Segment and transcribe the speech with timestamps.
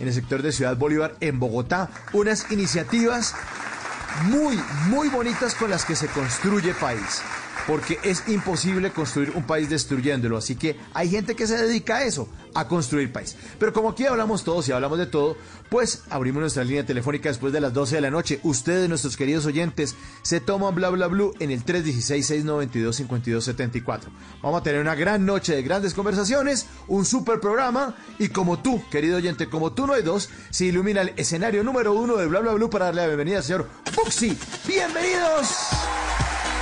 [0.00, 1.90] en el sector de Ciudad Bolívar, en Bogotá.
[2.12, 3.34] Unas iniciativas
[4.24, 7.22] muy, muy bonitas con las que se construye país
[7.66, 10.36] porque es imposible construir un país destruyéndolo.
[10.36, 13.36] Así que hay gente que se dedica a eso, a construir país.
[13.58, 15.36] Pero como aquí hablamos todos y hablamos de todo,
[15.68, 18.40] pues abrimos nuestra línea telefónica después de las 12 de la noche.
[18.42, 24.00] Ustedes, nuestros queridos oyentes, se toman bla bla blue en el 316-692-5274.
[24.42, 28.82] Vamos a tener una gran noche de grandes conversaciones, un super programa y como tú,
[28.90, 32.40] querido oyente, como tú no hay dos, se ilumina el escenario número uno de bla
[32.40, 34.36] bla blue para darle la bienvenida al señor Fuxi.
[34.66, 35.70] Bienvenidos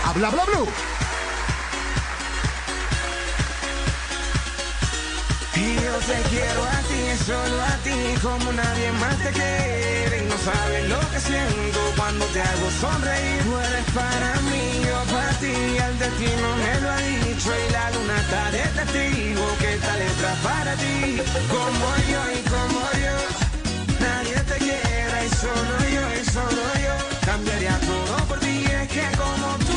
[0.09, 0.45] a bla bla.
[5.55, 10.17] Y yo te quiero a ti, solo a ti, como nadie más te quiere.
[10.31, 13.43] No sabes lo que siento cuando te hago sonreír.
[13.45, 15.55] Tú eres para mí, yo para ti,
[15.87, 17.51] el destino me lo ha dicho.
[17.63, 21.21] Y la luna está de testigo que esta letra para ti.
[21.55, 23.17] Como yo y como yo,
[24.01, 25.17] nadie te quiera.
[25.27, 26.95] Y solo yo y solo yo,
[27.27, 28.65] cambiaría todo por ti.
[28.81, 29.68] Es que como tú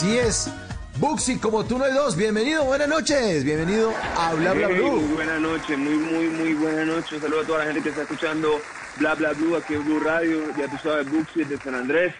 [0.00, 0.50] Así es.
[0.98, 4.98] Buxi, como tú no hay dos, bienvenido, buenas noches, bienvenido a Bla Bla Hey, Blue.
[5.02, 7.16] Muy buena noche, muy, muy, muy buena noche.
[7.16, 8.48] Un saludo a toda la gente que está escuchando
[8.98, 10.40] Bla Bla Blue aquí en Blue Radio.
[10.56, 12.14] Ya tú sabes, Buxi de San Andrés.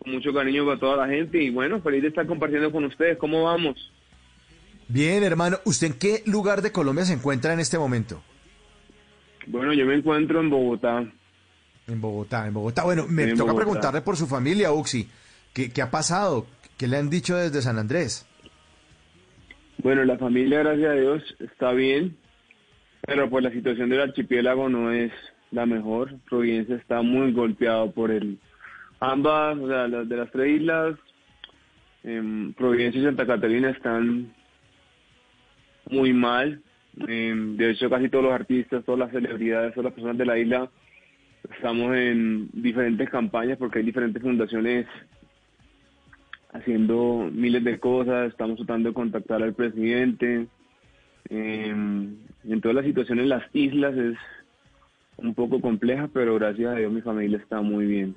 [0.00, 3.16] Con mucho cariño para toda la gente y bueno, feliz de estar compartiendo con ustedes.
[3.18, 3.76] ¿Cómo vamos?
[4.88, 8.20] Bien, hermano, ¿usted en qué lugar de Colombia se encuentra en este momento?
[9.46, 11.04] Bueno, yo me encuentro en Bogotá.
[11.86, 12.82] En Bogotá, en Bogotá.
[12.82, 13.64] Bueno, me En toca Bogotá.
[13.64, 15.08] preguntarle por su familia, Buxi.
[15.52, 16.46] ¿Qué, ¿Qué ha pasado?
[16.78, 18.26] ¿Qué le han dicho desde San Andrés?
[19.82, 22.16] Bueno, la familia, gracias a Dios, está bien,
[23.00, 25.12] pero pues la situación del archipiélago no es
[25.50, 26.18] la mejor.
[26.28, 28.38] Providencia está muy golpeado por el...
[29.00, 30.96] Ambas, o sea, las de las tres islas,
[32.04, 34.32] em, Providencia y Santa Catalina están
[35.90, 36.62] muy mal.
[37.08, 40.38] Em, de hecho, casi todos los artistas, todas las celebridades, todas las personas de la
[40.38, 40.70] isla,
[41.56, 44.86] estamos en diferentes campañas porque hay diferentes fundaciones
[46.52, 50.46] haciendo miles de cosas, estamos tratando de contactar al presidente.
[51.28, 51.74] Eh,
[52.44, 54.16] y entonces la situación en las islas es
[55.16, 58.14] un poco compleja, pero gracias a Dios mi familia está muy bien.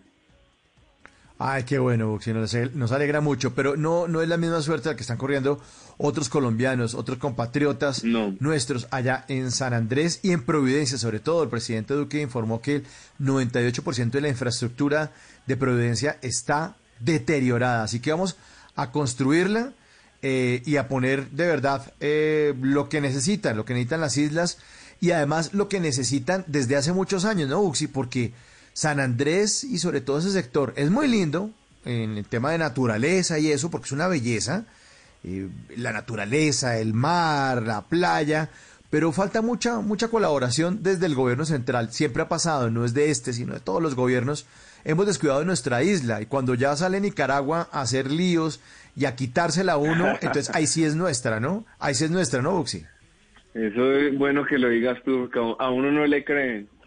[1.37, 4.87] Ay, qué bueno, Buxi, nos, nos alegra mucho, pero no, no es la misma suerte
[4.87, 5.59] la que están corriendo
[5.97, 8.33] otros colombianos, otros compatriotas No.
[8.39, 11.43] nuestros allá en San Andrés y en Providencia, sobre todo.
[11.43, 12.83] El presidente Duque informó que el
[13.19, 15.11] 98% de la infraestructura
[15.45, 18.37] de Providencia está deteriorada, así que vamos
[18.75, 19.73] a construirla
[20.21, 24.57] eh, y a poner de verdad eh, lo que necesitan, lo que necesitan las islas
[24.99, 27.87] y además lo que necesitan desde hace muchos años, ¿no, Uxi?
[27.87, 28.33] Porque
[28.73, 31.51] San Andrés y sobre todo ese sector es muy lindo
[31.85, 34.65] en el tema de naturaleza y eso, porque es una belleza,
[35.23, 38.49] eh, la naturaleza, el mar, la playa,
[38.89, 41.91] pero falta mucha, mucha colaboración desde el gobierno central.
[41.91, 44.45] Siempre ha pasado, no es de este, sino de todos los gobiernos.
[44.85, 48.61] Hemos descuidado nuestra isla y cuando ya sale Nicaragua a hacer líos
[48.95, 51.65] y a quitársela a uno, entonces ahí sí es nuestra, ¿no?
[51.79, 52.83] Ahí sí es nuestra, ¿no, Buxi?
[53.55, 56.67] Eso es bueno que lo digas tú, porque a uno no le creen.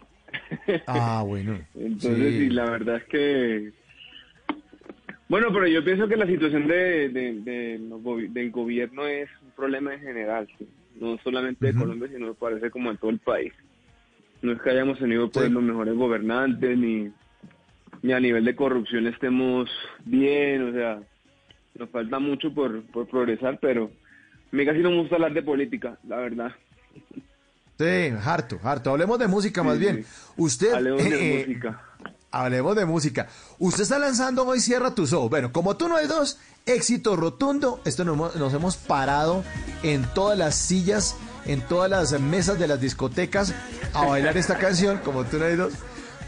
[0.87, 1.59] Ah, bueno.
[1.75, 2.49] Entonces, sí.
[2.49, 3.71] la verdad es que...
[5.27, 10.47] Bueno, pero yo pienso que la situación de, del gobierno es un problema en general,
[10.57, 10.67] sí.
[10.99, 11.73] no solamente de.
[11.79, 13.53] Colombia, sino parece como en todo el país.
[14.41, 15.51] No es que hayamos tenido pues, Sí.
[15.51, 17.11] los mejores gobernantes, ni,
[18.01, 19.69] ni a nivel de corrupción estemos
[20.05, 20.99] bien, o sea,
[21.75, 23.91] nos falta mucho por, por progresar, pero
[24.51, 26.51] a mí casi no me gusta hablar de política, la verdad.
[27.77, 28.89] Sí, harto, harto.
[28.91, 30.03] Hablemos de música más Sí, bien.
[30.03, 30.09] sí.
[30.37, 30.73] Usted...
[30.73, 31.81] Hablemos de eh, música.
[32.31, 33.27] Hablemos de música.
[33.57, 35.29] Usted está lanzando hoy Cierra tus ojos.
[35.29, 37.79] Bueno, como tú no hay dos, éxito rotundo.
[37.85, 39.43] Esto nos, nos hemos parado
[39.81, 41.15] en todas las sillas,
[41.45, 43.55] en todas las mesas de las discotecas
[43.93, 45.73] a bailar esta canción, como tú no hay dos.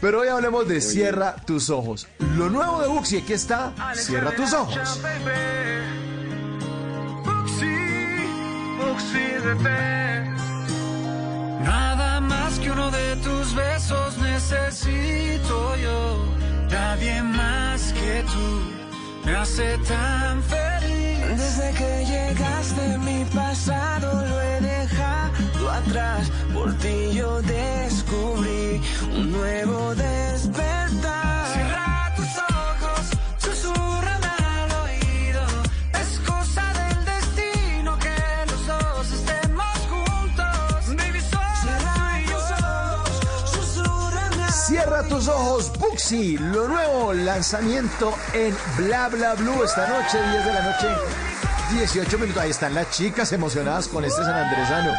[0.02, 2.08] Pero hoy hablemos de Cierra tus ojos.
[2.36, 5.00] Lo nuevo de Buxi, aquí está Cierra tus ojos.
[11.62, 16.26] Nada más que uno de tus besos necesito yo.
[16.68, 21.28] Nadie más que tú me hace tan feliz.
[21.28, 24.81] Desde que llegaste mi pasado lo he dejado
[25.72, 26.30] atrás.
[26.52, 28.80] Por ti yo descubrí
[29.16, 31.46] un nuevo despertar.
[31.52, 33.04] Cierra tus ojos,
[33.38, 35.42] susurrame al oído.
[36.00, 38.16] Es cosa del destino que
[38.50, 40.96] los dos estemos juntos.
[40.96, 41.38] Baby, tú
[42.18, 42.38] y yo.
[43.46, 46.38] Susurrame al Cierra tus ojos, Buxi.
[46.38, 51.31] Lo nuevo lanzamiento en Bla Bla Blue esta noche, 10 de la noche.
[51.72, 52.42] 18 minutos.
[52.42, 54.92] Ahí están las chicas emocionadas con este San Andresano.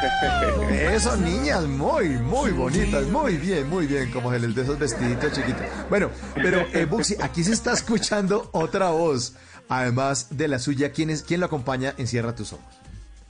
[0.72, 3.08] Esas niñas muy, muy bonitas.
[3.08, 4.10] Muy bien, muy bien.
[4.12, 5.62] Como el de esos vestiditos chiquitos.
[5.90, 9.38] Bueno, pero eh, Buxi, aquí se está escuchando otra voz.
[9.70, 12.80] Además de la suya, ¿quién, es, quién lo acompaña en Cierra tus ojos?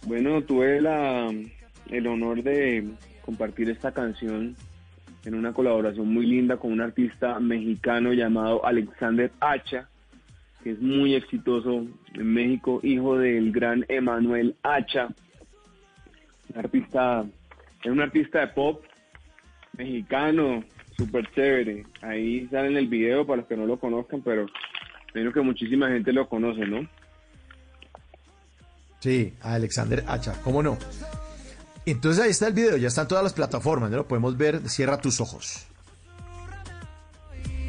[0.06, 1.30] Bueno, tuve la,
[1.90, 2.88] el honor de
[3.26, 4.56] compartir esta canción
[5.26, 9.88] en una colaboración muy linda con un artista mexicano llamado Alexander Hacha
[10.64, 15.10] que es muy exitoso en México, hijo del gran Emanuel Hacha,
[16.54, 17.26] un artista,
[17.84, 18.84] es un artista de pop
[19.78, 20.64] mexicano,
[20.96, 21.86] súper chévere.
[22.02, 24.46] Ahí sale en el video para los que no lo conozcan, pero
[25.12, 26.88] creo que muchísima gente lo conoce, ¿no?
[29.00, 30.78] Sí, Alexander Hacha, ¿cómo no?
[31.86, 33.98] Entonces ahí está el video, ya están todas las plataformas, ¿no?
[33.98, 35.68] Lo podemos ver, cierra tus ojos.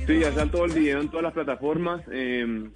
[0.07, 2.03] Sí, ya está todo el video en todas las plataformas.
[2.13, 2.69] Eh,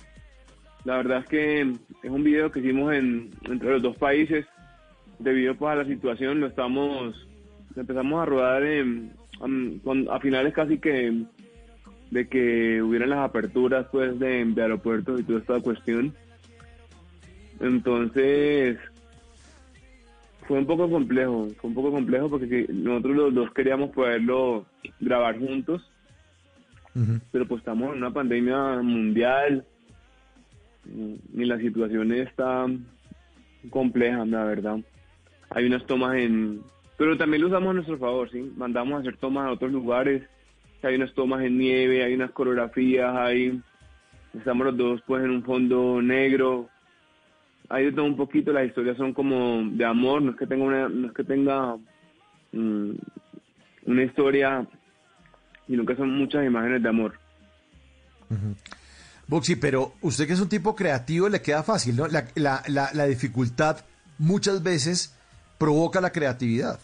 [0.85, 4.47] la verdad es que es un video que hicimos en, entre los dos países.
[5.19, 7.15] Debido pues, a la situación, lo estamos
[7.77, 11.25] empezamos a rodar a finales casi que
[12.11, 16.15] de que hubieran las aperturas pues de aeropuertos y toda esta cuestión.
[17.61, 18.79] Entonces
[20.47, 24.65] fue un poco complejo, fue un poco complejo porque nosotros los dos queríamos poderlo
[24.99, 25.91] grabar juntos,
[27.31, 29.65] pero pues estamos en una pandemia mundial,
[31.35, 32.67] y la situación está
[33.71, 34.79] compleja, la verdad.
[35.51, 36.63] Hay unas tomas en...
[36.97, 38.53] Pero también lo usamos a nuestro favor, ¿sí?
[38.57, 40.23] Mandamos a hacer tomas a otros lugares.
[40.83, 43.61] Hay unas tomas en nieve, hay unas coreografías, hay...
[44.35, 46.69] Estamos los dos pues en un fondo negro.
[47.69, 50.65] Hay de todo un poquito, las historias son como de amor, no es que tenga
[50.65, 51.77] una, no es que tenga
[52.53, 52.91] mm,
[53.87, 54.67] una historia,
[55.69, 57.15] sino que son muchas imágenes de amor.
[59.29, 62.09] Boxy, pero usted que es un tipo creativo le queda fácil, ¿no?
[62.09, 63.85] La, la, la, dificultad
[64.19, 65.15] muchas veces
[65.59, 66.81] provoca la creatividad.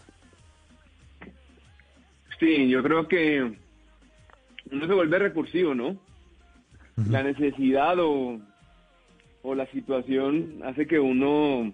[2.39, 3.57] Sí, yo creo que
[4.71, 5.97] uno se vuelve recursivo, ¿no?
[7.09, 8.39] La necesidad o,
[9.41, 11.73] o la situación hace que uno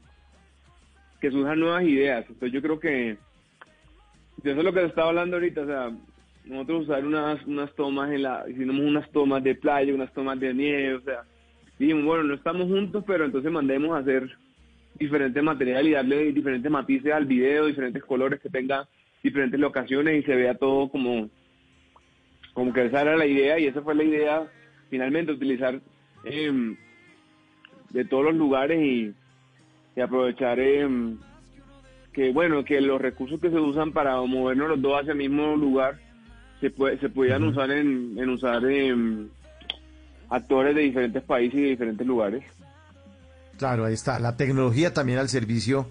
[1.19, 2.25] que surjan nuevas ideas.
[2.27, 5.91] Entonces yo creo que eso es lo que se estaba hablando ahorita, o sea,
[6.45, 10.53] nosotros usar unas, unas tomas en la, hicimos unas tomas de playa, unas tomas de
[10.53, 11.23] nieve, o sea,
[11.77, 14.29] dijimos, bueno, no estamos juntos, pero entonces mandemos a hacer
[14.95, 18.87] diferentes material y darle diferentes matices al video, diferentes colores que tenga
[19.23, 21.29] diferentes locaciones y se vea todo como,
[22.53, 24.47] como que esa era la idea y esa fue la idea
[24.89, 25.79] finalmente, utilizar
[26.25, 26.75] em,
[27.91, 29.13] de todos los lugares y,
[30.01, 31.17] aprovechar em,
[32.13, 35.55] que bueno, que los recursos que se usan para movernos los dos hacia el mismo
[35.55, 35.99] lugar
[36.61, 38.61] se, puede, se podían usar en, en usar
[40.29, 42.43] actores de diferentes países y de diferentes lugares.
[43.57, 44.19] Claro, ahí está.
[44.19, 45.89] La tecnología también al servicio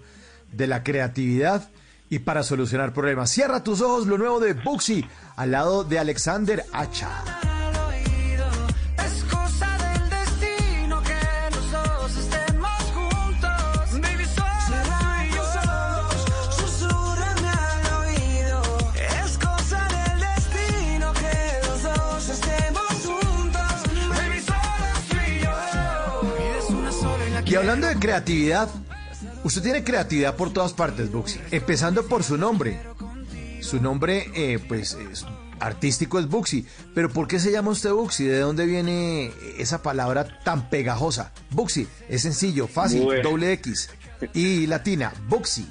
[0.51, 1.69] de la creatividad
[2.09, 3.29] y para solucionar problemas.
[3.29, 7.50] Cierra tus ojos, lo nuevo de Buxi, al lado de Alexander Hacha.
[27.71, 28.67] Hablando de creatividad,
[29.45, 31.39] usted tiene creatividad por todas partes, Buxi.
[31.51, 32.77] Empezando por su nombre.
[33.61, 34.97] Su nombre, eh, pues,
[35.57, 36.65] artístico es Buxi.
[36.93, 38.25] Pero ¿por qué se llama usted Buxi?
[38.25, 41.31] ¿De dónde viene esa palabra tan pegajosa?
[41.49, 43.89] Buxi, es sencillo, fácil, doble X.
[44.33, 45.65] Y latina, Buxi.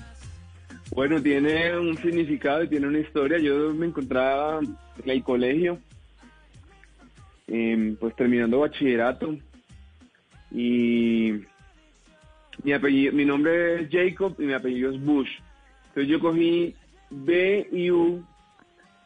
[0.93, 3.39] Bueno, tiene un significado y tiene una historia.
[3.39, 5.79] Yo me encontraba en el colegio,
[7.47, 9.37] em, pues terminando bachillerato.
[10.51, 11.45] Y
[12.63, 15.31] mi apellido, mi nombre es Jacob y mi apellido es Bush.
[15.89, 16.75] Entonces yo cogí
[17.11, 18.23] B U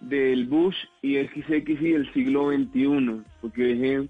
[0.01, 4.09] del Bush y XX y del siglo XXI, porque dije,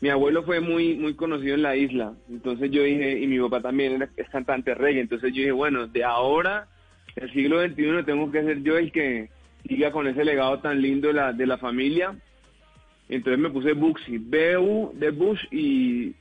[0.00, 3.60] mi abuelo fue muy muy conocido en la isla, entonces yo dije, y mi papá
[3.60, 6.68] también era, es cantante reggae, entonces yo dije, bueno, de ahora,
[7.16, 9.28] el siglo XXI, tengo que ser yo el que
[9.66, 12.14] siga con ese legado tan lindo de la, de la familia.
[13.08, 16.14] Entonces me puse Buxi, B-U de Bush y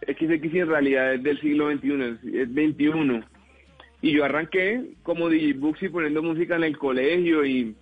[0.00, 3.22] XX en realidad es del siglo XXI, es 21.
[4.02, 7.74] Y yo arranqué como DJ poniendo música en el colegio y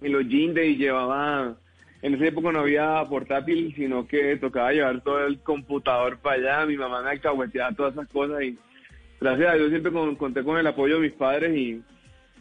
[0.00, 1.56] en los jeans y llevaba,
[2.02, 6.66] en esa época no había portátil, sino que tocaba llevar todo el computador para allá,
[6.66, 8.58] mi mamá me alcahueteaba todas esas cosas y
[9.20, 11.82] gracias a Dios siempre conté con el apoyo de mis padres y,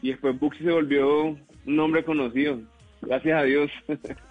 [0.01, 2.60] y después Buxi se volvió un nombre conocido,
[3.01, 3.72] gracias a Dios.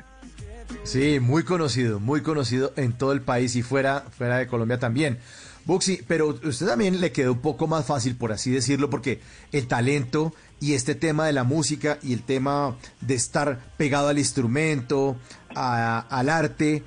[0.82, 5.18] Sí, muy conocido, muy conocido en todo el país y fuera, fuera de Colombia también.
[5.64, 9.20] Buxi, pero usted también le quedó un poco más fácil, por así decirlo, porque
[9.52, 14.18] el talento y este tema de la música y el tema de estar pegado al
[14.18, 15.16] instrumento,
[15.54, 16.82] al arte,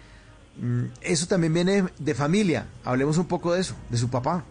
[0.58, 2.66] mm, eso también viene de familia.
[2.84, 4.44] Hablemos un poco de eso, de su papá.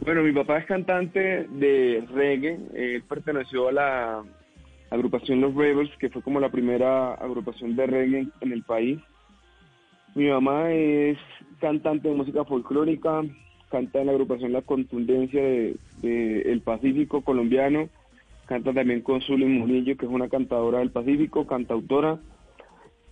[0.00, 2.58] Bueno, mi papá es cantante de reggae.
[2.74, 4.22] Él perteneció a la
[4.94, 9.00] agrupación Los Rebels, que fue como la primera agrupación de reggae en el país.
[10.14, 11.18] Mi mamá es
[11.60, 13.22] cantante de música folclórica,
[13.70, 15.76] canta en la agrupación La Contundencia de,
[16.42, 17.88] El Pacífico colombiano,
[18.46, 22.20] canta también con Zully Murillo, que es una cantadora del Pacífico, cantautora.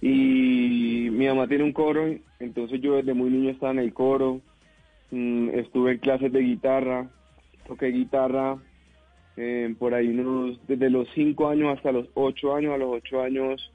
[0.03, 2.07] Y mi mamá tiene un coro,
[2.39, 4.41] entonces yo desde muy niño estaba en el coro,
[5.11, 7.11] Mm, estuve en clases de guitarra,
[7.67, 8.59] toqué guitarra
[9.37, 13.23] eh, por ahí unos, desde los 5 años hasta los 8 años, a los 8
[13.23, 13.73] años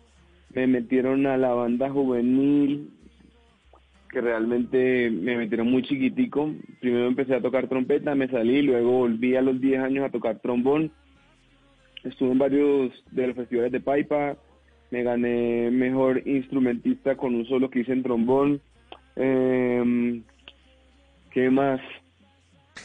[0.54, 2.90] me metieron a la banda juvenil,
[4.10, 6.54] que realmente me metieron muy chiquitico.
[6.80, 10.40] Primero empecé a tocar trompeta, me salí, luego volví a los 10 años a tocar
[10.40, 10.92] trombón.
[12.04, 14.38] Estuve en varios de los festivales de Paipa,
[14.92, 18.62] me gané mejor instrumentista con un solo que hice en trombón.
[19.18, 20.22] Eh,
[21.32, 21.82] ¿Qué más?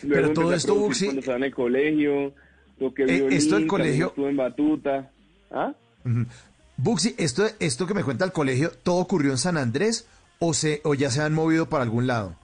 [0.09, 1.07] Pero todo esto, Buxi...
[1.07, 2.33] Cuando estaba en el colegio,
[2.81, 4.09] toqué eh, esto el colegio...
[4.09, 5.11] estuve en batuta.
[5.53, 5.73] ¿Ah?
[6.77, 10.09] Buxi, esto, esto que me cuenta el colegio, ¿todo ocurrió en San Andrés
[10.41, 12.35] o, se, o ya se han movido para algún lado?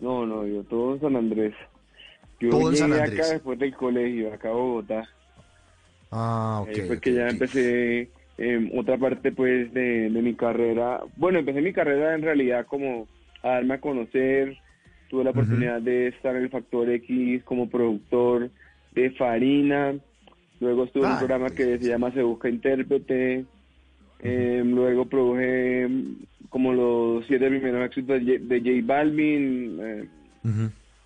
[0.00, 1.54] No, no, yo todo en San Andrés.
[2.40, 3.20] Yo todo en San Andrés.
[3.20, 5.08] acá después del colegio, acá a Bogotá.
[6.12, 6.68] Ah, ok.
[6.68, 11.02] Ahí fue que ya empecé eh, otra parte pues de, de mi carrera.
[11.16, 13.08] Bueno, empecé mi carrera en realidad como
[13.42, 14.56] a darme a conocer,
[15.08, 18.50] Tuve la oportunidad de estar en el Factor X como productor
[19.02, 19.94] de Farina.
[20.60, 23.44] Luego estuve en un ah, programa que se llama Se Busca Intérprete.
[24.20, 25.88] Em, luego produje
[26.48, 29.78] como los siete primeros éxitos de, de J Balvin.
[29.80, 30.08] Eh,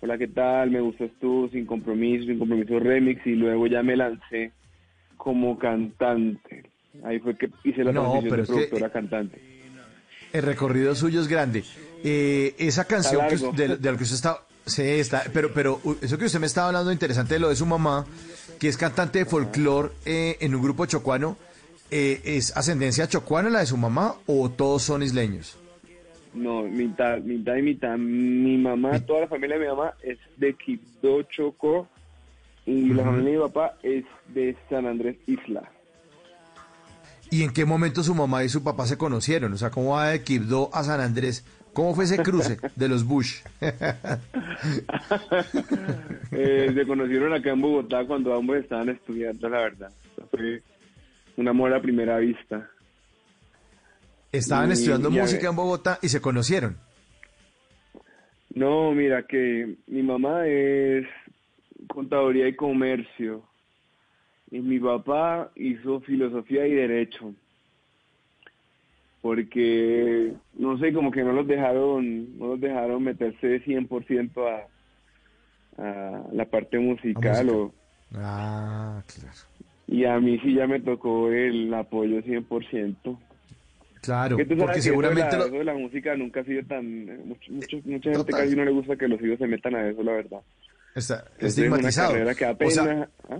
[0.01, 0.71] Hola, ¿qué tal?
[0.71, 3.25] Me gustas tú, Sin Compromiso, Sin Compromiso Remix.
[3.25, 4.51] Y luego ya me lancé
[5.17, 6.63] como cantante.
[7.03, 9.39] Ahí fue que hice la transición de productora cantante.
[10.31, 11.63] El recorrido suyo es grande.
[12.03, 16.39] Eh, esa canción de, la que usted está, sí, está, pero, pero eso que usted
[16.39, 18.05] me estaba hablando interesante de lo de su mamá,
[18.59, 21.37] que es cantante de folclore eh, en un grupo chocuano,
[21.91, 25.57] eh, ¿es ascendencia chocuana la de su mamá o todos son isleños?
[26.33, 27.97] No, mitad, mitad y mitad.
[27.97, 31.87] Mi mamá, toda la familia de mi mamá es de Quibdó, Chocó,
[32.65, 35.69] y la familia de mi papá es de San Andrés Isla.
[37.29, 39.53] ¿Y en qué momento su mamá y su papá se conocieron?
[39.53, 41.43] O sea, ¿cómo va de Quibdó a San Andrés?
[41.73, 43.41] ¿Cómo fue ese cruce de los Bush?
[46.31, 49.91] eh, se conocieron acá en Bogotá cuando ambos estaban estudiando, la verdad.
[50.29, 50.61] Fue
[51.37, 52.69] un amor a primera vista.
[54.31, 56.77] Estaban estudiando música en Bogotá y se conocieron.
[58.53, 61.07] No, mira que mi mamá es
[61.87, 63.43] contaduría y comercio
[64.51, 67.33] y mi papá hizo filosofía y derecho
[69.23, 76.23] porque no sé, como que no los dejaron, no los dejaron meterse 100% a, a
[76.31, 77.73] la parte musical o
[78.15, 79.37] Ah, claro.
[79.87, 83.17] Y a mí sí ya me tocó el apoyo 100%.
[84.01, 88.53] Claro, porque seguramente eso de, la, música nunca ha sido tan mucho, mucha gente casi
[88.53, 90.41] no le gusta que los hijos se metan a eso, la verdad.
[90.93, 92.13] Está estigmatizado.
[92.35, 93.39] que apenas, ¿ah?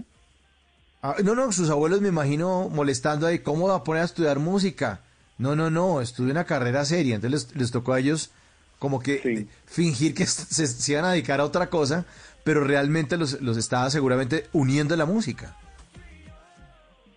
[1.01, 4.39] Ah, no, no, sus abuelos me imagino molestando ahí, ¿cómo va a poner a estudiar
[4.39, 5.01] música?
[5.37, 7.15] No, no, no, estudié una carrera seria.
[7.15, 8.33] Entonces les, tocó a ellos
[8.79, 12.05] como que fingir que se, iban a dedicar a otra cosa,
[12.43, 15.57] pero realmente los, los estaba seguramente uniendo la música.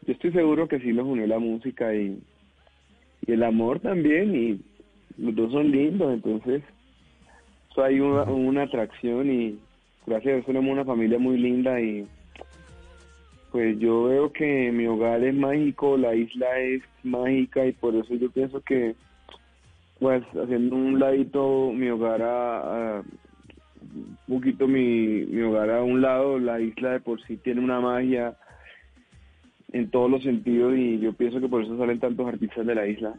[0.06, 2.23] Yo estoy seguro que sí los unió la música y,
[3.26, 4.61] y el amor también, y
[5.18, 6.62] los dos son lindos, entonces
[7.70, 9.58] eso hay una, una atracción y
[10.06, 12.06] gracias a Dios tenemos una familia muy linda y
[13.56, 18.14] pues yo veo que mi hogar es mágico, la isla es mágica y por eso
[18.14, 18.94] yo pienso que,
[19.98, 23.02] pues haciendo un ladito mi hogar a,
[23.80, 27.80] un poquito mi, mi hogar a un lado, la isla de por sí tiene una
[27.80, 28.36] magia
[29.72, 32.86] en todos los sentidos y yo pienso que por eso salen tantos artistas de la
[32.86, 33.14] isla.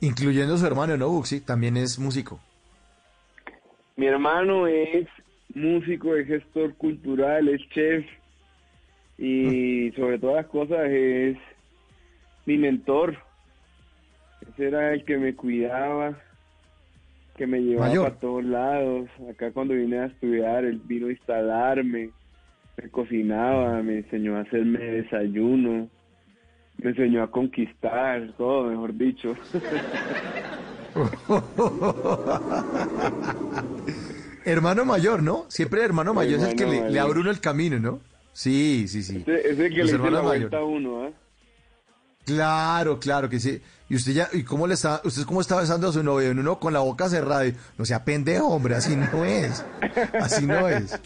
[0.00, 1.42] Incluyendo su hermano, ¿no, Buxi?
[1.42, 2.40] También es músico.
[3.96, 5.06] Mi hermano es
[5.54, 8.04] músico, es gestor cultural, es chef
[9.18, 11.36] y sobre todas las cosas es
[12.46, 13.16] mi mentor.
[14.40, 16.18] Ese era el que me cuidaba,
[17.36, 19.10] que me llevaba a todos lados.
[19.30, 22.10] Acá cuando vine a estudiar, él vino a instalarme,
[22.76, 25.88] me cocinaba, me enseñó a hacerme desayuno,
[26.78, 29.34] me enseñó a conquistar, todo, mejor dicho.
[34.44, 35.46] hermano mayor, ¿no?
[35.48, 38.00] Siempre el hermano mayor es el que le, abre uno el camino, ¿no?
[38.32, 39.24] Sí, sí, sí.
[39.26, 41.12] Es el que le la vuelta a uno, ¿eh?
[42.24, 43.60] Claro, claro que sí.
[43.88, 46.30] Y usted ya, ¿y cómo le está, usted cómo está besando a su novio?
[46.30, 49.64] Uno con la boca cerrada y, no sea pendejo, hombre, así no es.
[50.20, 50.96] Así no es.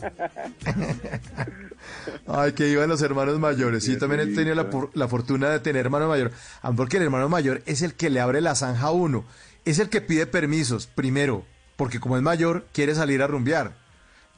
[2.26, 3.85] Ay, que iban los hermanos mayores.
[3.85, 6.33] Sí, también he tenido la, la, fortuna de tener hermano mayor.
[6.76, 9.25] Porque el hermano mayor es el que le abre la zanja a uno.
[9.64, 13.73] Es el que pide permisos, primero, porque como es mayor, quiere salir a rumbear.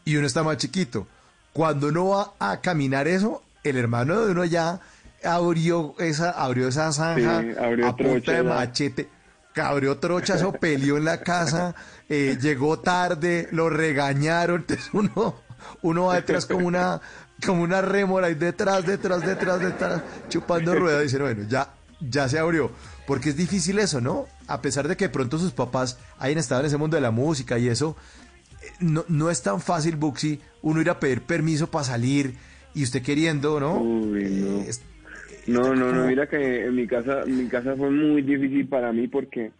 [0.04, 1.06] Y uno está más chiquito.
[1.52, 4.80] Cuando uno va a caminar eso, el hermano de uno ya
[5.24, 7.42] abrió esa, abrió esa zanja
[7.84, 9.08] a punta de machete,
[9.56, 11.74] abrió trocha, eso peleó en la casa,
[12.08, 15.36] eh, llegó tarde, lo regañaron, entonces uno,
[15.82, 17.00] uno va detrás como una,
[17.44, 22.38] como una rémora y detrás, detrás, detrás, detrás, chupando ruedas, dice, bueno, ya, ya se
[22.38, 22.70] abrió.
[23.06, 24.26] Porque es difícil eso, ¿no?
[24.46, 27.58] A pesar de que pronto sus papás hayan estado en ese mundo de la música
[27.58, 27.96] y eso,
[28.62, 32.34] eh, no, no es tan fácil, Buxi, uno ir a pedir permiso para salir
[32.74, 33.78] y usted queriendo, ¿no?
[33.78, 34.60] Uy, no.
[34.60, 34.70] Eh,
[35.46, 39.06] no, no, no, mira que en mi casa, mi casa fue muy difícil para mí
[39.06, 39.52] porque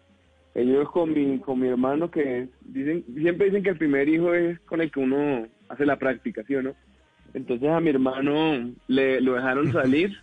[0.55, 4.59] ellos con mi, con mi hermano que dicen, siempre dicen que el primer hijo es
[4.61, 6.75] con el que uno hace la práctica, ¿sí o no?
[7.35, 10.17] Entonces a mi hermano le lo dejaron salir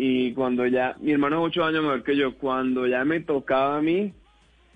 [0.00, 3.78] y cuando ya, mi hermano es ocho años mayor que yo, cuando ya me tocaba
[3.78, 4.14] a mí,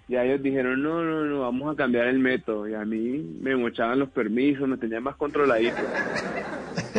[0.09, 2.69] ya ellos dijeron, no, no, no, vamos a cambiar el método.
[2.69, 5.76] Y a mí me mochaban los permisos, me tenían más controladito.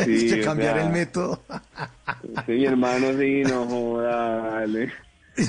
[0.06, 1.42] Sí, que cambiar el método.
[2.46, 4.63] sí, mi hermano, sí, no joda,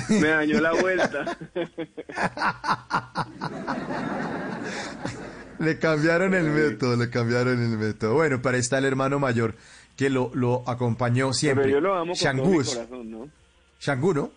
[0.09, 1.37] Me dañó la vuelta.
[5.59, 8.15] le cambiaron el método, le cambiaron el método.
[8.15, 9.53] Bueno, para está el hermano mayor
[9.95, 11.65] que lo, lo acompañó siempre.
[11.65, 13.29] Pero yo lo amo con todo mi corazón, ¿no?
[13.79, 14.31] Shangu, ¿no?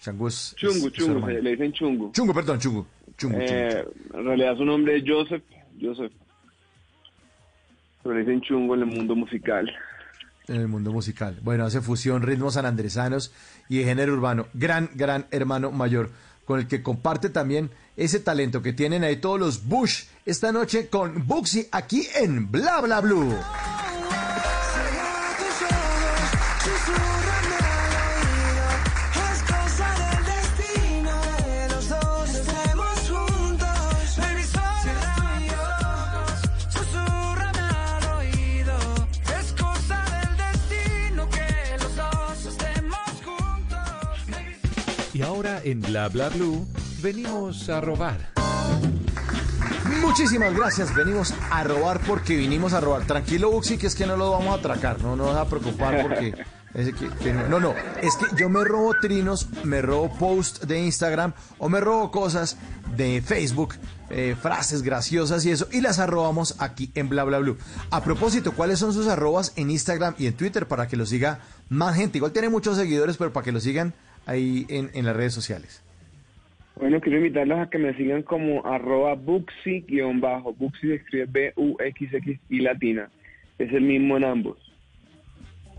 [0.00, 0.54] Shangu es...
[0.56, 2.12] Chungu, Chungu, le dicen Chungu.
[2.12, 2.86] Chungu, perdón, Chungu.
[3.16, 5.42] Chungu, eh, En realidad su nombre es Joseph,
[5.80, 6.12] Joseph.
[8.02, 9.70] Pero le dicen Chungu en el mundo musical.
[10.48, 11.38] En el mundo musical.
[11.42, 13.32] Bueno, hace fusión, ritmos sanandresanos
[13.68, 14.46] y de género urbano.
[14.54, 16.10] Gran, gran hermano mayor,
[16.44, 20.88] con el que comparte también ese talento que tienen ahí todos los Bush esta noche
[20.88, 23.34] con Buxi aquí en Bla Bla Blue.
[45.42, 46.64] En Bla Bla Blue,
[47.02, 48.30] venimos a robar.
[50.00, 53.06] Muchísimas gracias, venimos a robar porque vinimos a robar.
[53.06, 56.00] Tranquilo, Buxi, que es que no lo vamos a atracar, no nos va a preocupar
[56.02, 56.34] porque...
[57.50, 61.80] no, no, es que yo me robo trinos, me robo posts de Instagram o me
[61.80, 62.56] robo cosas
[62.96, 63.74] de Facebook,
[64.10, 67.58] eh, frases graciosas y eso, y las arrobamos aquí en Bla Bla Blue.
[67.90, 71.40] A propósito, ¿cuáles son sus arrobas en Instagram y en Twitter para que lo siga
[71.68, 72.18] más gente?
[72.18, 73.92] Igual tiene muchos seguidores, pero para que lo sigan
[74.26, 75.82] ahí en, en las redes sociales?
[76.76, 80.54] Bueno, quiero invitarlos a que me sigan como arroba buxi-bajo.
[80.54, 83.10] Buxi se escribe B-U-X-X y latina.
[83.58, 84.58] Es el mismo en ambos.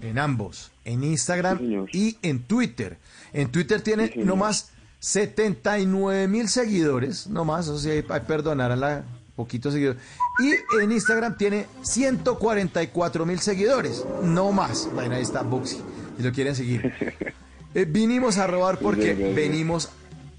[0.01, 2.97] En ambos, en Instagram y en Twitter.
[3.31, 9.03] En Twitter tiene nomás 79 mil seguidores, nomás, o sea, hay, perdonar a la
[9.35, 10.01] poquitos seguidores.
[10.39, 14.89] Y en Instagram tiene 144 mil seguidores, no más.
[14.93, 15.81] Bueno, ahí está Buxi,
[16.17, 16.93] si lo quieren seguir.
[17.73, 19.89] Eh, vinimos a robar porque venimos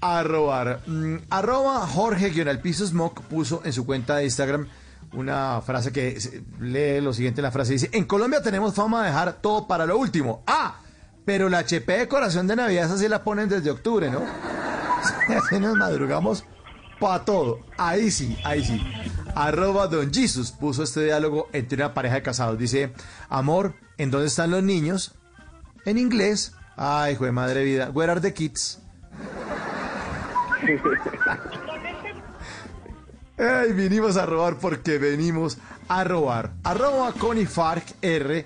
[0.01, 0.81] a robar.
[0.87, 4.67] Mm, arroba Jorge piso Smoke puso en su cuenta de Instagram
[5.13, 6.19] una frase que
[6.59, 9.97] lee lo siguiente la frase dice, en Colombia tenemos fama de dejar todo para lo
[9.97, 10.43] último.
[10.45, 10.79] Ah,
[11.25, 14.21] pero la HP de corazón de Navidad esa sí la ponen desde octubre, ¿no?
[15.37, 16.45] Así nos madrugamos
[16.99, 17.59] para todo.
[17.77, 18.81] Ahí sí, ahí sí.
[19.35, 22.57] Arroba Don Jesus puso este diálogo entre una pareja de casados.
[22.57, 22.93] Dice,
[23.29, 25.15] amor, ¿en dónde están los niños?
[25.85, 27.89] En inglés, Ay, hijo de madre vida.
[27.93, 28.79] Where are the kids?
[33.37, 35.57] Ay, vinimos a robar porque venimos
[35.87, 36.53] a robar.
[36.63, 38.45] Arroba Conifarc R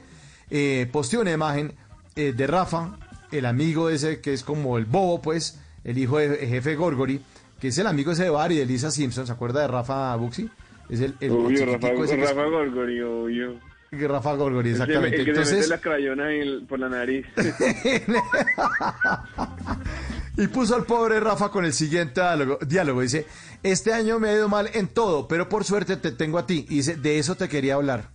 [0.49, 1.73] eh, posteó una imagen
[2.15, 2.97] eh, de Rafa,
[3.31, 7.21] el amigo ese que es como el bobo, pues, el hijo de jefe Gorgori,
[7.59, 10.49] que es el amigo ese de Barry de Lisa Simpson, ¿se acuerda de Rafa Buxi?
[10.89, 11.31] Es el, el,
[11.67, 13.68] Rafa, Rafa Gorgori, obvio.
[13.91, 15.17] Rafa Gorgori, exactamente.
[15.17, 15.67] El que, Entonces...
[15.67, 16.27] la crayona
[16.67, 17.25] por la nariz.
[20.37, 22.21] y puso al pobre Rafa con el siguiente
[22.67, 23.25] diálogo, Dice,
[23.63, 26.65] este año me ha ido mal en todo, pero por suerte te tengo a ti.
[26.69, 28.09] Y dice, de eso te quería hablar.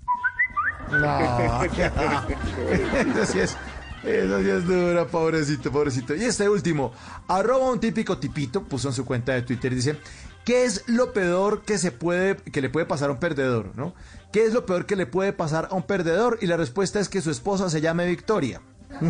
[0.90, 1.08] No.
[3.22, 3.56] Así es.
[4.04, 6.14] Eso sí es dura, pobrecito, pobrecito.
[6.14, 6.92] Y este último,
[7.26, 9.98] arroba un típico tipito, puso en su cuenta de Twitter y dice,
[10.44, 13.94] ¿qué es lo peor que se puede, que le puede pasar a un perdedor, no?
[14.34, 16.38] ¿Qué es lo peor que le puede pasar a un perdedor?
[16.40, 18.60] Y la respuesta es que su esposa se llame Victoria.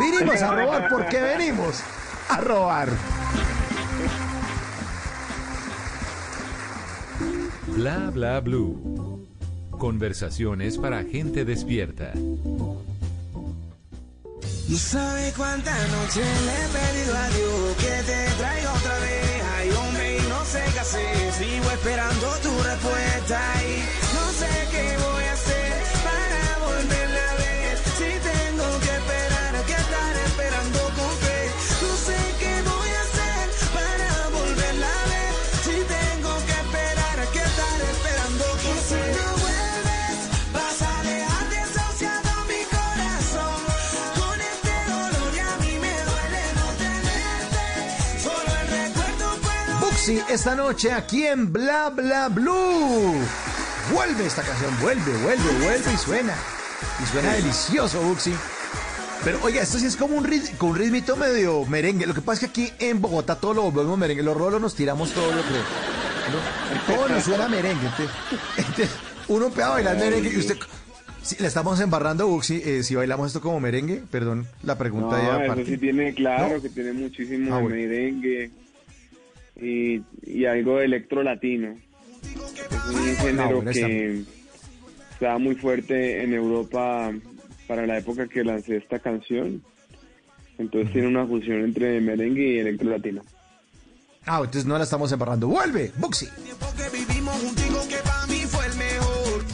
[0.00, 1.80] Vinimos a robar porque venimos
[2.28, 2.88] a robar.
[7.68, 9.24] Bla bla blue.
[9.70, 12.10] Conversaciones para gente despierta.
[12.14, 12.76] No
[14.76, 19.42] sabe cuántas noches le he pedido a Dios que te traiga otra vez.
[19.56, 21.32] Ay, hombre, y no sé qué hacer.
[21.34, 24.09] Sigo esperando tu respuesta y
[50.30, 53.49] esta noche aquí en Bla Bla Blue.
[53.92, 56.34] Vuelve esta canción, vuelve, vuelve, vuelve y suena.
[57.02, 58.32] Y suena delicioso, Buxi.
[59.24, 62.06] Pero oiga, esto sí es como un, rit- con un ritmito medio merengue.
[62.06, 64.22] Lo que pasa es que aquí en Bogotá todo lo volvemos merengue.
[64.22, 65.62] Los rolos nos tiramos todo, creo.
[66.88, 66.94] ¿no?
[66.94, 67.86] Todo nos suena merengue.
[67.86, 68.10] Entonces,
[68.56, 68.90] entonces,
[69.28, 70.56] uno empieza a bailar merengue y usted...
[71.22, 74.02] Sí, le estamos embarrando, Buxi, eh, si bailamos esto como merengue.
[74.10, 76.62] Perdón, la pregunta No, ya eso sí tiene, claro, ¿No?
[76.62, 77.76] que tiene muchísimo Ah, bueno.
[77.76, 78.50] merengue
[79.60, 81.74] y, y algo de electro latino.
[82.22, 84.24] Es un género que
[85.12, 87.12] estaba muy fuerte en Europa
[87.66, 89.62] para la época que lancé esta canción.
[90.58, 93.22] Entonces tiene una fusión entre merengue y electro latino.
[94.26, 95.48] Ah, entonces no la estamos embarrando.
[95.48, 96.26] ¡Vuelve, Buxi!
[96.44, 99.44] tiempo que vivimos juntico que para mí fue el mejor.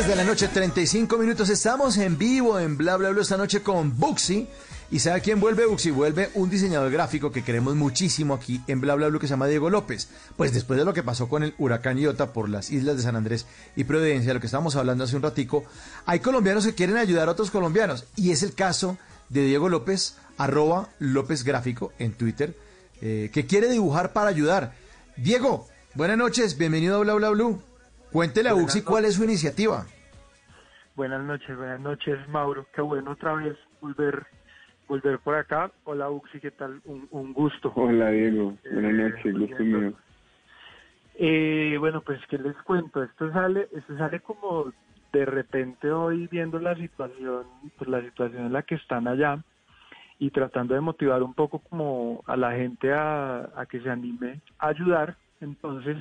[0.00, 1.50] 10 de la noche, 35 minutos.
[1.50, 4.48] Estamos en vivo en Bla Bla esta noche con Buxi.
[4.90, 5.90] ¿Y sabe quién vuelve Buxi?
[5.90, 9.68] Vuelve un diseñador gráfico que queremos muchísimo aquí en Bla Bla que se llama Diego
[9.68, 10.08] López.
[10.38, 13.14] Pues después de lo que pasó con el huracán Iota por las islas de San
[13.14, 13.44] Andrés
[13.76, 15.64] y Providencia, lo que estábamos hablando hace un ratico,
[16.06, 18.06] hay colombianos que quieren ayudar a otros colombianos.
[18.16, 18.96] Y es el caso
[19.28, 22.56] de Diego López, arroba López Gráfico en Twitter,
[23.02, 24.72] eh, que quiere dibujar para ayudar.
[25.18, 27.60] Diego, buenas noches, bienvenido a Bla Bla Blue.
[28.12, 29.84] Cuéntele a Buxi cuál es su iniciativa.
[30.96, 32.66] Buenas noches, buenas noches, Mauro.
[32.74, 34.26] Qué bueno otra vez volver
[34.88, 35.70] volver por acá.
[35.84, 36.80] Hola, Uxi, ¿qué tal?
[36.84, 37.72] Un, un gusto.
[37.76, 39.92] Hola Diego, buenas Eh, noches, gusto mío.
[41.14, 43.02] Eh, bueno, pues, ¿qué les cuento?
[43.02, 44.72] Esto sale, esto sale como
[45.12, 47.44] de repente hoy viendo la situación,
[47.78, 49.38] pues la situación en la que están allá
[50.18, 54.40] y tratando de motivar un poco como a la gente a, a que se anime
[54.58, 55.16] a ayudar.
[55.40, 55.96] Entonces,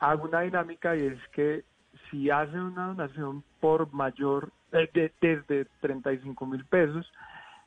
[0.00, 1.64] hago una dinámica y es que
[2.10, 7.10] si hace una donación por mayor, eh, de- desde 35 mil pesos,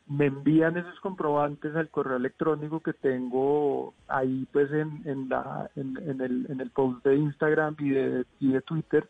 [0.08, 6.20] me envían esos comprobantes al correo electrónico que tengo ahí pues en, en, la, en
[6.22, 9.08] el, en el post de Instagram y de, y de Twitter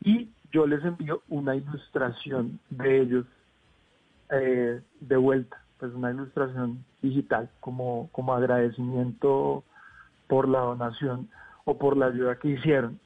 [0.00, 3.26] y yo les envío una ilustración de ellos
[4.30, 9.62] eh, de vuelta, pues una ilustración digital como, como agradecimiento
[10.26, 11.28] por la donación
[11.70, 12.98] o por la ayuda que hicieron.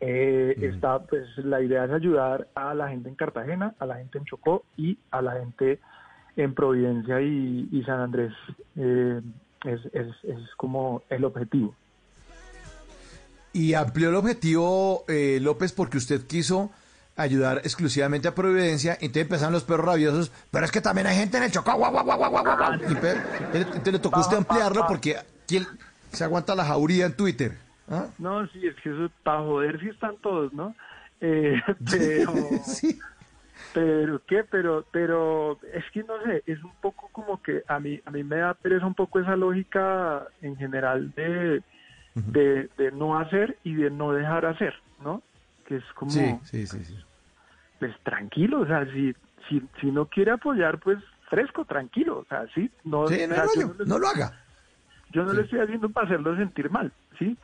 [0.00, 4.18] Eh, está, pues la idea es ayudar a la gente en Cartagena, a la gente
[4.18, 5.80] en Chocó y a la gente
[6.36, 8.32] en Providencia y, y San Andrés.
[8.76, 9.20] Eh,
[9.64, 11.74] es, es, es como el objetivo.
[13.54, 16.70] Y amplió el objetivo, eh, López, porque usted quiso
[17.16, 18.92] ayudar exclusivamente a Providencia.
[19.00, 20.30] Entonces empezaron los perros rabiosos.
[20.50, 21.74] Pero es que también hay gente en el Chocó.
[21.74, 22.74] guau, guau, guau, guau, guau, guau".
[22.92, 23.16] Y pe-
[23.54, 25.66] entonces le tocó a usted ampliarlo porque ¿quién
[26.12, 27.66] se aguanta la jauría en Twitter?
[27.90, 28.08] ¿Ah?
[28.18, 30.74] No, sí, es que eso para joder sí están todos, ¿no?
[31.20, 32.98] Eh, pero, Sí.
[33.72, 38.00] pero qué, pero, pero es que no sé, es un poco como que a mí,
[38.04, 41.62] a mí me da pereza un poco esa lógica en general de,
[42.14, 45.22] de, de no hacer y de no dejar hacer, ¿no?
[45.66, 46.98] Que es como, Sí, sí, sí, sí.
[47.78, 49.14] pues tranquilo, o sea, si,
[49.48, 50.98] si, si no quiere apoyar, pues
[51.30, 53.86] fresco, tranquilo, o sea, sí, no, Sí, o no, sea, no, yo yo- no le-
[53.86, 54.32] no lo haga.
[55.10, 57.38] yo no le estoy haciendo para hacerlo sentir mal, ¿sí?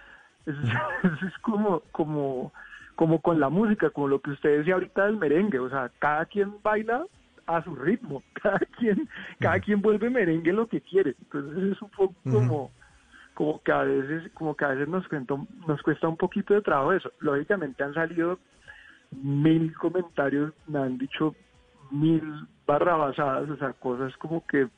[0.46, 0.54] Es,
[1.26, 2.52] es como, como,
[2.96, 6.24] como con la música, como lo que usted decía ahorita del merengue, o sea, cada
[6.26, 7.04] quien baila
[7.46, 9.09] a su ritmo, cada quien,
[9.40, 12.70] cada quien vuelve merengue lo que quiere, entonces es un poco como,
[13.35, 16.54] como que a veces, como que a veces nos cuesta, un- nos cuesta un poquito
[16.54, 17.11] de trabajo eso.
[17.20, 18.38] Lógicamente han salido
[19.11, 21.35] mil comentarios, me han dicho
[21.90, 22.22] mil
[22.66, 24.68] barrabasadas, o sea, cosas como que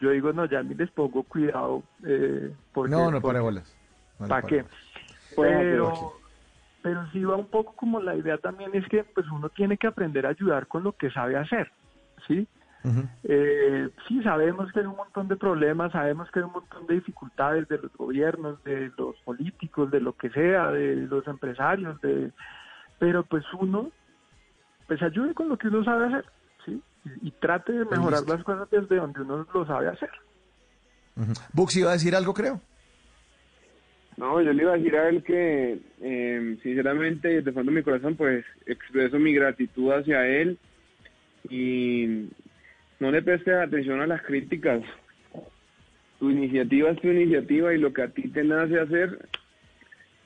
[0.00, 1.82] yo digo, no, ya ni les pongo cuidado.
[2.04, 3.77] Eh, porque, no, no para bolas.
[4.26, 4.64] ¿Para qué?
[5.36, 6.14] Pero,
[6.82, 9.86] pero sí va un poco como la idea también es que pues uno tiene que
[9.86, 11.70] aprender a ayudar con lo que sabe hacer,
[12.26, 12.46] ¿sí?
[13.24, 16.94] eh, sí, sabemos que hay un montón de problemas, sabemos que hay un montón de
[16.94, 22.32] dificultades de los gobiernos, de los políticos, de lo que sea, de los empresarios, de
[22.98, 23.90] pero pues uno
[24.86, 26.24] pues ayude con lo que uno sabe hacer,
[26.64, 26.82] ¿sí?
[27.22, 30.10] Y, trate de mejorar las cosas desde donde uno lo sabe hacer.
[31.52, 32.60] Bux iba a decir algo, creo.
[34.18, 37.84] No, yo le iba a decir a él que, eh, sinceramente, de fondo de mi
[37.84, 40.58] corazón, pues expreso mi gratitud hacia él
[41.48, 42.28] y
[42.98, 44.82] no le prestes atención a las críticas.
[46.18, 49.28] Tu iniciativa es tu iniciativa y lo que a ti te nace hacer,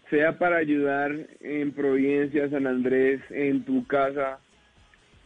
[0.09, 4.39] sea para ayudar en Providencia, San Andrés, en tu casa,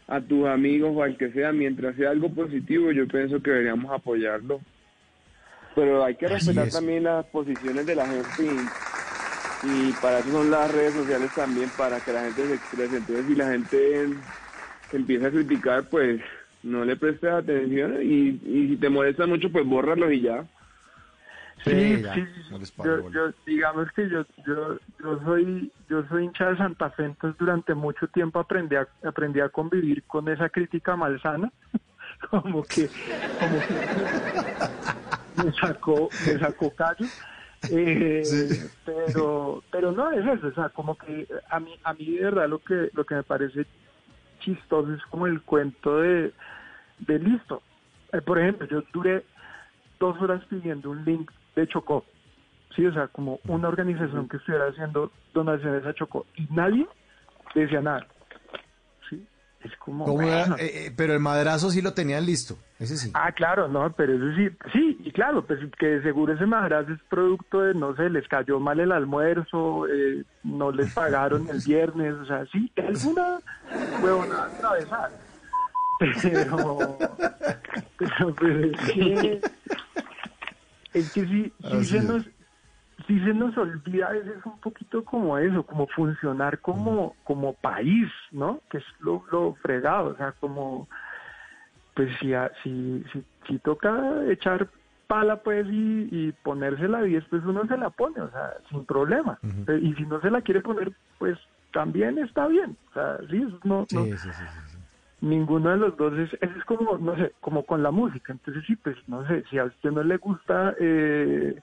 [0.09, 3.93] a tus amigos o al que sea, mientras sea algo positivo, yo pienso que deberíamos
[3.93, 4.61] apoyarlo.
[5.77, 8.51] Pero hay que respetar también las posiciones de la gente
[9.63, 12.97] y, para eso son las redes sociales también, para que la gente se exprese.
[12.97, 14.09] Entonces, si la gente
[14.93, 16.23] empieza a criticar, pues
[16.63, 20.47] no le prestes atención y, si te molesta mucho, pues bórralo y ya.
[21.63, 22.27] Sí, sí,
[22.85, 27.75] yo, digamos que yo, yo, yo soy yo soy hincha de Santa Fe, entonces durante
[27.75, 31.51] mucho tiempo aprendí a, aprendí a convivir con esa crítica malsana,
[32.31, 32.89] como que,
[33.41, 37.07] como que me sacó, me sacó callo.
[37.71, 38.23] Eh,
[38.85, 42.49] pero pero no es eso o sea como que a mí a mí de verdad
[42.49, 43.67] lo que lo que me parece
[44.41, 46.33] chistoso es como el cuento de
[46.99, 47.63] de listo.
[48.13, 49.25] Eh, por ejemplo, yo duré
[49.99, 52.05] dos horas pidiendo un link de Chocó.
[52.75, 56.87] Sí, o sea, como una organización que estuviera haciendo donaciones a Chocó y nadie
[57.55, 58.07] decía nada.
[59.63, 60.21] Sí, es como.
[60.23, 63.11] Eh, eh, pero el madrazo sí lo tenían listo, ese sí.
[63.15, 67.01] Ah, claro, no, pero eso sí, sí, y claro, pues que seguro ese madrazo es
[67.09, 69.87] producto de, no sé, les cayó mal el almuerzo,
[70.45, 73.41] no les pagaron el viernes, o sea, sí, alguna
[74.03, 75.11] huevona atravesada
[75.99, 76.99] pero,
[77.99, 79.41] pero, pero es que,
[80.93, 81.53] es que sí,
[81.85, 82.25] se nos,
[83.07, 88.09] sí se nos olvida a veces un poquito como eso, como funcionar como, como país,
[88.33, 88.61] ¿no?
[88.71, 90.89] Que es lo, lo fregado, o sea, como,
[91.95, 94.69] pues si, si, si, si toca echar
[95.07, 99.39] pala pues y, y ponérsela 10 pues uno se la pone, o sea, sin problema.
[99.81, 101.39] Y si no se la quiere poner, pues
[101.73, 102.77] también está bien.
[102.91, 104.05] O sea, sí, no, no,
[105.21, 108.33] ninguno de los dos es, es como, no sé, como con la música.
[108.33, 111.61] Entonces, sí, pues, no sé, si a usted no le gusta eh,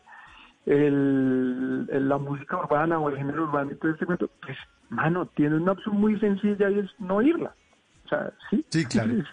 [0.66, 4.58] el, la música urbana o el género urbano y todo este cuento, pues,
[4.90, 7.56] mano, tiene una opción muy sencilla y es no irla.
[8.06, 8.66] O sea, sí.
[8.70, 9.14] Sí, claro.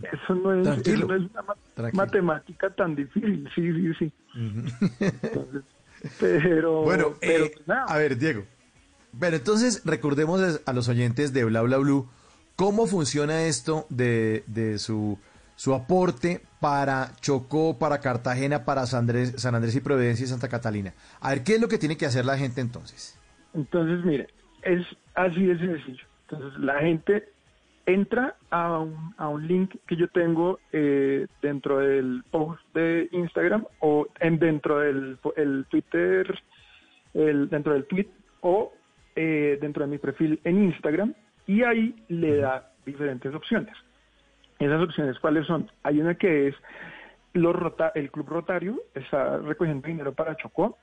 [0.00, 4.12] Eso no es, una matemática tan difícil, sí, sí, sí.
[6.18, 8.44] pero, bueno, eh, pues, a ver, Diego.
[9.18, 12.08] Pero entonces recordemos a los oyentes de Bla Bla Blue
[12.60, 15.18] ¿Cómo funciona esto de, su,
[15.60, 20.48] su aporte para Chocó, para Cartagena, para San Andrés, San Andrés y Providencia y Santa
[20.48, 20.94] Catalina?
[21.20, 23.20] A ver, ¿qué es lo que tiene que hacer la gente entonces?
[23.52, 24.28] Entonces, mire,
[24.62, 26.02] es así de sencillo.
[26.30, 27.28] Entonces, la gente
[27.84, 33.66] entra a un, a un link que yo tengo eh, dentro del post de Instagram
[33.80, 36.38] o en dentro del el Twitter,
[37.12, 38.08] el, dentro del tweet
[38.40, 38.72] o
[39.14, 41.12] eh, dentro de mi perfil en Instagram
[41.46, 43.76] y ahí le da diferentes opciones.
[44.60, 45.68] Esas opciones, ¿cuáles son?
[45.82, 46.54] Hay una que es
[47.32, 50.76] el Club Rotario, está recogiendo dinero para Chocó.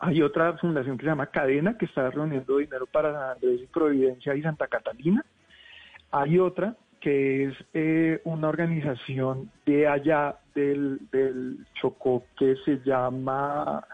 [0.00, 4.34] Hay otra fundación que se llama Cadena, que está reuniendo dinero para Andrés y Providencia
[4.34, 5.24] y Santa Catalina.
[6.10, 10.98] Hay otra que es eh, una organización de allá del,
[11.74, 13.86] Chocó que se llama,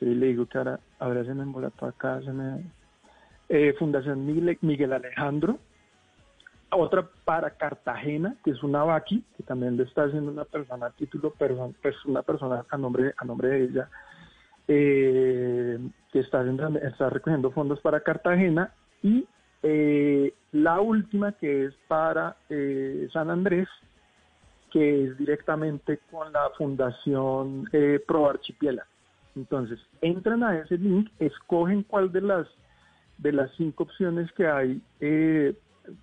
[0.00, 2.62] le digo que ahora se me embolató acá, se me
[3.48, 5.58] eh, Fundación Miguel, Alejandro,
[6.76, 10.90] otra para Cartagena, que es una Vaqui, que también le está haciendo una persona a
[10.90, 13.88] título, pues una persona a nombre, a nombre de ella,
[14.68, 15.78] eh,
[16.12, 16.44] que está,
[16.82, 19.26] está recogiendo fondos para Cartagena, y
[19.62, 22.36] eh, la última que es para
[23.12, 23.68] San Andrés,
[24.70, 27.68] que es directamente con la Fundación
[28.06, 28.86] Pro Archipiela.
[29.36, 32.46] Entonces, entran a ese link, escogen cuál de las
[33.18, 35.54] de las cinco opciones que hay, eh,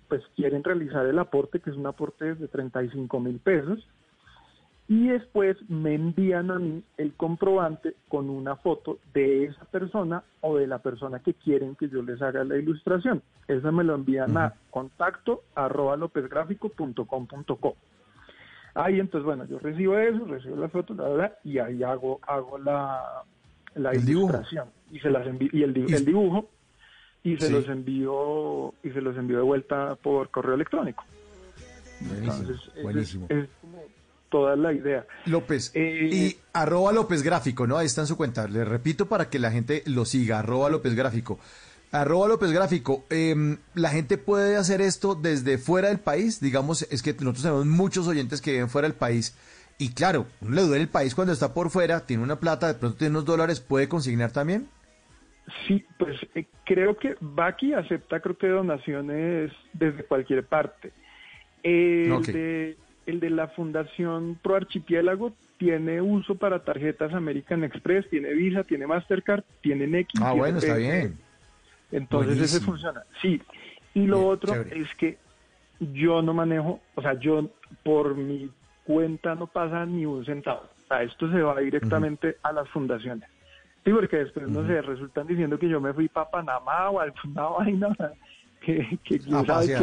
[0.08, 3.86] pues quieren realizar el aporte, que es un aporte de 35 mil pesos,
[4.88, 10.56] y después me envían a mí el comprobante con una foto de esa persona o
[10.56, 13.22] de la persona que quieren que yo les haga la ilustración.
[13.46, 17.76] Esa me lo envían a contacto arroba lopezgráfico.com.co.
[18.74, 22.58] Ahí entonces, bueno, yo recibo eso, recibo las fotos, la verdad, y ahí hago, hago
[22.58, 23.22] la,
[23.74, 24.26] la dibujo.
[24.28, 26.48] ilustración y se las el, Y- el dibujo
[27.22, 27.52] y se Sí.
[27.52, 31.04] los envío y se los envío de vuelta por correo electrónico.
[32.00, 33.82] Buenísimo, Entonces, es- como
[34.30, 35.06] toda la idea.
[35.26, 35.70] López.
[35.74, 37.76] Eh, y arroba López Gráfico, ¿no?
[37.76, 38.46] Ahí está en su cuenta.
[38.48, 40.38] Le repito para que la gente lo siga.
[40.38, 41.38] Arroba López Gráfico.
[41.92, 43.04] Arroba López Gráfico.
[43.10, 46.40] em, la gente puede hacer esto desde fuera del país.
[46.40, 49.34] Digamos, es que nosotros tenemos muchos oyentes que viven fuera del país.
[49.78, 52.74] Y claro, uno le duele el país cuando está por fuera, tiene una plata, de
[52.74, 54.68] pronto tiene unos dólares, ¿puede consignar también?
[55.66, 60.92] Sí, pues eh, creo que Baki acepta, creo que donaciones desde cualquier parte.
[61.62, 62.76] El, de,
[63.06, 68.86] el de la Fundación Pro Archipiélago tiene uso para tarjetas American Express, tiene Visa, tiene
[68.86, 70.18] Mastercard, tiene Nequi.
[70.18, 71.18] Ah, tiene bueno, está bien.
[71.92, 73.02] Entonces ese funciona.
[73.20, 73.42] Sí.
[73.94, 74.80] Y lo Bien, otro chévere.
[74.80, 75.18] es que
[75.80, 77.50] yo no manejo, o sea, yo
[77.82, 78.50] por mi
[78.84, 80.62] cuenta no pasa ni un centavo.
[80.84, 83.28] O sea, esto se va directamente a las fundaciones.
[83.84, 87.42] Sí, porque después, no sé, resultan diciendo que yo me fui para Panamá o alguna
[87.58, 87.96] vaina,
[88.60, 89.70] que, que quién sabe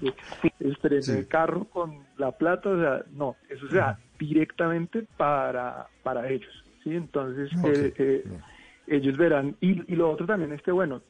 [0.00, 0.14] que,
[0.60, 1.12] estrené Sí.
[1.12, 6.52] el carro con la plata, o sea, no, eso se da directamente para, para ellos,
[6.84, 6.94] ¿sí?
[6.94, 8.24] Entonces, eh, eh,
[8.86, 9.56] ellos verán.
[9.60, 11.02] Y, y lo otro también es que, bueno,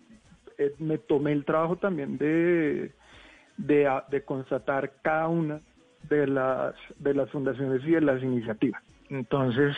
[0.58, 2.92] eh, me tomé el trabajo también de,
[3.56, 5.60] de, de constatar cada una
[6.08, 8.82] de las, de las fundaciones y de las iniciativas.
[9.10, 9.76] Entonces,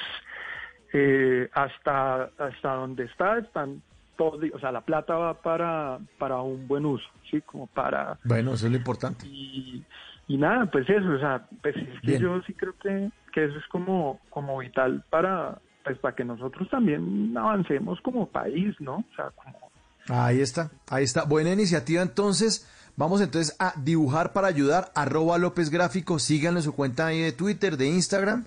[0.92, 3.82] eh, hasta, hasta donde está, están
[4.16, 7.40] todos, o sea, la plata va para, para un buen uso, ¿sí?
[7.42, 8.18] Como para...
[8.24, 9.26] Bueno, eso es lo importante.
[9.26, 9.84] Y,
[10.28, 13.58] y nada, pues eso, o sea, pues es que yo sí creo que, que eso
[13.58, 18.96] es como, como vital para, pues para que nosotros también avancemos como país, ¿no?
[18.96, 19.70] O sea, como...
[20.08, 21.24] Ahí está, ahí está.
[21.24, 22.68] Buena iniciativa entonces.
[22.96, 24.90] Vamos entonces a dibujar para ayudar.
[24.94, 26.18] Arroba López Gráfico.
[26.18, 28.44] Síganlo en su cuenta ahí de Twitter, de Instagram.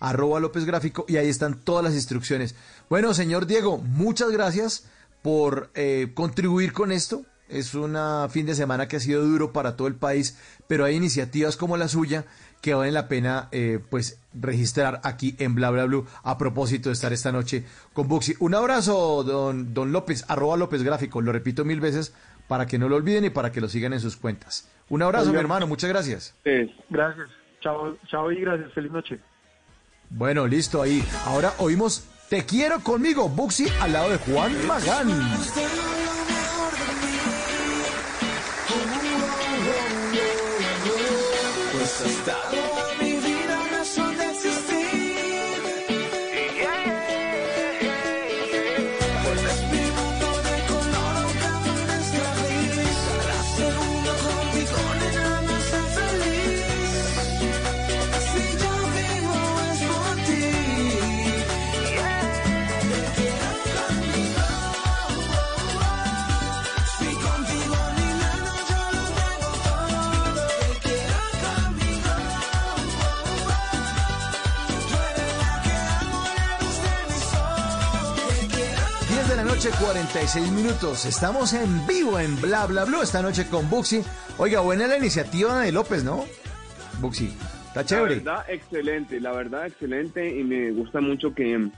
[0.00, 1.04] Arroba López Gráfico.
[1.08, 2.54] Y ahí están todas las instrucciones.
[2.88, 4.88] Bueno, señor Diego, muchas gracias
[5.22, 7.24] por eh, contribuir con esto.
[7.48, 7.96] Es un
[8.30, 11.76] fin de semana que ha sido duro para todo el país, pero hay iniciativas como
[11.76, 12.24] la suya
[12.62, 16.94] que valen la pena eh, pues registrar aquí en Bla Bla Blue a propósito de
[16.94, 18.34] estar esta noche con Buxi.
[18.40, 22.14] Un abrazo, don, don López, arroba López Gráfico, lo repito mil veces
[22.48, 24.66] para que no lo olviden y para que lo sigan en sus cuentas.
[24.88, 25.34] Un abrazo, Oiga.
[25.34, 26.34] mi hermano, muchas gracias.
[26.88, 27.28] Gracias.
[27.60, 28.72] Chao, chao y gracias.
[28.72, 29.20] Feliz noche.
[30.16, 31.04] Bueno, listo ahí.
[31.26, 35.08] Ahora oímos Te quiero conmigo, Buxi al lado de Juan Magán.
[42.24, 42.43] Toda
[79.54, 81.04] noche, 46 minutos.
[81.06, 84.02] Estamos en vivo en Bla Bla Blue esta noche con Buxi.
[84.38, 86.24] Oiga, buena la iniciativa de López, ¿no?
[87.00, 87.32] Buxi,
[87.68, 88.16] está chévere.
[88.16, 90.38] La verdad, excelente, la verdad, excelente.
[90.38, 91.68] Y me gusta mucho que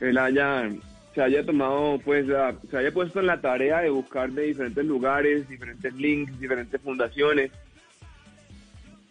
[0.00, 0.70] él haya,
[1.14, 4.84] se haya tomado, pues, la- se haya puesto en la tarea de buscar de diferentes
[4.84, 7.50] lugares, diferentes links, diferentes fundaciones.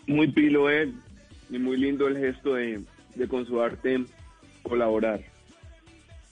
[0.06, 0.94] Muy pilo él
[1.50, 2.82] y muy lindo el gesto de,
[3.16, 4.06] de con su arte
[4.64, 5.20] colaborar.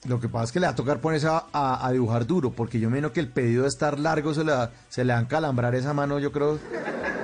[0.08, 2.50] Lo que pasa es que le va a tocar ponerse a, a- a dibujar duro,
[2.50, 5.18] porque yo menos que el pedido de estar largo se le, va- se le va
[5.18, 6.58] a encalambrar esa mano, yo creo.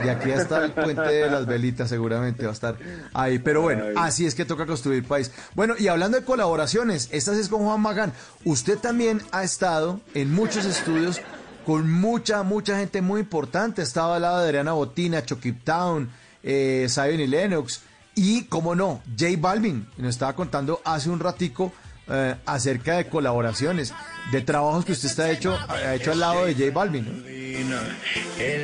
[0.02, 2.76] De aquí hasta el puente de las velitas seguramente va a estar
[3.14, 3.38] ahí.
[3.38, 5.30] Pero bueno, así es que toca construir país.
[5.54, 8.12] Bueno, y hablando de colaboraciones, esta es con Juan Magán.
[8.44, 11.20] Usted también ha estado en muchos estudios
[11.64, 13.82] con mucha, mucha gente muy importante.
[13.82, 16.10] Estaba al lado de Adriana Botina, Chokip Town,
[16.42, 17.82] eh, Zion y Lennox.
[18.16, 19.86] Y, como no, J Balvin.
[19.98, 21.72] Nos estaba contando hace un ratico
[22.08, 23.94] eh, acerca de colaboraciones,
[24.32, 27.04] de trabajos que usted está hecho, ha hecho al lado de J Balvin.
[27.24, 27.64] Sí,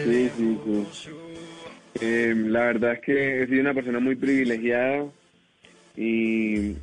[0.04, 1.10] sí, sí.
[2.00, 5.04] Eh, la verdad es que he sido una persona muy privilegiada
[5.96, 6.74] y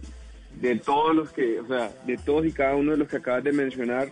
[0.60, 3.44] de todos los que, o sea, de todos y cada uno de los que acabas
[3.44, 4.10] de mencionar,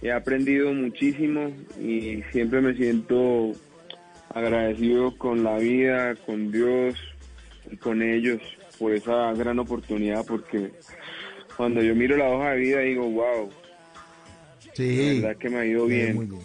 [0.00, 3.52] he aprendido muchísimo y siempre me siento
[4.34, 6.94] agradecido con la vida, con Dios
[7.70, 8.40] y con ellos
[8.78, 10.70] por esa gran oportunidad porque
[11.58, 15.20] cuando yo miro la hoja de vida digo, wow, la Sí.
[15.20, 16.14] verdad que me ha ido bien.
[16.16, 16.42] Muy bien.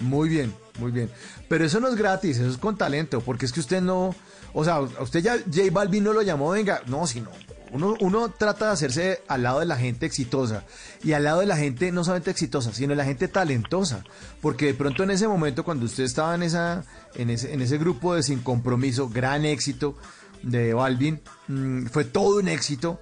[0.00, 1.10] Muy bien, muy bien.
[1.48, 4.14] Pero eso no es gratis, eso es con talento, porque es que usted no,
[4.54, 7.30] o sea, usted ya J Balvin no lo llamó, venga, no, sino
[7.72, 10.64] uno, uno trata de hacerse al lado de la gente exitosa
[11.04, 14.02] y al lado de la gente no solamente exitosa, sino de la gente talentosa,
[14.40, 16.82] porque de pronto en ese momento cuando usted estaba en esa
[17.14, 19.96] en ese, en ese grupo de sin compromiso, gran éxito
[20.42, 22.98] de Balvin, mm, fue todo un éxito.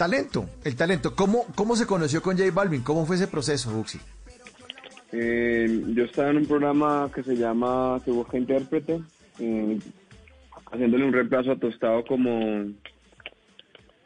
[0.00, 1.14] Talento, el talento.
[1.14, 2.80] ¿Cómo, ¿Cómo se conoció con J Balvin?
[2.80, 3.98] ¿Cómo fue ese proceso, Buxi?
[5.12, 9.02] Eh, yo estaba en un programa que se llama Se Busca Intérprete,
[9.40, 9.78] eh,
[10.72, 12.64] haciéndole un reemplazo a Tostado como,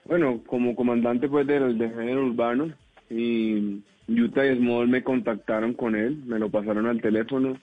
[0.05, 2.72] bueno, como comandante pues del, género urbano.
[3.09, 7.57] Y Utah y Small me contactaron con él, me lo pasaron al teléfono,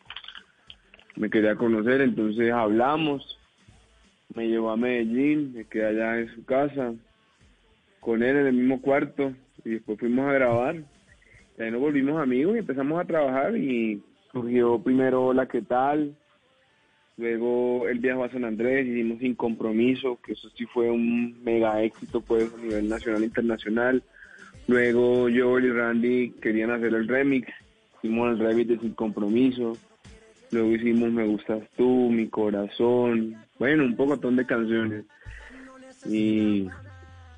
[1.17, 3.37] me quería conocer, entonces hablamos,
[4.33, 6.93] me llevó a Medellín, me quedé allá en su casa,
[8.01, 9.31] con él en el mismo cuarto,
[9.63, 10.83] y después fuimos a grabar
[11.63, 16.15] ahí nos volvimos amigos y empezamos a trabajar y surgió primero La Que Tal,
[17.17, 21.81] luego el viaje a San Andrés, hicimos Sin Compromiso, que eso sí fue un mega
[21.83, 24.03] éxito pues a nivel nacional e internacional.
[24.67, 27.51] Luego yo y Randy querían hacer el remix,
[27.97, 29.77] hicimos el remix de Sin Compromiso.
[30.51, 35.05] Luego hicimos Me Gustas Tú, Mi Corazón, bueno, un poco de canciones.
[36.05, 36.67] Y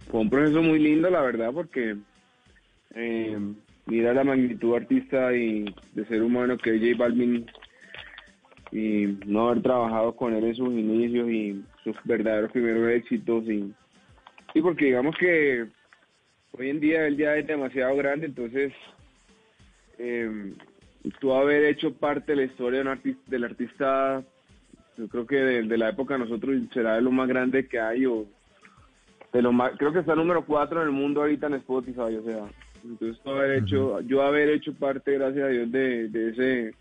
[0.10, 1.98] fue un proceso muy lindo, la verdad, porque
[2.96, 3.38] eh,
[3.86, 7.46] mira la magnitud artista y de ser humano que es J Balvin
[8.72, 13.74] y no haber trabajado con él en sus inicios y sus verdaderos primeros éxitos y
[14.54, 15.68] sí porque digamos que
[16.54, 18.74] hoy en día él ya es demasiado grande entonces
[20.00, 20.54] eh,
[21.20, 24.24] tú haber hecho parte de la historia de un artista, del artista
[24.98, 28.26] yo creo que de, la época nosotros será de lo más grande que hay o
[29.34, 32.24] de lo más creo que está número cuatro en el mundo ahorita en Spotify o
[32.24, 32.50] sea
[32.84, 36.76] entonces, haber hecho, yo haber hecho parte, gracias a Dios, de, ese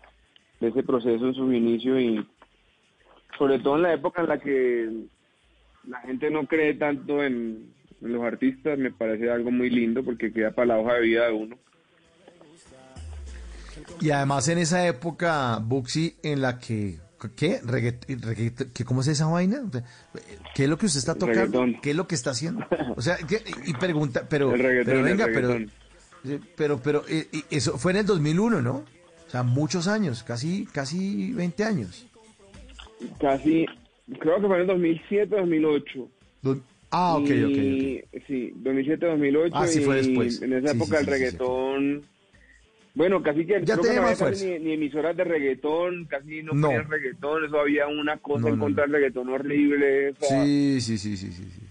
[0.59, 2.27] de ese proceso en sus inicios y
[3.37, 4.89] sobre todo en la época en la que
[5.87, 10.51] la gente no cree tanto en, los artistas, me parece algo muy lindo porque queda
[10.51, 11.57] para la hoja de vida de uno.
[14.01, 16.97] Y además en esa época, Buxi, en la que
[17.35, 17.59] ¿Qué?
[18.73, 18.85] ¿Qué?
[18.85, 19.63] ¿Cómo es esa vaina?
[20.55, 21.65] ¿Qué es lo que usted está tocando?
[21.81, 22.65] ¿Qué es lo que está haciendo?
[22.95, 23.17] O sea,
[23.65, 25.57] y pregunta, pero, pero venga, pero
[26.55, 28.83] pero, pero eh, eso fue en el 2001, ¿no?
[29.27, 32.07] O sea, muchos años, casi, casi 20 años.
[33.19, 33.65] Casi,
[34.19, 36.09] creo que fue en el 2007, 2008.
[36.91, 39.55] ah, ok, ok, Sí, 2007, 2008.
[39.55, 40.41] Ah, sí, fue después.
[40.41, 42.12] En esa época el reggaetón...
[42.95, 46.53] Bueno, casi que ya creo que no había ni, ni, emisoras de reggaetón, casi no,
[46.53, 46.69] no.
[46.83, 50.13] reggaetón, eso había una cosa en contra del reggaetón horrible.
[50.19, 51.63] sí, sí, sí, sí, sí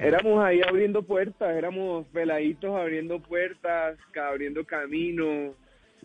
[0.00, 5.54] éramos ahí abriendo puertas, éramos peladitos abriendo puertas, abriendo camino.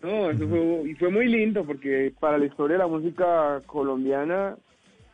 [0.02, 4.56] No, eso fue, y fue muy lindo porque para la historia de la música colombiana,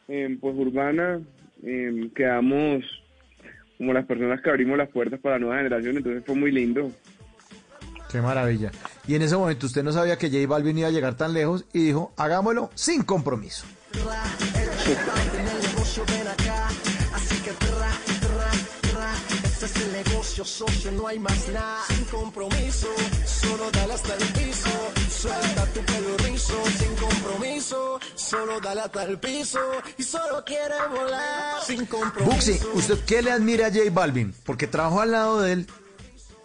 [0.08, 1.20] eh, pues urbana,
[1.62, 2.84] eh, quedamos
[3.78, 6.90] como las personas que abrimos las puertas para la nueva generación, entonces fue muy lindo.
[8.10, 8.72] Qué maravilla.
[9.06, 11.64] Y en ese momento usted no sabía que J Balvin iba a llegar tan lejos
[11.72, 13.64] y dijo, hagámoslo sin compromiso.
[32.24, 34.34] Buxi, ¿usted qué le admira a J Balvin?
[34.44, 35.66] Porque trabajó al lado de él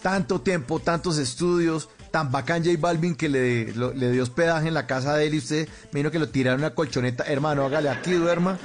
[0.02, 4.88] tanto tiempo, tantos estudios, tan bacán J Balvin que le, le dio hospedaje en la
[4.88, 7.24] casa de él y usted me vino que lo tiraron una colchoneta.
[7.26, 8.58] Hermano, hágale aquí, duerma.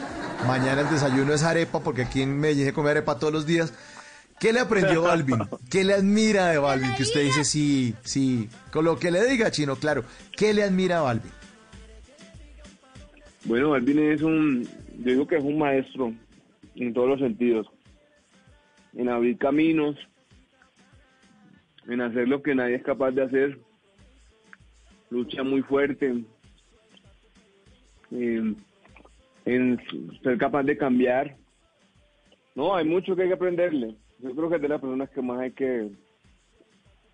[0.47, 3.72] Mañana el desayuno es arepa, porque aquí en Medellín se come arepa todos los días.
[4.40, 5.38] ¿Qué le aprendió Balvin?
[5.70, 6.93] ¿Qué le admira de Balvin?
[6.97, 10.05] Que usted dice, sí, sí, con lo que le diga, Chino, claro.
[10.36, 11.30] ¿Qué le admira a Balvin?
[13.45, 14.64] Bueno, Balvin es un,
[14.99, 16.12] yo digo que es un maestro
[16.74, 17.68] en todos los sentidos.
[18.95, 19.97] En abrir caminos,
[21.88, 23.58] en hacer lo que nadie es capaz de hacer.
[25.10, 26.24] Lucha muy fuerte.
[28.10, 28.56] En,
[29.44, 29.80] en
[30.22, 31.36] ser capaz de cambiar.
[32.54, 35.20] No, hay mucho que hay que aprenderle yo creo que es de las personas que
[35.20, 35.90] más hay que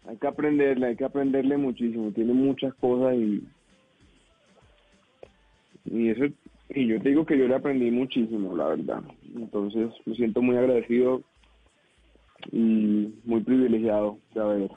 [0.07, 3.43] hay que aprenderle, hay que aprenderle muchísimo, tiene muchas cosas y
[5.87, 6.27] y eso
[6.71, 9.03] y yo te digo que yo le aprendí muchísimo, la verdad.
[9.35, 11.23] Entonces me siento muy agradecido
[12.53, 14.71] y muy privilegiado de haber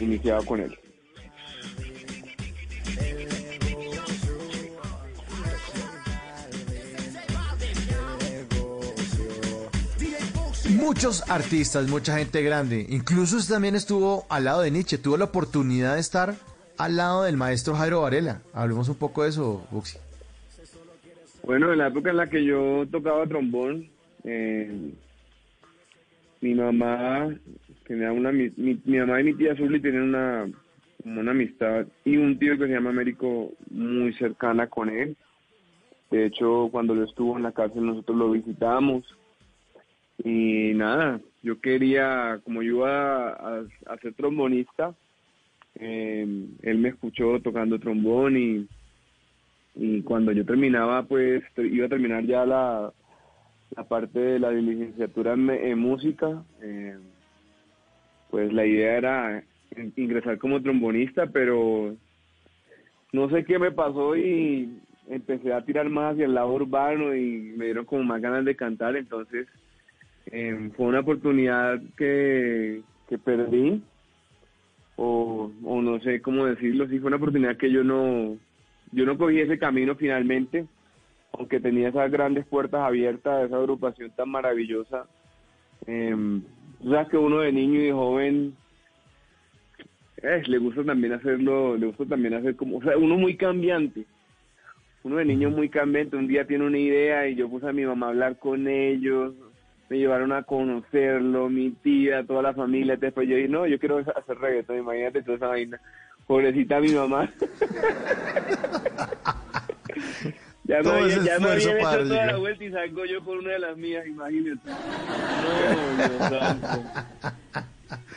[0.00, 0.76] iniciado con él.
[10.86, 12.86] muchos artistas, mucha gente grande.
[12.88, 14.98] Incluso usted también estuvo al lado de Nietzsche.
[14.98, 16.34] Tuvo la oportunidad de estar
[16.78, 18.40] al lado del maestro Jairo Varela.
[18.52, 19.98] Hablemos un poco de eso, Buxi.
[21.42, 23.88] Bueno, en la época en la que yo tocaba trombón,
[24.24, 24.92] eh,
[26.40, 27.34] mi mamá
[27.86, 28.50] tenía una mi,
[28.86, 30.46] mamá y mi tía Zully tienen una
[31.04, 35.16] una amistad y un tío que se llama Américo muy cercana con él.
[36.10, 39.04] De hecho, cuando él estuvo en la cárcel nosotros lo visitamos
[40.24, 44.94] y nada, yo quería, como yo iba a, ser trombonista,
[45.76, 46.26] eh,
[46.62, 48.66] él me escuchó tocando trombón y,
[49.74, 52.92] y cuando yo terminaba, pues iba a terminar ya la,
[53.74, 56.96] la parte de la licenciatura en, música, eh,
[58.30, 59.44] pues la idea era
[59.96, 61.96] ingresar como trombonista, pero
[63.12, 67.54] no sé qué me pasó y empecé a tirar más hacia el lado urbano y
[67.56, 69.46] me dieron como más ganas de cantar, entonces
[70.26, 73.82] eh, fue una oportunidad que, que perdí,
[74.96, 78.36] o, o, no sé cómo decirlo, sí fue una oportunidad que yo no,
[78.92, 80.66] yo no cogí ese camino finalmente,
[81.32, 85.06] aunque tenía esas grandes puertas abiertas, esa agrupación tan maravillosa.
[85.86, 86.40] Eh,
[86.82, 88.56] sabes que uno de niño y joven
[90.22, 94.06] eh, le gusta también hacerlo, le gusta también hacer como, o sea, uno muy cambiante.
[95.04, 97.84] Uno de niño muy cambiante, un día tiene una idea y yo puse a mi
[97.84, 99.34] mamá a hablar con ellos,
[99.88, 103.98] me llevaron a conocerlo, mi tía, toda la familia, después yo dije, no, yo quiero
[103.98, 105.80] hacer reggaetón, imagínate toda esa vaina.
[106.26, 107.30] Pobrecita mi mamá.
[110.66, 113.50] ya me, había, ya me había hecho toda la vuelta y salgo yo por una
[113.52, 114.68] de las mías, imagínate.
[114.68, 116.82] No, no,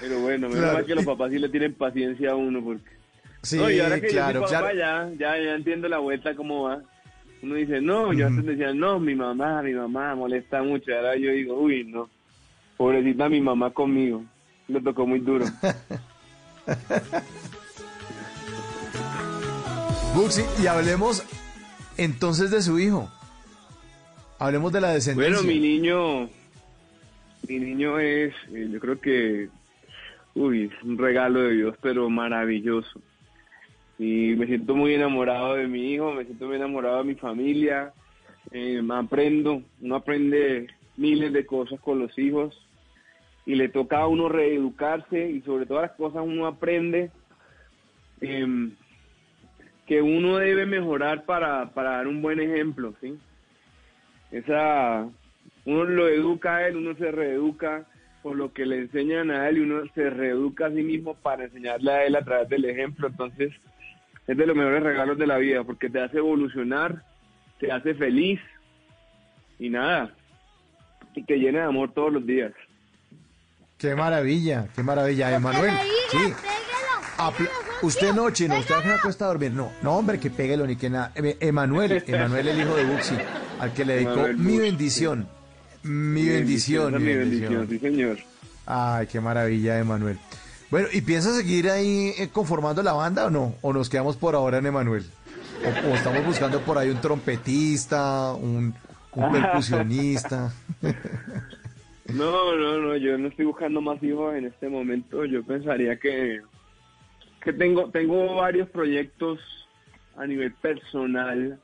[0.02, 2.90] Pero bueno, menos mal que los papás sí le tienen paciencia a uno, porque...
[3.42, 6.36] Sí, no, y ahora que claro, yo soy papá, ya, ya, ya entiendo la vuelta
[6.36, 6.82] cómo va.
[7.42, 10.94] Uno dice, no, yo antes decía, no, mi mamá, mi mamá molesta mucho.
[10.94, 12.10] Ahora yo digo, uy, no,
[12.76, 14.26] pobrecita mi mamá conmigo.
[14.68, 15.46] Le tocó muy duro.
[20.16, 21.24] Buxi, y hablemos
[22.04, 23.10] entonces de su hijo.
[24.38, 25.38] Hablemos de la descendencia.
[25.38, 26.30] Bueno, mi niño,
[27.48, 29.50] mi niño es, eh, yo creo que,
[30.36, 33.02] uy, un regalo de Dios, pero maravilloso
[34.00, 37.92] y me siento muy enamorado de mi hijo, me siento muy enamorado de mi familia,
[38.52, 42.58] eh, aprendo, uno aprende miles de cosas con los hijos
[43.46, 47.12] y le toca a uno reeducarse y sobre todas las cosas uno aprende
[48.22, 48.72] em,
[49.90, 53.18] que uno debe mejorar para, para dar un buen ejemplo, ¿sí?
[54.30, 55.08] Esa,
[55.66, 57.88] uno lo educa a él, uno se reeduca
[58.22, 61.46] por lo que le enseñan a él y uno se reeduca a sí mismo para
[61.46, 63.52] enseñarle a él a través del ejemplo, entonces
[64.28, 67.02] es de los mejores regalos de la vida porque te hace evolucionar,
[67.60, 68.40] te hace feliz
[69.58, 70.14] y nada,
[71.16, 72.54] y te llena de amor todos los días.
[73.80, 75.74] Qué maravilla, qué maravilla, Emanuel.
[76.12, 76.34] Sí.
[77.82, 79.52] Usted no, chino, usted no cuesta dormir.
[79.52, 81.12] No, no, hombre, que péguelo ni que nada.
[81.16, 83.16] Emanuel, Emanuel, el hijo de Buxi,
[83.60, 85.28] al que le dedicó mi bendición.
[85.84, 87.68] Mi bendición, mi bendición.
[87.70, 88.18] Sí, señor.
[88.66, 90.20] Ay, qué maravilla, Emanuel.
[90.70, 93.56] Bueno, ¿y piensa seguir ahí eh, conformando la banda o no?
[93.62, 95.04] ¿O nos quedamos por ahora en Emanuel?
[95.66, 98.76] ¿O, estamos buscando por ahí un trompetista, un,
[99.16, 100.54] percusionista?
[102.14, 105.26] No, no, no, yo no estoy buscando más hijos en este momento.
[105.26, 106.42] Yo pensaría que,
[107.42, 109.40] que tengo, tengo varios proyectos
[110.18, 111.60] a nivel personal.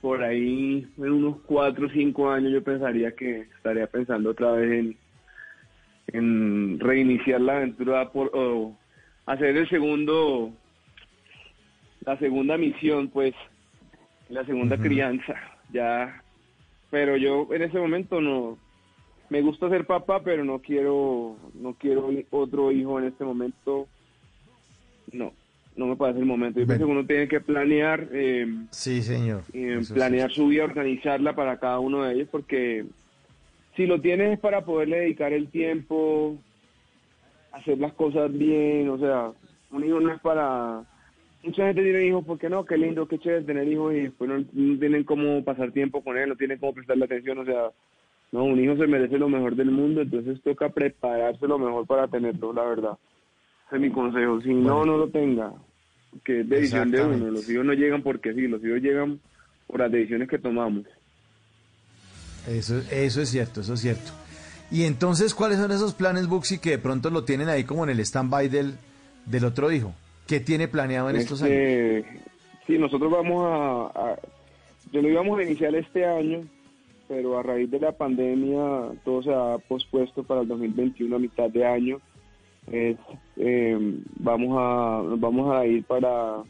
[0.00, 4.72] Por ahí, en unos cuatro o cinco años, yo pensaría que estaría pensando otra vez
[4.72, 4.96] en,
[6.08, 8.76] en reiniciar la aventura por o
[9.26, 10.52] hacer el segundo
[12.04, 13.34] la segunda misión pues
[14.28, 15.34] la segunda crianza
[15.72, 16.22] ya.
[16.90, 18.58] Pero yo en ese momento no
[19.28, 23.88] me gusta ser papá pero no quiero no quiero otro hijo en este momento
[25.12, 25.32] no
[25.76, 26.58] no me parece el momento.
[26.58, 29.42] Yo pienso que uno tiene que planear eh, sí señor.
[29.52, 32.86] eh, planear su vida organizarla para cada uno de ellos porque
[33.76, 36.36] si lo tienes es para poderle dedicar el tiempo,
[37.52, 39.32] hacer las cosas bien, o sea,
[39.70, 40.82] un hijo no es para...
[41.42, 44.44] Mucha gente tiene hijos porque no, qué lindo, qué chévere tener hijos y después no,
[44.78, 47.70] tienen cómo pasar tiempo con él, no tienen cómo prestarle atención, o sea,
[48.32, 52.08] no, un hijo se merece lo mejor del mundo, entonces toca prepararse lo mejor para
[52.08, 52.98] tenerlo, la verdad.
[53.66, 54.40] Ese es mi consejo.
[54.40, 55.52] Si no, no lo tenga,
[56.24, 57.30] que es decisión de uno.
[57.30, 59.20] Los hijos no llegan porque sí, los hijos llegan
[59.66, 60.84] por las decisiones que tomamos.
[62.48, 64.12] Eso, eso es cierto, eso es cierto.
[64.70, 67.90] Y entonces, ¿cuáles son esos planes, Buxi, que de pronto lo tienen ahí como en
[67.90, 68.74] el stand-by del,
[69.24, 69.94] del otro hijo?
[70.26, 72.22] ¿Qué tiene planeado en estos este, años?
[72.66, 73.44] Sí, nosotros vamos
[73.94, 74.16] a,
[74.92, 76.40] Yo lo íbamos a iniciar este año,
[77.06, 81.48] pero a raíz de la pandemia todo se ha pospuesto para el 2021 a mitad
[81.48, 82.00] de año.
[82.72, 82.96] Es
[83.36, 86.42] eh, vamos a vamos a ir para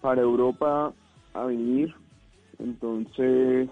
[0.00, 0.92] para Europa
[1.34, 1.94] a venir.
[2.58, 3.68] Entonces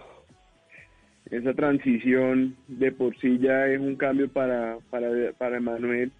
[1.30, 6.10] esa transición de por sí ya es un cambio para para para Manuel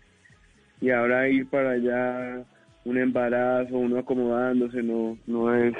[0.80, 2.44] y ahora ir para allá
[2.84, 5.74] un embarazo uno acomodándose no no es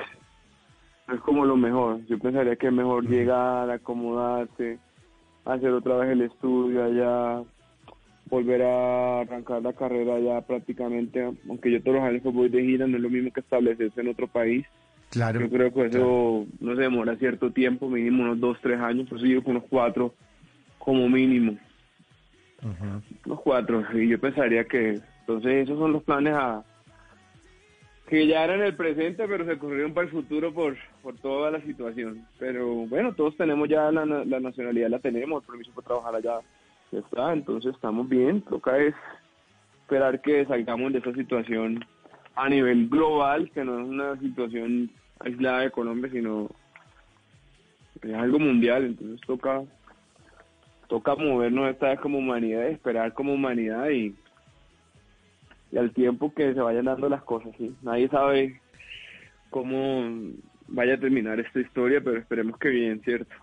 [1.07, 2.05] no es como lo mejor.
[2.07, 4.79] Yo pensaría que es mejor llegar acomodarse
[5.45, 7.43] hacer otra vez el estudio allá
[8.29, 12.63] volver a arrancar la carrera ya prácticamente, aunque yo todos los años que voy de
[12.63, 14.67] gira no es lo mismo que establecerse en otro país.
[15.11, 15.41] Claro.
[15.41, 19.19] Yo creo que eso no se demora cierto tiempo, mínimo unos dos, tres años, por
[19.19, 20.15] eso yo con unos cuatro
[20.79, 21.59] como mínimo.
[23.25, 26.65] Unos cuatro, y yo pensaría que entonces esos son los planes a
[28.09, 31.61] que ya eran el presente, pero se corrieron para el futuro por, por toda la
[31.61, 32.27] situación.
[32.39, 36.41] Pero bueno, todos tenemos ya la, la nacionalidad, la tenemos, el permiso para trabajar allá
[36.93, 38.95] ya está, entonces estamos bien, toca es
[39.83, 41.85] esperar que salgamos de esa situación
[42.35, 46.49] a nivel global, que no es una situación aislada de Colombia, sino
[48.03, 49.63] es algo mundial, entonces toca
[50.89, 54.15] toca movernos esta vez como humanidad, esperar como humanidad y,
[55.71, 57.75] y al tiempo que se vayan dando las cosas, ¿sí?
[57.83, 58.61] Nadie sabe
[59.51, 60.33] cómo
[60.67, 63.35] vaya a terminar esta historia, pero esperemos que bien, ¿cierto?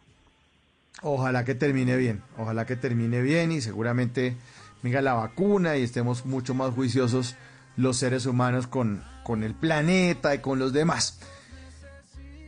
[1.07, 4.35] Ojalá que termine bien, ojalá que termine bien y seguramente
[4.81, 7.35] venga la vacuna y estemos mucho más juiciosos
[7.77, 11.19] los seres humanos con, con el planeta y con los demás.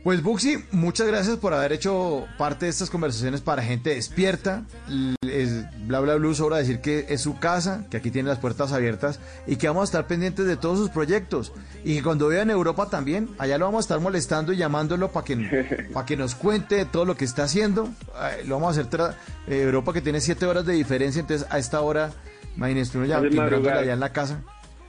[0.04, 4.64] Pues Buxi, muchas gracias por haber hecho parte de estas conversaciones para gente despierta.
[5.22, 8.72] Es bla bla blue sobra decir que es su casa, que aquí tiene las puertas
[8.72, 11.52] abiertas y que vamos a estar pendientes de todos sus proyectos.
[11.84, 15.10] Y que cuando vea en Europa también, allá lo vamos a estar molestando y llamándolo
[15.10, 17.88] para que, para que nos cuente todo lo que está haciendo.
[18.46, 18.88] Lo vamos a hacer
[19.48, 22.12] eh, Europa que tiene siete horas de diferencia, entonces a esta hora,
[22.56, 24.42] imagínense uno ya allá en la casa.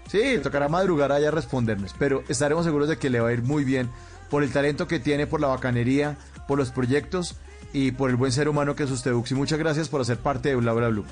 [0.08, 3.44] Sí, tocará madrugar allá a respondernos, pero estaremos seguros de que le va a ir
[3.44, 3.90] muy bien
[4.30, 6.18] por el talento que tiene, por la bacanería,
[6.48, 7.40] por los proyectos
[7.74, 9.36] y por el buen ser humano que es usted, Buxi.
[9.36, 11.06] Muchas gracias por hacer parte de Bla Bla Blue.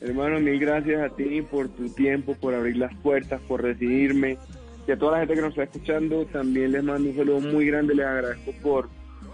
[0.00, 4.36] Hermano, mil gracias a ti por tu tiempo, por abrir las puertas, por recibirme.
[4.86, 7.66] Y a toda la gente que nos está escuchando, también les mando un saludo muy
[7.66, 8.88] grande, les agradezco por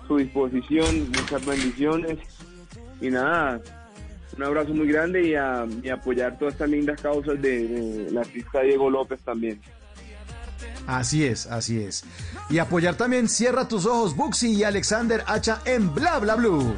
[0.07, 2.19] su disposición, muchas bendiciones.
[3.01, 3.63] Y nada,
[4.37, 8.91] un abrazo muy grande y a, apoyar todas estas lindas causas de la artista Diego
[8.91, 9.61] López también.
[10.89, 12.03] Así es, así es.
[12.49, 16.75] Y apoyar también Cierra tus ojos, Buxi y Alexander Hacha en Bla Bla Blue.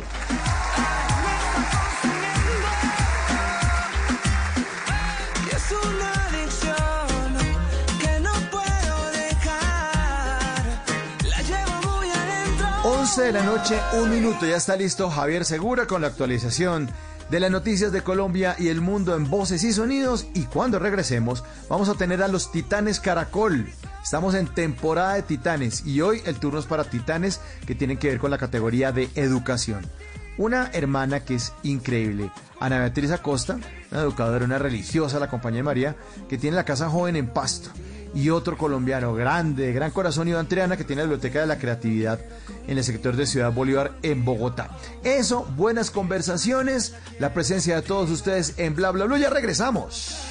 [12.82, 16.90] Once de la noche, un minuto, ya está listo Javier Segura con la actualización
[17.30, 20.26] de las noticias de Colombia y el mundo en voces y sonidos.
[20.34, 23.68] Y cuando regresemos, vamos a tener a los Titanes Caracol.
[24.02, 28.08] Estamos en temporada de Titanes y hoy el turno es para Titanes que tienen que
[28.08, 29.86] ver con la categoría de educación.
[30.38, 33.58] Una hermana que es increíble, Ana Beatriz Acosta,
[33.90, 35.96] una educadora, una religiosa, la compañía de María,
[36.28, 37.70] que tiene la casa joven en Pasto.
[38.14, 41.58] Y otro colombiano grande, de gran corazón, Iván Triana, que tiene la Biblioteca de la
[41.58, 42.20] Creatividad
[42.66, 44.70] en el sector de Ciudad Bolívar en Bogotá.
[45.04, 49.18] Eso, buenas conversaciones, la presencia de todos ustedes en Bla Bla Bla.
[49.18, 50.30] Ya regresamos.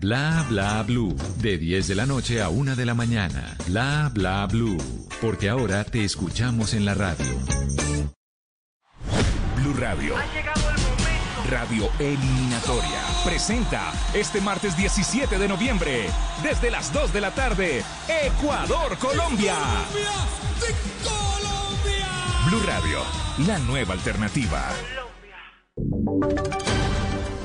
[0.01, 1.15] Bla bla blue.
[1.37, 3.55] De 10 de la noche a 1 de la mañana.
[3.67, 4.79] Bla bla blue.
[5.21, 7.23] Porque ahora te escuchamos en la radio.
[9.57, 10.17] Blue Radio.
[10.17, 11.51] Ha llegado el momento.
[11.51, 13.03] Radio Eliminatoria.
[13.23, 16.07] Presenta este martes 17 de noviembre,
[16.41, 17.83] desde las 2 de la tarde,
[18.25, 19.53] Ecuador-Colombia.
[19.53, 19.85] Colombia,
[22.65, 23.03] Radio,
[23.45, 24.67] la nueva alternativa.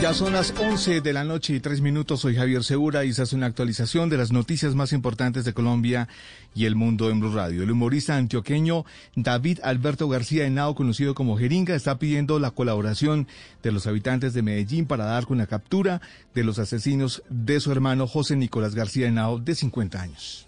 [0.00, 2.20] Ya son las 11 de la noche y tres minutos.
[2.20, 6.08] Soy Javier Segura y se hace una actualización de las noticias más importantes de Colombia
[6.54, 7.62] y el mundo en Blue Radio.
[7.62, 13.28] El humorista antioqueño David Alberto García Henao, conocido como Jeringa, está pidiendo la colaboración
[13.62, 16.00] de los habitantes de Medellín para dar con la captura
[16.32, 20.46] de los asesinos de su hermano José Nicolás García Henao, de 50 años.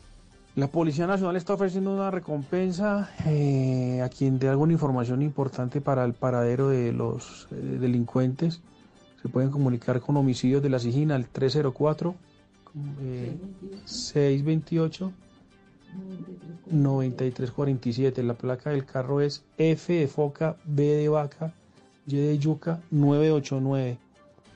[0.56, 6.06] La Policía Nacional está ofreciendo una recompensa eh, a quien dé alguna información importante para
[6.06, 8.62] el paradero de los eh, delincuentes
[9.22, 12.14] se pueden comunicar con homicidios de la SIGIN al 304
[13.84, 15.12] 628
[16.66, 18.22] 9347.
[18.22, 21.54] La placa del carro es F de foca, B de vaca,
[22.06, 23.98] Y de yuca 989.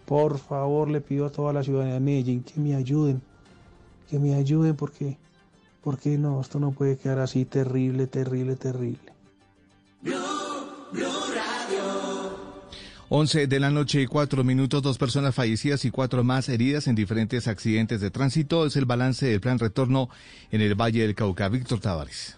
[0.05, 3.23] Por favor, le pido a toda la ciudadanía de Medellín que me ayuden,
[4.09, 5.19] que me ayuden porque,
[5.83, 9.13] porque no, esto no puede quedar así terrible, terrible, terrible.
[13.09, 16.97] 11 de la noche y cuatro minutos, dos personas fallecidas y cuatro más heridas en
[16.97, 18.67] diferentes accidentes de tránsito.
[18.67, 20.11] Es el balance del plan retorno
[20.51, 21.49] en el Valle del Cauca.
[21.49, 22.37] Víctor Tavares.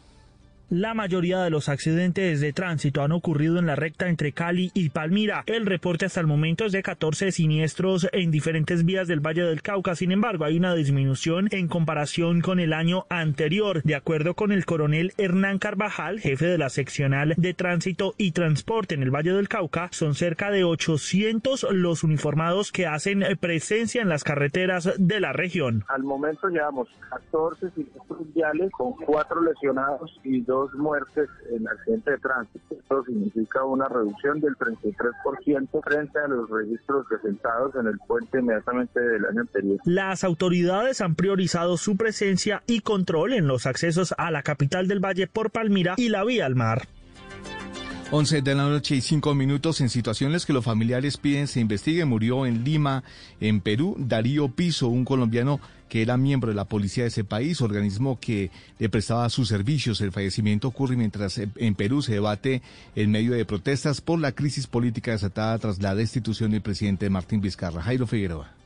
[0.70, 4.90] La mayoría de los accidentes de tránsito han ocurrido en la recta entre Cali y
[4.90, 5.42] Palmira.
[5.46, 9.62] El reporte hasta el momento es de 14 siniestros en diferentes vías del Valle del
[9.62, 9.94] Cauca.
[9.94, 13.82] Sin embargo, hay una disminución en comparación con el año anterior.
[13.82, 18.94] De acuerdo con el coronel Hernán Carvajal, jefe de la seccional de tránsito y transporte
[18.94, 24.10] en el Valle del Cauca, son cerca de 800 los uniformados que hacen presencia en
[24.10, 25.84] las carreteras de la región.
[25.88, 32.18] Al momento llevamos 14 siniestros viales con cuatro lesionados y dos muertes en accidente de
[32.18, 32.74] tránsito.
[32.74, 39.00] Esto significa una reducción del 33% frente a los registros presentados en el puente inmediatamente
[39.00, 39.78] del año anterior.
[39.84, 45.00] Las autoridades han priorizado su presencia y control en los accesos a la capital del
[45.00, 46.88] Valle por Palmira y la vía al mar.
[48.10, 52.06] 11 de la noche y 5 minutos en situaciones que los familiares piden se investigue.
[52.06, 53.04] Murió en Lima,
[53.38, 57.60] en Perú, Darío Piso, un colombiano que era miembro de la policía de ese país,
[57.60, 60.00] organismo que le prestaba sus servicios.
[60.00, 62.62] El fallecimiento ocurre mientras en Perú se debate
[62.96, 67.42] en medio de protestas por la crisis política desatada tras la destitución del presidente Martín
[67.42, 67.82] Vizcarra.
[67.82, 68.57] Jairo Figueroa.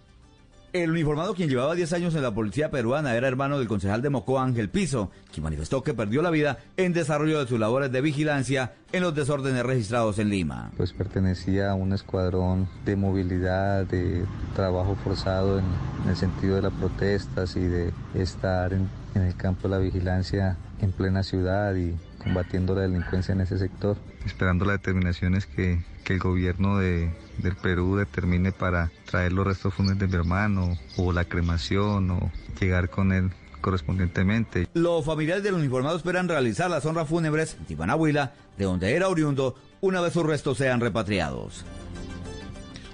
[0.73, 4.09] El uniformado quien llevaba 10 años en la policía peruana era hermano del concejal de
[4.09, 8.01] Mocoa Ángel Piso, quien manifestó que perdió la vida en desarrollo de sus labores de
[8.01, 10.71] vigilancia en los desórdenes registrados en Lima.
[10.79, 14.25] Pues pertenecía a un escuadrón de movilidad, de
[14.57, 15.65] trabajo forzado en,
[16.09, 20.57] el sentido de las protestas y de estar en, en el campo de la vigilancia
[20.81, 23.97] en plena ciudad y combatiendo la delincuencia en ese sector.
[24.25, 29.75] Esperando las determinaciones que, que el gobierno de, del Perú determine para traer los restos
[29.75, 34.69] fúnebres de mi hermano o la cremación o llegar con él correspondientemente.
[34.75, 39.57] Los familiares del uniformado esperan realizar las honras fúnebres en Tibanahuila, de donde era oriundo,
[39.81, 41.65] una vez sus restos sean repatriados.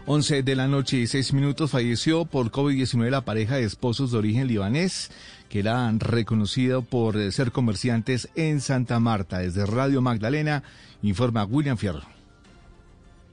[0.07, 4.17] 11 de la noche y 6 minutos falleció por COVID-19 la pareja de esposos de
[4.17, 5.11] origen libanés
[5.49, 9.39] que era reconocido por ser comerciantes en Santa Marta.
[9.39, 10.63] Desde Radio Magdalena
[11.03, 12.19] informa William Fierro.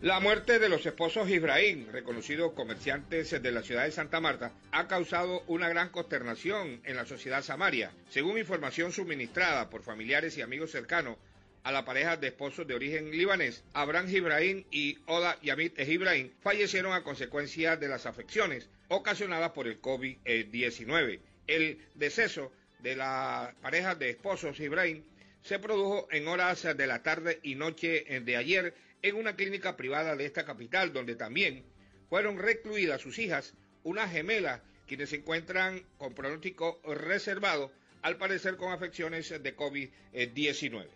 [0.02, 4.88] La muerte de los esposos Ibrahim, reconocidos comerciantes de la ciudad de Santa Marta, ha
[4.88, 7.92] causado una gran consternación en la sociedad samaria.
[8.10, 11.18] Según información suministrada por familiares y amigos cercanos
[11.64, 16.94] a la pareja de esposos de origen libanés, Abraham Ibrahim y Oda Yamit Ibrahim fallecieron
[16.94, 21.20] a consecuencia de las afecciones ocasionadas por el COVID-19.
[21.48, 25.04] El deceso de la pareja de esposos Ibrahim
[25.42, 30.16] se produjo en horas de la tarde y noche de ayer en una clínica privada
[30.16, 31.64] de esta capital, donde también
[32.10, 37.72] fueron recluidas sus hijas, unas gemelas, quienes se encuentran con pronóstico reservado,
[38.02, 40.88] al parecer con afecciones de COVID-19.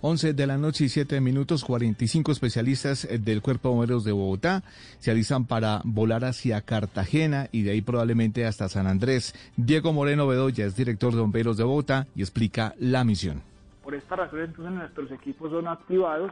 [0.00, 4.62] 11 de la noche y 7 minutos, 45 especialistas del Cuerpo de Bomberos de Bogotá
[5.00, 9.34] se alistan para volar hacia Cartagena y de ahí probablemente hasta San Andrés.
[9.56, 13.42] Diego Moreno Bedoya es director de Bomberos de Bogotá y explica la misión.
[13.82, 16.30] Por esta razón, entonces nuestros equipos son activados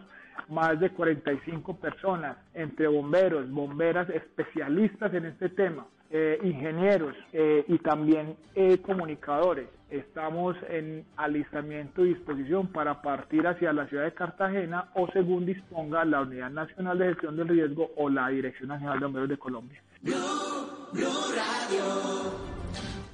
[0.48, 7.78] más de 45 personas, entre bomberos, bomberas especialistas en este tema, eh, ingenieros eh, y
[7.78, 9.68] también eh, comunicadores.
[9.90, 16.04] Estamos en alistamiento y disposición para partir hacia la ciudad de Cartagena o según disponga
[16.04, 19.80] la Unidad Nacional de Gestión del Riesgo o la Dirección Nacional de Bomberos de Colombia.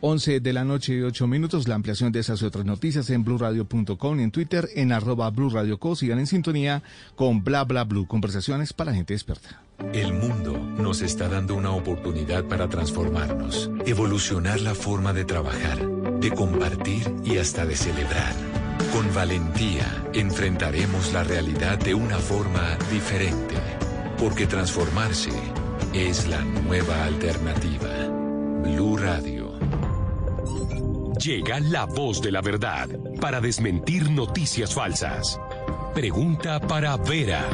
[0.05, 1.69] 11 de la noche y 8 minutos.
[1.69, 5.95] La ampliación de esas y otras noticias en blurradio.com y en Twitter en arroba blurradioco.
[5.95, 6.83] Sigan en sintonía
[7.15, 8.07] con bla bla blue.
[8.07, 9.63] Conversaciones para gente experta.
[9.93, 15.87] El mundo nos está dando una oportunidad para transformarnos, evolucionar la forma de trabajar,
[16.19, 18.33] de compartir y hasta de celebrar.
[18.93, 23.57] Con valentía enfrentaremos la realidad de una forma diferente,
[24.19, 25.31] porque transformarse
[25.93, 27.91] es la nueva alternativa.
[28.63, 29.53] Blue Radio.
[31.19, 32.89] Llega la voz de la verdad
[33.21, 35.39] para desmentir noticias falsas.
[35.95, 37.45] Pregunta para Vera.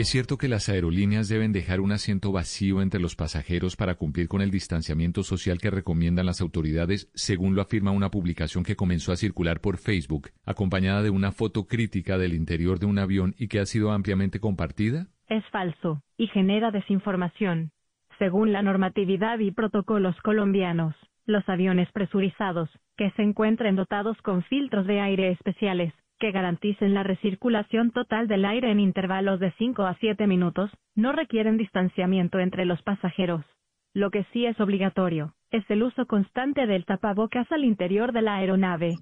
[0.00, 4.28] ¿Es cierto que las aerolíneas deben dejar un asiento vacío entre los pasajeros para cumplir
[4.28, 9.12] con el distanciamiento social que recomiendan las autoridades, según lo afirma una publicación que comenzó
[9.12, 13.48] a circular por Facebook, acompañada de una foto crítica del interior de un avión y
[13.48, 15.08] que ha sido ampliamente compartida?
[15.28, 17.70] Es falso y genera desinformación.
[18.18, 20.94] Según la normatividad y protocolos colombianos,
[21.26, 27.02] los aviones presurizados, que se encuentren dotados con filtros de aire especiales, que garanticen la
[27.02, 32.64] recirculación total del aire en intervalos de 5 a 7 minutos, no requieren distanciamiento entre
[32.64, 33.44] los pasajeros.
[33.92, 38.36] Lo que sí es obligatorio, es el uso constante del tapabocas al interior de la
[38.36, 38.94] aeronave.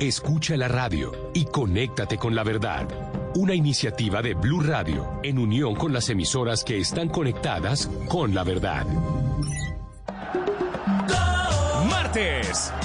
[0.00, 2.88] Escucha la radio y conéctate con la verdad.
[3.36, 8.42] Una iniciativa de Blue Radio en unión con las emisoras que están conectadas con la
[8.42, 8.86] verdad.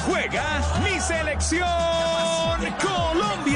[0.05, 1.67] Juega mi selección
[2.79, 3.54] Colombia.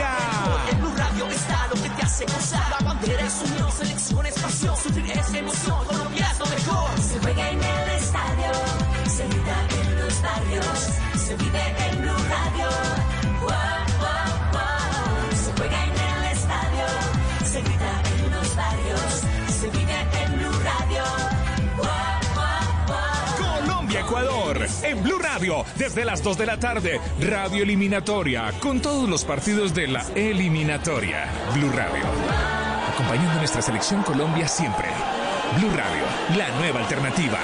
[24.90, 29.74] En Blue Radio, desde las 2 de la tarde, radio eliminatoria, con todos los partidos
[29.76, 31.30] de la eliminatoria.
[31.54, 32.04] Blue Radio,
[32.92, 34.88] acompañando a nuestra selección Colombia siempre.
[35.58, 36.04] Blue Radio,
[36.38, 37.38] la nueva alternativa.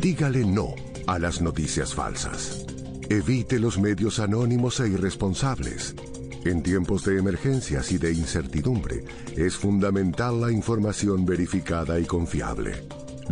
[0.00, 0.74] Dígale no
[1.06, 2.64] a las noticias falsas.
[3.10, 5.94] Evite los medios anónimos e irresponsables.
[6.44, 9.04] En tiempos de emergencias y de incertidumbre,
[9.36, 13.01] es fundamental la información verificada y confiable.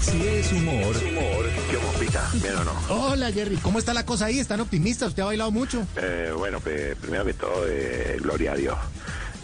[0.00, 2.28] Si es humor, humor, ¿qué bombita?
[2.34, 2.72] ¿Bien o no?
[2.88, 4.38] Hola Jerry, ¿cómo está la cosa ahí?
[4.38, 5.10] ¿Están optimistas?
[5.10, 5.86] ¿Usted ha bailado mucho?
[5.96, 8.78] Eh, bueno, pues, primero que todo, eh, gloria a Dios.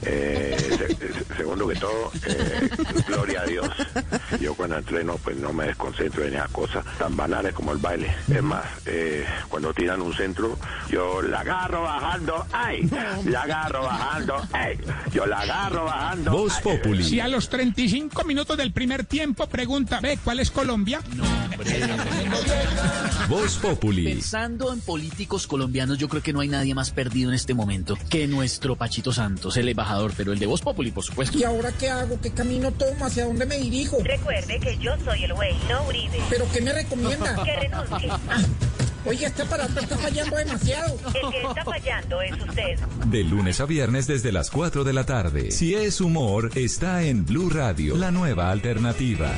[0.03, 2.69] Eh, se- se- segundo que todo, eh,
[3.07, 3.69] gloria a Dios.
[4.41, 8.15] Yo cuando entreno, pues no me desconcentro en esas cosas tan banales como el baile.
[8.33, 10.59] Es más, eh, cuando tiran un centro,
[10.91, 12.89] yo la agarro bajando, ¡ay!
[13.27, 14.79] La agarro bajando, ¡ay!
[15.13, 16.31] Yo la agarro bajando.
[16.33, 16.57] Voz.
[16.63, 17.05] Populi.
[17.05, 21.01] Si a los 35 minutos del primer tiempo pregunta, ve, ¿cuál es Colombia?
[23.29, 24.05] Voz Populi.
[24.05, 27.97] Pensando en políticos colombianos, yo creo que no hay nadie más perdido en este momento
[28.09, 31.39] que nuestro Pachito Santos, el embajador, pero el de Voz Populi, por supuesto.
[31.39, 32.21] ¿Y ahora qué hago?
[32.21, 33.07] ¿Qué camino tomo?
[33.07, 33.99] ¿Hacia dónde me dirijo?
[34.03, 36.19] Recuerde que yo soy el güey, no Uribe.
[36.29, 37.43] ¿Pero qué me recomienda?
[37.45, 38.09] Que renuncie.
[38.11, 38.43] Ah,
[39.05, 40.99] oiga, este aparato está fallando demasiado.
[41.15, 42.79] El que está fallando es usted.
[43.07, 45.51] De lunes a viernes desde las 4 de la tarde.
[45.53, 49.33] Si es humor, está en Blue Radio, la nueva alternativa.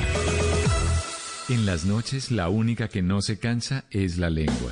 [1.49, 4.71] En las noches, la única que no se cansa es la lengua.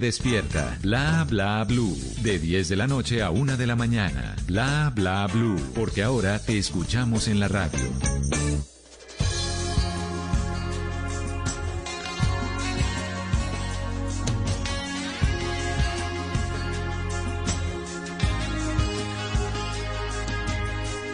[0.00, 0.78] despierta.
[0.82, 1.96] Bla bla blue.
[2.22, 4.36] De 10 de la noche a 1 de la mañana.
[4.46, 5.60] Bla bla blue.
[5.74, 7.78] Porque ahora te escuchamos en la radio.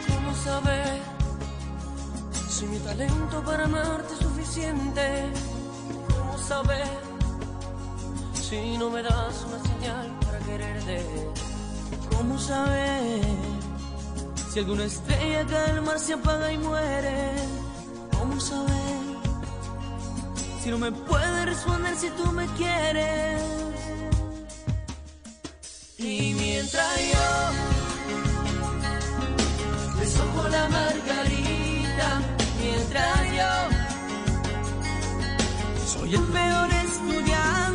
[0.08, 1.00] ¿Cómo saber
[2.48, 5.32] si mi talento para amarte es suficiente?
[6.08, 7.09] ¿Cómo saber
[8.50, 11.06] si no me das una señal para quererte?
[12.10, 13.20] ¿Cómo saber
[14.52, 17.16] si alguna estrella del mar se apaga y muere?
[18.18, 19.00] ¿Cómo saber
[20.60, 23.40] si no me puedes responder si tú me quieres?
[25.98, 27.28] Y mientras yo
[30.00, 32.08] beso la margarita,
[32.60, 33.52] mientras yo
[35.92, 37.69] soy el peor estudiante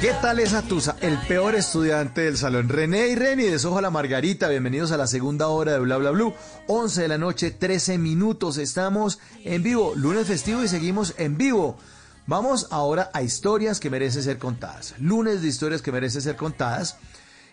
[0.00, 0.96] ¿Qué tal esa tusa?
[1.00, 2.68] El peor estudiante del salón.
[2.68, 4.48] René y Reni de Sojo a la Margarita.
[4.48, 6.34] Bienvenidos a la segunda hora de Bla Bla Blue.
[6.68, 8.58] 11 de la noche, 13 minutos.
[8.58, 11.78] Estamos en vivo, lunes festivo y seguimos en vivo.
[12.26, 14.94] Vamos ahora a historias que merecen ser contadas.
[14.98, 16.98] Lunes de historias que merecen ser contadas.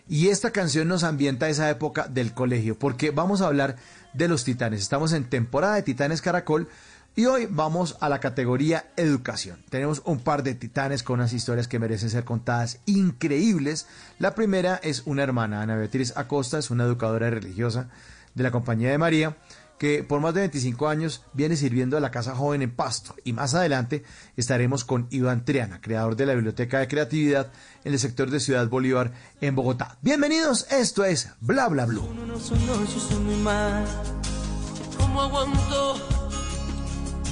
[0.06, 3.76] Y esta canción nos ambienta a esa época del colegio, porque vamos a hablar
[4.12, 4.82] de los titanes.
[4.82, 6.68] Estamos en temporada de Titanes Caracol
[7.16, 9.62] y hoy vamos a la categoría educación.
[9.70, 13.86] Tenemos un par de titanes con unas historias que merecen ser contadas increíbles.
[14.18, 17.88] La primera es una hermana, Ana Beatriz Acosta, es una educadora religiosa
[18.34, 19.36] de la Compañía de María
[19.78, 23.14] que por más de 25 años viene sirviendo a la Casa Joven en Pasto.
[23.24, 24.04] Y más adelante
[24.36, 27.50] estaremos con Iván Triana, creador de la Biblioteca de Creatividad
[27.84, 29.98] en el sector de Ciudad Bolívar en Bogotá.
[30.00, 32.08] Bienvenidos, esto es Bla Bla Blue.
[32.26, 33.02] No son noches,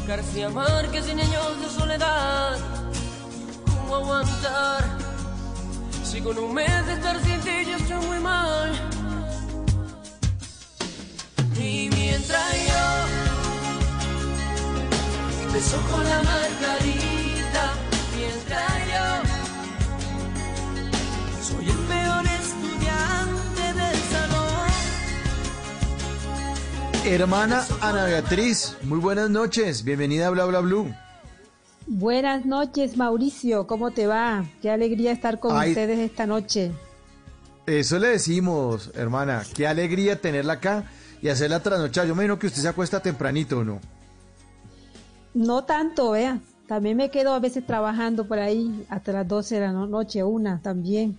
[0.06, 2.58] García Márquez y niños de soledad?
[3.64, 4.84] ¿Cómo aguantar
[6.04, 8.72] si con un mes de estar sin ti yo estoy muy mal?
[11.56, 12.84] Y mientras yo
[15.52, 17.72] beso con la margarita,
[18.16, 18.71] mientras
[27.04, 29.82] Hermana Ana Beatriz, muy buenas noches.
[29.84, 30.94] Bienvenida a Bla Bla Blue.
[31.86, 33.66] Buenas noches, Mauricio.
[33.66, 34.44] ¿Cómo te va?
[34.62, 35.70] Qué alegría estar con Ay.
[35.70, 36.70] ustedes esta noche.
[37.66, 39.42] Eso le decimos, hermana.
[39.54, 40.84] Qué alegría tenerla acá
[41.20, 42.06] y hacerla trasnochar.
[42.06, 43.80] Yo me imagino que usted se acuesta tempranito, ¿o no?
[45.34, 46.38] No tanto, vea.
[46.68, 50.22] También me quedo a veces trabajando por ahí hasta las 12 de la no- noche,
[50.22, 51.18] una también.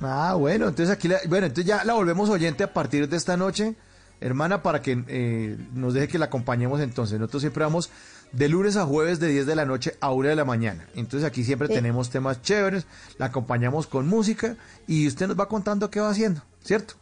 [0.00, 3.36] Ah, bueno, entonces aquí, la- bueno, entonces ya la volvemos oyente a partir de esta
[3.36, 3.76] noche,
[4.22, 7.18] hermana, para que eh, nos deje que la acompañemos entonces.
[7.18, 7.90] Nosotros siempre vamos
[8.32, 10.86] de lunes a jueves de 10 de la noche a 1 de la mañana.
[10.94, 12.86] Entonces aquí siempre tenemos temas chéveres,
[13.18, 14.56] la acompañamos con música
[14.86, 16.94] y usted nos va contando qué va haciendo, ¿cierto?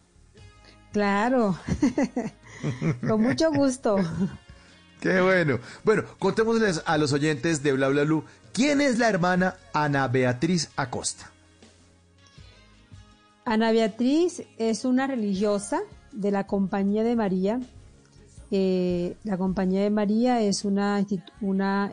[0.92, 1.56] Claro,
[3.06, 3.96] con mucho gusto.
[5.00, 5.60] Qué bueno.
[5.82, 10.68] Bueno, contémosles a los oyentes de Bla Bla Blue, ¿quién es la hermana Ana Beatriz
[10.76, 11.30] Acosta?
[13.46, 15.80] Ana Beatriz es una religiosa
[16.12, 17.60] de la Compañía de María.
[18.50, 21.04] Eh, la Compañía de María es una,
[21.40, 21.92] una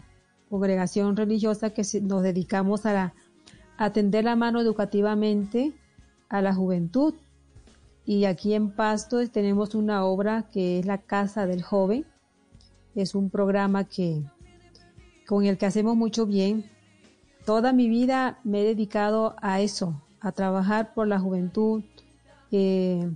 [0.49, 3.13] congregación religiosa que nos dedicamos a, la-
[3.78, 5.74] a tender la mano educativamente
[6.30, 7.13] a la juventud.
[8.05, 12.05] Y aquí en Pasto tenemos una obra que es la Casa del Joven.
[12.95, 14.24] Es un programa que
[15.28, 16.65] con el que hacemos mucho bien.
[17.45, 21.84] Toda mi vida me he dedicado a eso, a trabajar por la juventud,
[22.51, 23.09] eh,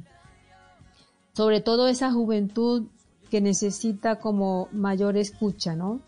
[1.42, 2.84] sobre todo esa juventud
[3.32, 6.00] que necesita como mayor escucha, ¿no?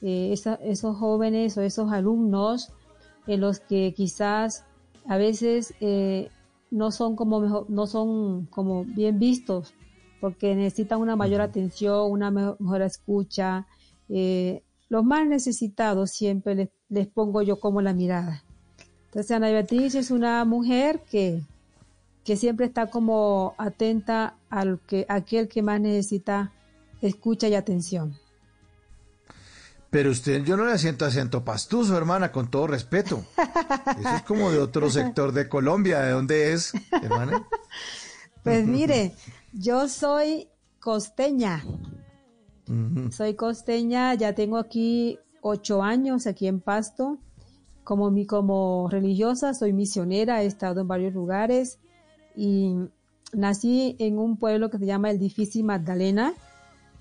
[0.00, 2.70] Eh, esa- esos jóvenes o esos alumnos
[3.26, 4.64] en los que quizás
[5.08, 6.30] a veces eh,
[6.70, 9.74] no son como mejor- no son como bien vistos
[10.20, 13.66] porque necesitan una mayor atención, una mejo- mejor escucha.
[14.08, 18.44] eh, los más necesitados siempre les, les pongo yo como la mirada.
[19.06, 21.42] Entonces Ana Beatriz es una mujer que,
[22.26, 26.52] que siempre está como atenta al que aquel que más necesita
[27.00, 28.16] escucha y atención.
[29.90, 33.24] Pero usted, yo no le siento acento pastuso, hermana, con todo respeto.
[34.00, 36.00] Eso es como de otro sector de Colombia.
[36.00, 37.46] ¿De dónde es, hermana?
[38.42, 39.14] Pues mire,
[39.52, 40.48] yo soy
[40.80, 41.64] costeña,
[43.10, 47.18] soy costeña, ya tengo aquí ocho años aquí en Pasto.
[47.84, 51.78] Como, mi, como religiosa, soy misionera, he estado en varios lugares
[52.36, 52.76] y
[53.32, 56.34] nací en un pueblo que se llama El Difícil Magdalena.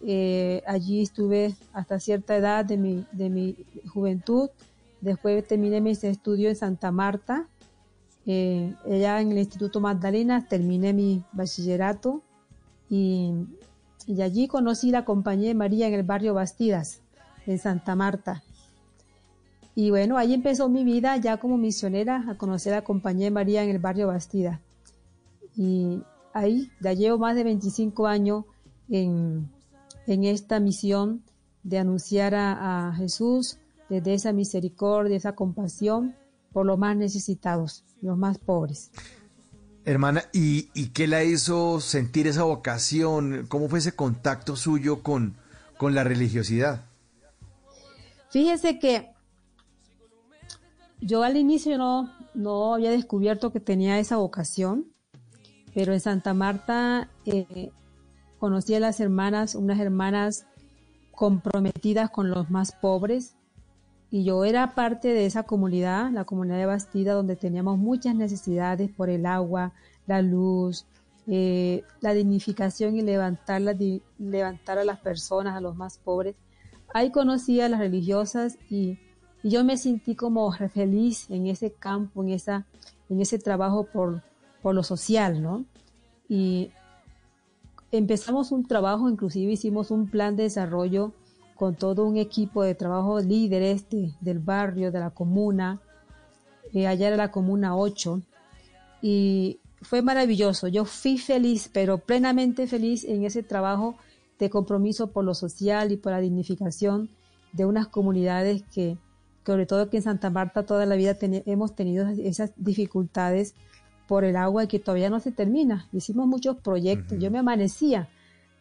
[0.01, 3.55] Eh, allí estuve hasta cierta edad de mi, de mi
[3.93, 4.49] juventud.
[5.01, 7.47] Después terminé mis estudios en Santa Marta.
[8.25, 12.23] Eh, allá en el Instituto Magdalena terminé mi bachillerato
[12.89, 13.33] y,
[14.07, 17.01] y allí conocí la Compañía de María en el barrio Bastidas,
[17.45, 18.43] en Santa Marta.
[19.75, 23.63] Y bueno, ahí empezó mi vida ya como misionera a conocer la Compañía de María
[23.63, 24.61] en el barrio Bastida.
[25.58, 26.01] Y
[26.34, 28.45] ahí ya llevo más de 25 años
[28.89, 29.49] en,
[30.08, 31.24] en esta misión
[31.64, 33.58] de anunciar a, a Jesús
[33.89, 36.16] desde esa misericordia, esa compasión
[36.51, 38.91] por los más necesitados, los más pobres.
[39.86, 43.45] Hermana, ¿y, ¿y qué la hizo sentir esa vocación?
[43.47, 45.36] ¿Cómo fue ese contacto suyo con,
[45.78, 46.86] con la religiosidad?
[48.30, 49.12] Fíjese que
[51.01, 54.88] yo al inicio no, no había descubierto que tenía esa vocación,
[55.76, 57.69] pero en Santa Marta eh,
[58.39, 60.47] conocí a las hermanas, unas hermanas
[61.11, 63.36] comprometidas con los más pobres,
[64.09, 68.89] y yo era parte de esa comunidad, la comunidad de Bastida, donde teníamos muchas necesidades
[68.89, 69.73] por el agua,
[70.07, 70.86] la luz,
[71.28, 76.36] eh, la dignificación y levantar, a las personas, a los más pobres.
[76.93, 78.97] Ahí conocí a las religiosas y,
[79.43, 82.65] y yo me sentí como feliz en ese campo, en, esa,
[83.09, 84.21] en ese trabajo por,
[84.66, 85.63] por lo social, ¿no?
[86.28, 86.72] Y
[87.91, 91.11] empezamos un trabajo, inclusive hicimos un plan de desarrollo
[91.53, 95.82] con todo un equipo de trabajo líderes de- del barrio, de la comuna,
[96.74, 98.22] eh, allá era la comuna 8,
[99.03, 100.68] y fue maravilloso.
[100.68, 103.93] Yo fui feliz, pero plenamente feliz en ese trabajo
[104.39, 107.07] de compromiso por lo social y por la dignificación
[107.53, 108.97] de unas comunidades que,
[109.45, 113.53] sobre todo que en Santa Marta toda la vida hemos tenido esas dificultades
[114.08, 115.88] por el agua y que todavía no se termina.
[115.91, 117.18] Hicimos muchos proyectos.
[117.20, 118.08] Yo me amanecía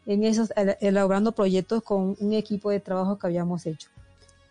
[0.07, 3.89] en esos, el- elaborando proyectos con un equipo de trabajo que habíamos hecho.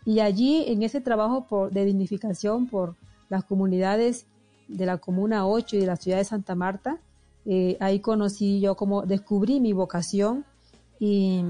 [0.04, 2.94] Y allí, en ese trabajo por, de dignificación por
[3.28, 4.26] las comunidades
[4.68, 6.98] de la Comuna 8 y de la ciudad de Santa Marta,
[7.46, 10.44] eh, ahí conocí yo como, descubrí mi vocación
[10.98, 11.42] y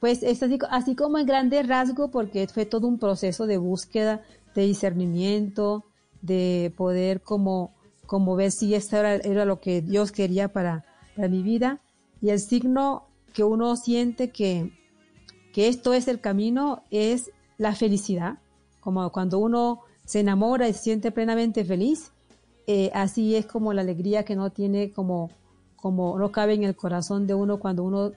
[0.00, 4.22] pues es así, así como en grandes rasgos, porque fue todo un proceso de búsqueda,
[4.54, 5.84] de discernimiento,
[6.22, 7.72] de poder como,
[8.08, 10.82] como ver si esto era, lo que Dios quería para,
[11.16, 11.82] mi vida.
[12.22, 14.72] Y el signo que uno siente que,
[15.54, 18.38] esto es el camino es la felicidad,
[18.78, 22.12] como cuando uno se enamora y se siente plenamente feliz,
[22.68, 25.30] eh, así es como la alegría que no tiene como,
[25.74, 28.12] como no cabe en el corazón de uno cuando uno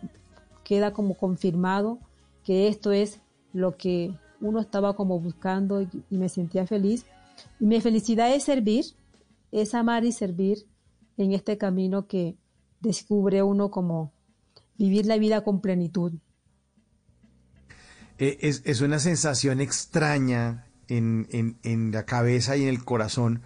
[0.63, 1.97] queda como confirmado
[2.43, 3.19] que esto es
[3.53, 7.07] lo que uno estaba como buscando y, y me sentía feliz.
[7.59, 8.85] Y mi felicidad es servir,
[9.51, 10.67] es amar y servir
[11.17, 12.37] en este camino que
[12.79, 14.13] descubre uno como
[14.77, 16.13] vivir la vida con plenitud.
[18.17, 23.41] Eh, es, es una sensación extraña en, en, en la cabeza y en el corazón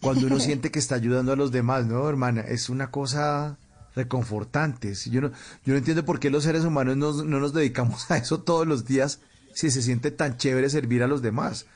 [0.00, 2.42] cuando uno siente que está ayudando a los demás, ¿no, hermana?
[2.42, 3.58] Es una cosa
[3.94, 4.94] reconfortante.
[4.94, 5.28] Yo no,
[5.64, 8.66] yo no entiendo por qué los seres humanos no, no nos dedicamos a eso todos
[8.66, 9.20] los días
[9.54, 11.66] si se siente tan chévere servir a los demás.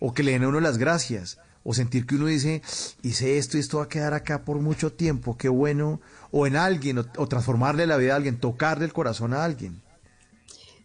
[0.00, 1.38] O que le den a uno las gracias.
[1.64, 2.62] O sentir que uno dice,
[3.02, 6.00] hice esto y esto va a quedar acá por mucho tiempo, qué bueno.
[6.30, 9.80] O en alguien, o, o transformarle la vida a alguien, tocarle el corazón a alguien.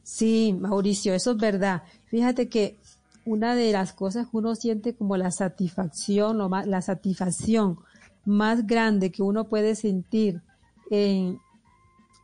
[0.03, 1.83] Sí, Mauricio, eso es verdad.
[2.07, 2.77] Fíjate que
[3.25, 7.77] una de las cosas que uno siente como la satisfacción, lo más, la satisfacción
[8.25, 10.41] más grande que uno puede sentir
[10.89, 11.39] en-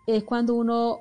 [0.07, 0.99] es cuando uno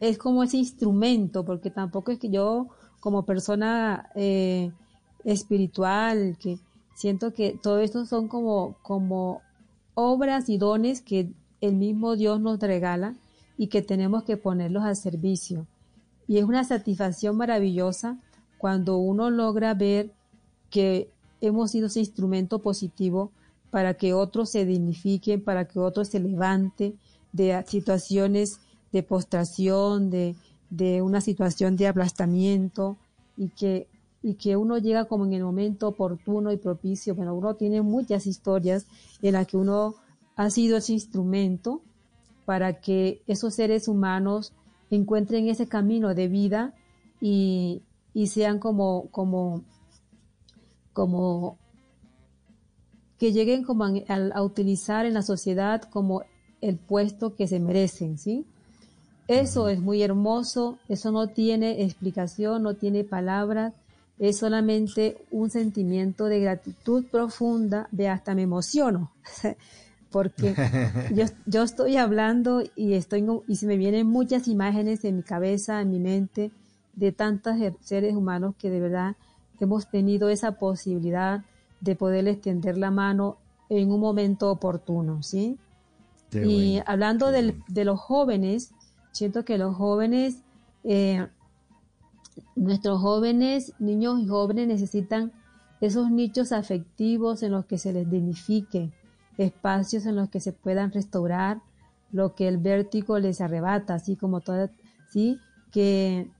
[0.00, 2.68] es como ese instrumento, porque tampoco es que yo
[3.00, 4.70] como persona eh,
[5.24, 6.58] espiritual, que
[6.94, 9.42] siento que todo esto son como, como
[9.94, 11.30] obras y dones que
[11.60, 13.14] el mismo Dios nos regala
[13.56, 15.66] y que tenemos que ponerlos al servicio.
[16.26, 18.18] Y es una satisfacción maravillosa
[18.58, 20.10] cuando uno logra ver
[20.70, 23.30] que hemos sido ese instrumento positivo
[23.70, 26.94] para que otros se dignifiquen, para que otros se levante
[27.32, 28.60] de situaciones
[28.92, 30.36] de postración, de,
[30.70, 32.96] de una situación de aplastamiento
[33.36, 33.88] y que,
[34.24, 37.14] y que uno llega como en el momento oportuno y propicio.
[37.14, 38.86] Bueno, uno tiene muchas historias
[39.20, 39.96] en las que uno
[40.34, 41.82] ha sido ese instrumento
[42.46, 44.54] para que esos seres humanos
[44.90, 46.72] encuentren ese camino de vida
[47.20, 47.82] y,
[48.14, 49.62] y sean como, como,
[50.94, 51.58] como
[53.18, 53.92] que lleguen como a,
[54.32, 56.22] a utilizar en la sociedad como
[56.62, 58.46] el puesto que se merecen, ¿sí?
[59.28, 63.74] Eso es muy hermoso, eso no tiene explicación, no tiene palabras,
[64.18, 69.10] es solamente un sentimiento de gratitud profunda, de hasta me emociono,
[70.10, 70.54] porque
[71.10, 75.80] yo, yo estoy hablando y estoy y se me vienen muchas imágenes en mi cabeza,
[75.80, 76.52] en mi mente,
[76.94, 79.16] de tantos seres humanos que de verdad
[79.60, 81.44] hemos tenido esa posibilidad
[81.80, 83.36] de poderles tender la mano
[83.68, 85.58] en un momento oportuno, ¿sí?
[86.30, 88.70] Qué y bueno, hablando del- de los jóvenes,
[89.12, 90.38] siento que los jóvenes,
[90.84, 91.26] eh,
[92.56, 95.32] nuestros jóvenes, niños y jóvenes necesitan
[95.80, 98.90] esos nichos afectivos en los que se les dignifique,
[99.36, 101.60] espacios en los que se puedan restaurar
[102.12, 104.70] lo que el vértigo les arrebata, así como toda,
[105.10, 105.38] ¿sí?
[105.72, 106.30] Que,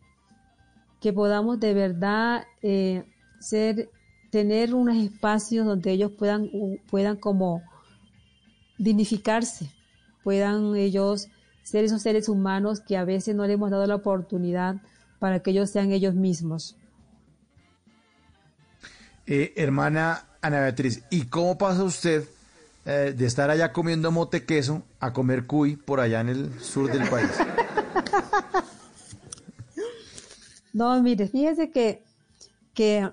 [1.01, 3.05] que podamos de verdad eh,
[3.41, 3.91] ser,
[4.31, 6.49] tener unos espacios donde ellos puedan,
[6.89, 7.63] puedan como
[8.79, 9.71] dignificarse,
[10.23, 11.29] puedan ellos
[11.65, 14.77] ser esos seres humanos que a veces no le hemos dado la oportunidad
[15.25, 16.77] para que ellos sean ellos mismos.
[19.27, 22.29] Eh, hermana Ana Beatriz, ¿y cómo pasa usted
[22.85, 26.93] eh, de estar allá comiendo mote queso a comer cuy por allá en el sur
[26.93, 27.31] del país?
[30.75, 32.05] No, mire, fíjese que,
[32.75, 33.09] que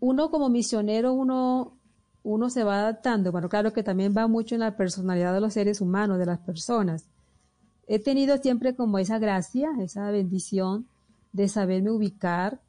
[0.00, 1.78] uno como misionero, uno,
[2.22, 3.32] uno se va adaptando.
[3.32, 6.40] Bueno, claro que también va mucho en la personalidad de los seres humanos, de las
[6.40, 7.13] personas.
[7.86, 10.86] He tenido siempre como esa gracia, esa bendición
[11.32, 12.60] de saberme ubicar,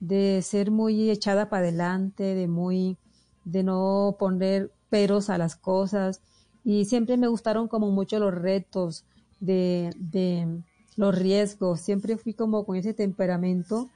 [0.00, 2.96] de ser muy echada para adelante, de muy,
[3.44, 6.22] de no poner peros a las cosas.
[6.64, 9.04] Y siempre me gustaron como mucho los retos,
[9.42, 10.62] de, de
[10.96, 11.80] los riesgos.
[11.80, 13.90] Siempre fui como con ese temperamento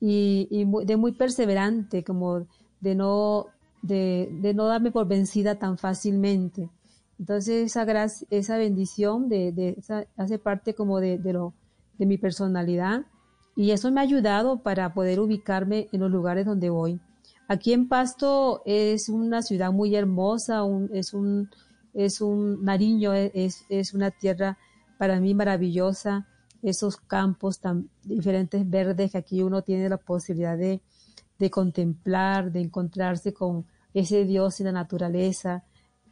[0.00, 2.46] y, de muy perseverante, como
[2.80, 3.46] de no,
[3.82, 6.70] de, de no darme por vencida tan fácilmente.
[7.22, 11.54] Entonces esa gracia, esa bendición de, esa- hace parte como de, lo,
[11.96, 13.02] de mi personalidad
[13.54, 17.00] y eso me ha ayudado para poder ubicarme en los lugares donde voy.
[17.46, 20.62] Aquí en Pasto es una ciudad muy hermosa,
[20.92, 21.48] es un
[21.94, 24.58] es un Nariño, es, es una tierra
[24.98, 26.26] para mí maravillosa,
[26.60, 30.80] esos campos tan diferentes verdes que aquí uno tiene la posibilidad de,
[31.38, 35.62] de contemplar, de encontrarse con ese Dios y la naturaleza.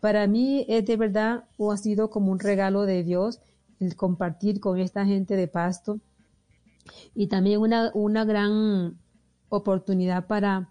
[0.01, 3.40] Para mí es de verdad o ha sido como un regalo de Dios
[3.81, 6.01] el compartir con esta gente de Pasto.
[7.14, 8.98] Y también una, una gran
[9.48, 10.70] oportunidad para,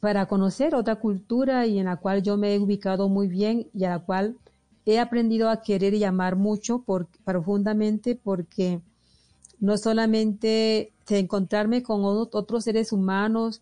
[0.00, 3.84] para conocer otra cultura y en la cual yo me he ubicado muy bien y
[3.84, 4.36] a la cual
[4.86, 6.84] he aprendido a querer y amar mucho
[7.24, 8.80] profundamente porque
[9.60, 13.60] no solamente de encontrarme con ot- otros seres humanos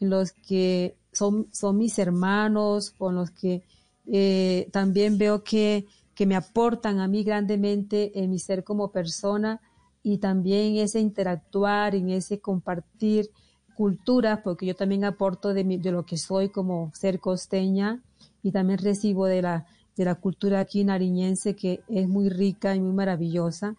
[0.00, 3.62] los que son, son mis hermanos, con los que
[4.06, 9.60] eh, también veo que, que me aportan a mí grandemente en mi ser como persona
[10.02, 13.30] y también ese interactuar, en ese compartir
[13.74, 18.02] culturas, porque yo también aporto de, mi- de lo que soy como ser costeña
[18.42, 19.66] y también recibo de la,
[19.96, 23.74] de la cultura aquí nariñense que es muy rica y muy maravillosa.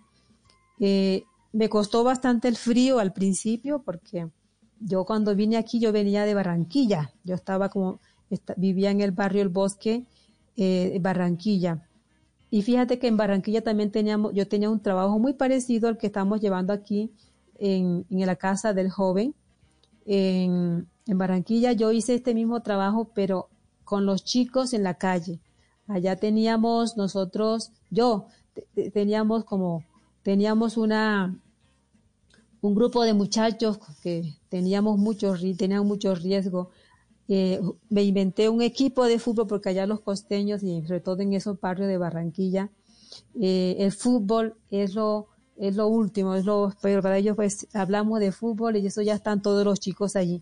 [0.80, 1.24] Eh,
[1.54, 4.28] me costó bastante el frío al principio porque
[4.80, 8.00] yo cuando vine aquí yo venía de Barranquilla, yo estaba como,
[8.58, 10.06] vivía en el barrio El Bosque,
[10.58, 11.88] eh, Barranquilla.
[12.50, 16.08] Y fíjate que en Barranquilla también teníamos, yo tenía un trabajo muy parecido al que
[16.08, 17.12] estamos llevando aquí
[17.58, 19.36] en, en la casa del joven.
[20.06, 23.50] En, en Barranquilla yo hice este mismo trabajo, pero
[23.84, 25.40] con los chicos en la calle.
[25.88, 29.84] Allá teníamos nosotros, yo, te- te- teníamos como,
[30.24, 31.40] teníamos una,
[32.62, 36.70] un grupo de muchachos que teníamos mucho, tenían mucho riesgo.
[37.28, 41.34] Eh, me inventé un equipo de fútbol porque allá los costeños y sobre todo en
[41.34, 42.70] esos barrios de Barranquilla,
[43.40, 45.28] eh, el fútbol es lo,
[45.58, 49.16] es lo último, es lo, pero para ellos pues hablamos de fútbol y eso ya
[49.16, 50.42] están todos los chicos allí.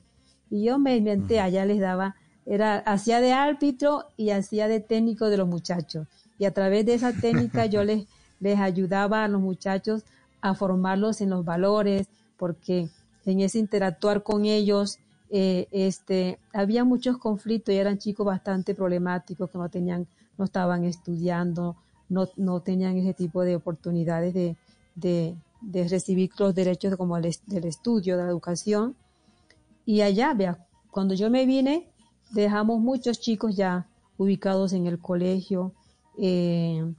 [0.50, 2.16] Y yo me inventé, allá les daba,
[2.46, 6.08] era, hacía de árbitro y hacía de técnico de los muchachos.
[6.38, 8.06] Y a través de esa técnica yo les,
[8.40, 10.04] les ayudaba a los muchachos
[10.42, 12.08] a formarlos en los valores,
[12.38, 12.90] porque
[13.26, 15.00] en ese interactuar con ellos,
[15.36, 20.06] eh, este, había muchos conflictos y eran chicos bastante problemáticos que no tenían,
[20.38, 21.76] no estaban estudiando,
[22.08, 24.56] no, no tenían ese tipo de oportunidades de,
[24.94, 28.96] de, recibir los derechos como del estudio, de la educación.
[29.88, 31.90] Y allá, vea, cuando yo me vine,
[32.30, 33.88] dejamos muchos chicos ya
[34.20, 35.74] ubicados en el colegio,
[36.20, 36.94] eh,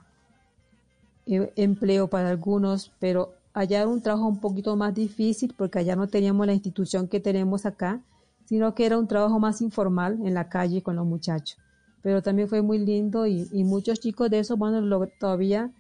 [1.27, 5.95] eh, empleo para algunos, pero allá era un trabajo un poquito más difícil porque allá
[5.95, 8.03] no teníamos la institución que tenemos acá,
[8.45, 11.59] sino que era un trabajo más informal en la calle con los muchachos.
[12.03, 15.71] Pero también fue muy lindo y, y muchos chicos de esos, bueno, lo- todavía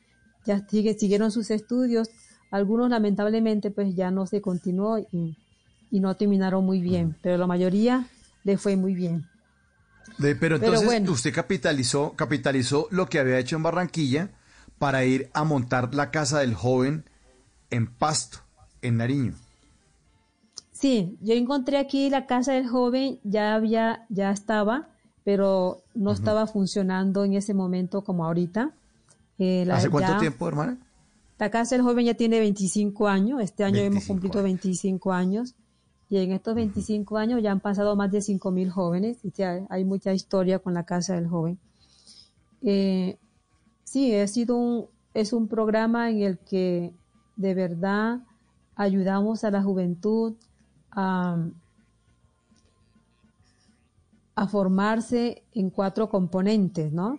[0.46, 2.10] ya sigue, siguieron sus estudios.
[2.50, 5.36] Algunos lamentablemente pues ya no se continuó y,
[5.90, 8.06] y no terminaron muy bien, pero la mayoría
[8.44, 9.24] le fue muy bien.
[10.18, 11.12] De- pero Pero entonces bueno.
[11.12, 14.30] usted capitalizó, capitalizó lo que había hecho en Barranquilla
[14.78, 17.04] para ir a montar la casa del joven
[17.70, 18.38] en Pasto,
[18.82, 19.34] en Nariño.
[20.84, 24.90] Sí, yo encontré aquí la casa del joven, ya había, ya estaba,
[25.24, 28.74] pero no estaba funcionando en ese momento como ahorita.
[29.38, 30.76] Eh, la- ¿Hace cuánto ya- tiempo, hermana?
[31.38, 35.54] La casa del joven ya tiene 25 años, este año hemos cumplido 25 años
[36.10, 39.64] y en estos 25 años ya han pasado más de 5 mil jóvenes y ya
[39.70, 41.58] hay mucha historia con la casa del joven.
[42.60, 43.16] Eh,
[43.84, 46.92] sí, ha sido un, es un programa en el que
[47.36, 48.20] de verdad
[48.76, 50.34] ayudamos a la juventud
[50.94, 51.50] a,
[54.48, 57.18] formarse en cuatro componentes, ¿no?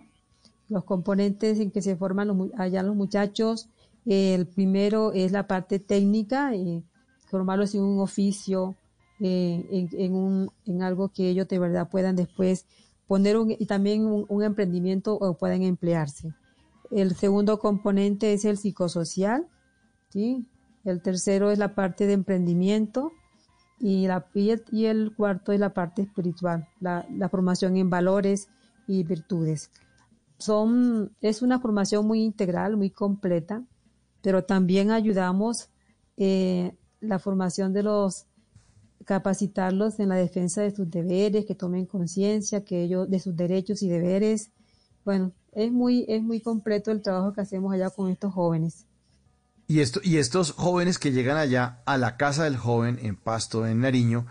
[0.68, 3.68] Los componentes en que se forman allá los muchachos,
[4.04, 6.82] el primero es la parte técnica, eh,
[7.26, 8.76] formarlos en un oficio,
[9.20, 12.66] eh, en, en un, en algo que ellos de verdad puedan después
[13.06, 16.34] poner un, y también un, un emprendimiento o puedan emplearse.
[16.90, 19.48] El segundo componente es el psicosocial,
[20.10, 20.46] ¿sí?
[20.84, 23.12] El tercero es la parte de emprendimiento
[23.78, 28.48] y, la, y, el, cuarto es la parte espiritual, la, la formación en valores
[28.86, 29.70] y virtudes.
[30.38, 33.64] Son, es una formación muy integral, muy completa,
[34.22, 35.68] pero también ayudamos
[36.16, 38.26] eh, la formación de los
[39.04, 43.82] capacitarlos en la defensa de sus deberes, que tomen conciencia que ellos de sus derechos
[43.82, 44.50] y deberes.
[45.04, 48.85] Bueno, es muy es muy completo el trabajo que hacemos allá con estos jóvenes.
[49.68, 53.66] Y, esto, y estos jóvenes que llegan allá a la casa del joven en Pasto,
[53.66, 54.26] en Nariño,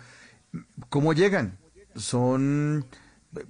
[0.90, 1.57] ¿cómo llegan?
[1.95, 2.86] ¿Son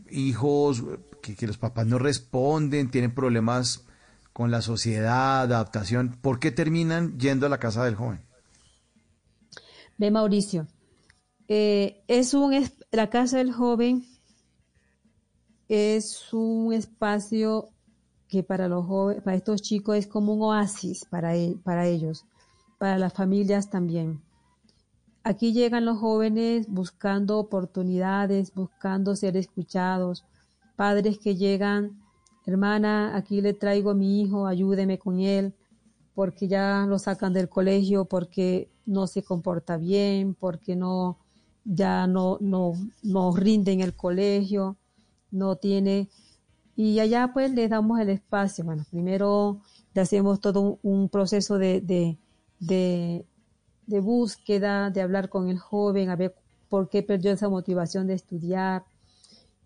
[0.09, 0.83] hijos
[1.21, 3.85] que, que los papás no responden, tienen problemas
[4.33, 6.17] con la sociedad, adaptación?
[6.21, 8.21] ¿Por qué terminan yendo a la casa del joven?
[9.97, 10.67] Ve Mauricio,
[11.47, 14.05] eh, es un la casa del joven
[15.67, 17.69] es un espacio
[18.35, 18.85] que para los
[19.23, 21.31] para estos chicos es como un oasis para,
[21.63, 22.25] para ellos,
[22.77, 24.21] para las familias también.
[25.23, 30.25] Aquí llegan los jóvenes buscando oportunidades, buscando ser escuchados,
[30.75, 31.97] padres que llegan,
[32.45, 35.53] hermana, aquí le traigo a mi hijo, ayúdeme con él,
[36.13, 41.19] porque ya lo sacan del colegio, porque no se comporta bien, porque no,
[41.63, 44.75] ya no, no, no rinde en el colegio,
[45.31, 46.09] no tiene,
[46.75, 48.65] y allá pues le damos el espacio.
[48.65, 49.61] Bueno, primero
[49.93, 52.17] le hacemos todo un, proceso de, de,
[52.59, 56.35] de, búsqueda, de hablar con el joven, a ver
[56.67, 58.83] por qué perdió esa motivación de estudiar.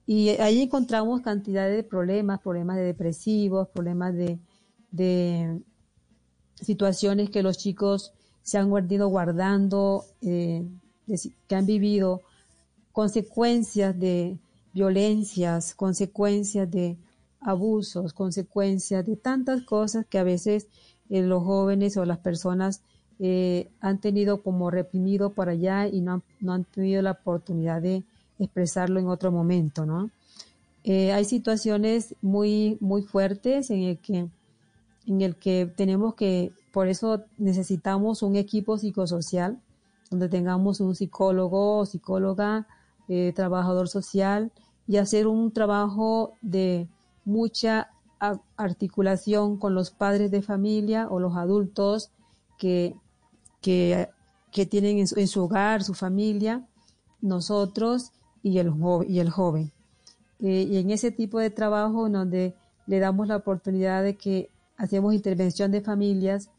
[0.05, 4.39] Y ahí encontramos cantidad de problemas, problemas de depresivos, problemas de,
[4.91, 5.61] de
[6.55, 8.13] situaciones que los chicos
[8.43, 10.67] se han guardado guardando, eh,
[11.47, 12.21] que han vivido,
[12.91, 14.37] consecuencias de
[14.73, 16.97] violencias, consecuencias de
[17.41, 20.67] abusos, consecuencias de tantas cosas que a veces
[21.09, 22.81] eh, los jóvenes o las personas
[23.19, 27.81] eh, han tenido como reprimido por allá y no han, no han tenido la oportunidad
[27.81, 28.03] de
[28.39, 30.09] expresarlo en otro momento, ¿no?
[30.83, 34.29] Eh, hay situaciones muy, muy fuertes en el que
[35.09, 39.59] en el que tenemos que, por eso necesitamos un equipo psicosocial,
[40.11, 42.67] donde tengamos un psicólogo o psicóloga,
[43.09, 44.51] eh, trabajador social,
[44.87, 46.87] y hacer un trabajo de
[47.25, 47.89] mucha
[48.57, 52.11] articulación con los padres de familia o los adultos
[52.57, 52.95] que,
[53.61, 54.09] que,
[54.51, 56.65] que tienen en su, hogar, su familia,
[57.21, 58.11] nosotros
[58.41, 58.73] y el,
[59.07, 59.71] y el joven.
[60.39, 62.55] Eh, y en ese tipo de trabajo donde
[62.87, 66.49] le damos la oportunidad de que hacemos intervención de familias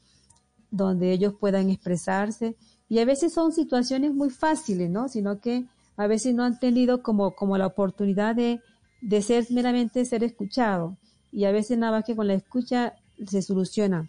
[0.71, 2.57] donde ellos puedan expresarse
[2.89, 5.09] y a veces son situaciones muy fáciles, ¿no?
[5.09, 5.65] Sino que
[6.01, 8.63] a veces no han tenido como, como la oportunidad de,
[9.03, 10.97] de ser meramente ser escuchado
[11.31, 12.95] y a veces nada más que con la escucha
[13.27, 14.09] se soluciona.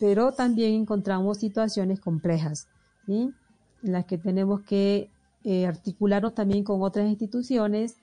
[0.00, 2.66] Pero también encontramos situaciones complejas,
[3.04, 3.30] ¿sí?
[3.82, 5.10] En las que tenemos que
[5.44, 7.96] eh, articularnos también con otras instituciones,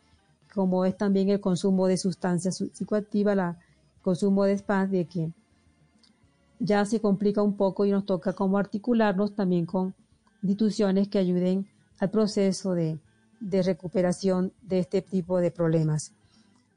[0.53, 3.57] como es también el consumo de sustancias su- psicoactivas, la
[4.03, 5.31] consumo de spas, de que
[6.59, 9.95] ya se complica un poco y nos toca como articularnos también con
[10.43, 11.72] instituciones que ayuden
[12.03, 12.99] al proceso de,
[13.39, 16.11] de recuperación de este tipo de problemas.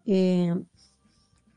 [0.04, 0.54] Eh,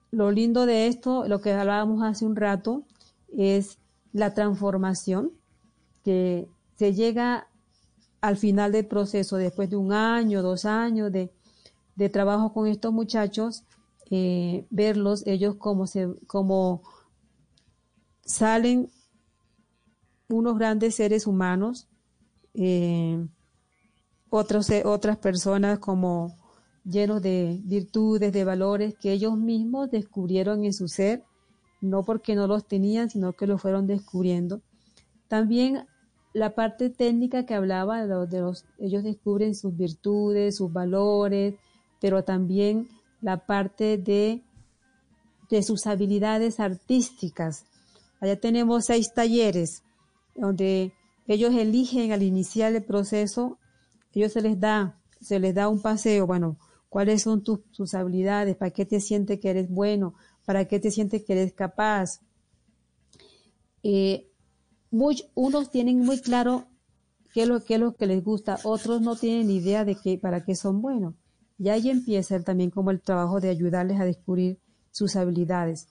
[0.09, 2.83] lo lindo de esto, lo que hablábamos hace un rato,
[3.27, 3.77] es
[4.11, 5.33] la transformación
[6.03, 6.47] que
[6.77, 7.47] se llega
[8.21, 11.31] al final del proceso, después de un año, dos años de,
[11.95, 13.65] de trabajo con estos muchachos,
[14.09, 16.81] eh, verlos, ellos como se, como
[18.25, 18.89] salen
[20.27, 21.87] unos grandes seres humanos,
[22.55, 23.27] eh,
[24.61, 26.35] se- otras personas como
[26.84, 31.23] llenos de virtudes, de valores que ellos mismos descubrieron en su ser,
[31.81, 34.61] no porque no los tenían, sino que los fueron descubriendo.
[35.27, 35.85] También
[36.34, 41.56] la parte técnica que hablaba de de los- ellos descubren sus virtudes, sus valores,
[41.99, 42.88] pero también
[43.22, 44.41] la parte de,
[45.49, 47.65] de sus habilidades artísticas.
[48.22, 49.84] Allá tenemos seis talleres
[50.35, 50.93] donde
[51.27, 53.57] ellos eligen al iniciar el proceso,
[54.14, 56.57] ellos se les da, se les da un paseo, bueno,
[56.90, 60.15] cuáles son tus, tus habilidades, para qué te sientes que eres bueno,
[60.45, 62.22] para qué te sientes que eres capaz,
[63.84, 64.27] eh,
[64.91, 66.65] much- unos tienen muy claro
[67.34, 70.44] qué es, lo, es lo que les gusta, otros no tienen idea de qué, para
[70.44, 71.14] qué son buenos.
[71.57, 74.57] Y ahí empieza también como el trabajo de ayudarles a descubrir
[74.91, 75.88] sus habilidades.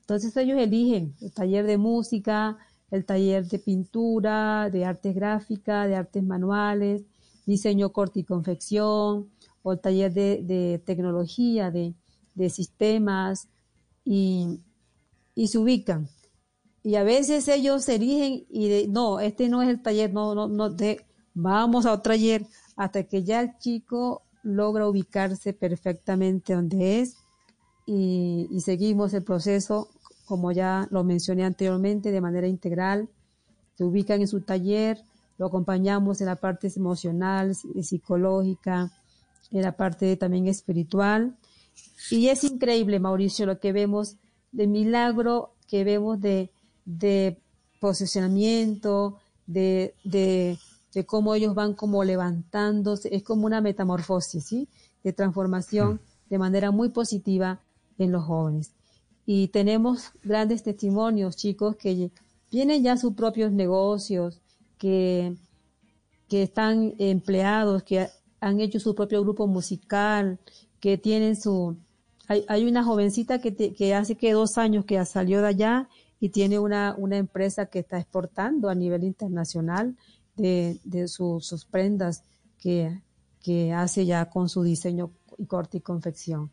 [0.00, 2.58] Entonces ellos eligen el taller de música,
[2.90, 7.02] el taller de pintura, de artes gráficas, de artes manuales,
[7.46, 9.30] diseño corte y confección,
[9.62, 11.94] o taller de, tecnología, de,
[12.50, 13.48] sistemas,
[14.04, 14.60] y,
[15.34, 16.08] y se ubican.
[16.82, 20.46] Y a veces ellos se eligen y no, este no es el taller, no, no,
[20.46, 20.76] no,
[21.34, 22.46] vamos a otro taller,
[22.76, 27.16] hasta que ya el chico logra ubicarse perfectamente donde es
[27.86, 29.88] y seguimos el proceso,
[30.26, 33.08] como ya lo mencioné anteriormente, de manera integral.
[33.74, 35.02] Se ubican en su taller,
[35.38, 38.90] lo acompañamos en la parte emocional, psi- psicológica,
[39.50, 41.36] en la parte también espiritual.
[42.10, 44.16] Y es increíble, Mauricio, lo que vemos
[44.52, 46.50] de milagro, que vemos de,
[46.84, 47.38] de
[47.80, 50.58] posicionamiento, de, de,
[50.94, 53.14] de cómo ellos van como levantándose.
[53.14, 54.68] Es como una metamorfosis, ¿sí?
[55.04, 56.00] De transformación
[56.30, 57.60] de manera muy positiva
[57.98, 58.72] en los jóvenes.
[59.26, 62.10] Y tenemos grandes testimonios, chicos, que
[62.48, 64.40] tienen ya sus propios negocios,
[64.78, 65.34] que,
[66.28, 68.08] que están empleados, que
[68.40, 70.38] han hecho su propio grupo musical,
[70.80, 71.76] que tienen su...
[72.28, 75.88] Hay, hay una jovencita que, te- que hace que dos años que salió de allá
[76.18, 79.96] y tiene una, una empresa que está exportando a nivel internacional
[80.36, 82.22] de, de su- sus prendas
[82.58, 83.00] que,
[83.42, 86.50] que hace ya con su diseño y corte y confección.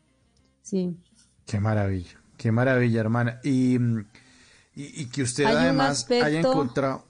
[0.62, 0.96] Sí.
[1.44, 3.40] Qué maravilla, qué maravilla, hermana.
[3.42, 7.04] Y, y, y que usted Hay además haya encontrado...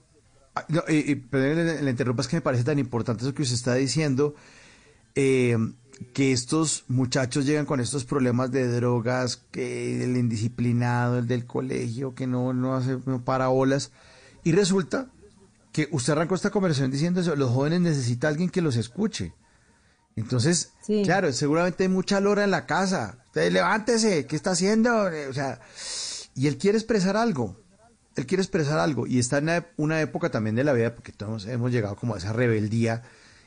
[0.55, 3.33] Ah, no, y, y perdón, le, le interrumpa, es que me parece tan importante eso
[3.33, 4.35] que usted está diciendo,
[5.13, 5.57] eh,
[6.13, 12.15] que estos muchachos llegan con estos problemas de drogas, que el indisciplinado, el del colegio,
[12.15, 13.91] que no, no hace, no para olas,
[14.43, 15.11] y resulta
[15.71, 19.33] que usted arrancó esta conversación diciendo eso, los jóvenes necesitan alguien que los escuche.
[20.15, 20.71] Entonces,
[21.03, 23.17] claro, seguramente hay mucha lora en la casa.
[23.25, 25.09] Usted levántese, ¿qué está haciendo?
[25.29, 25.59] O sea,
[26.33, 27.57] y él quiere expresar algo.
[28.15, 29.07] Él quiere expresar algo.
[29.07, 32.17] Y está en una, época también de la vida, porque todos hemos llegado como a
[32.17, 33.03] esa rebeldía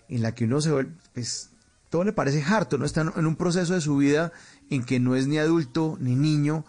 [0.08, 1.50] en la que uno se vuelve, pues,
[1.90, 2.84] todo le parece harto, ¿no?
[2.84, 4.32] Está en- un proceso de su vida
[4.70, 6.64] en que no es ni adulto ni niño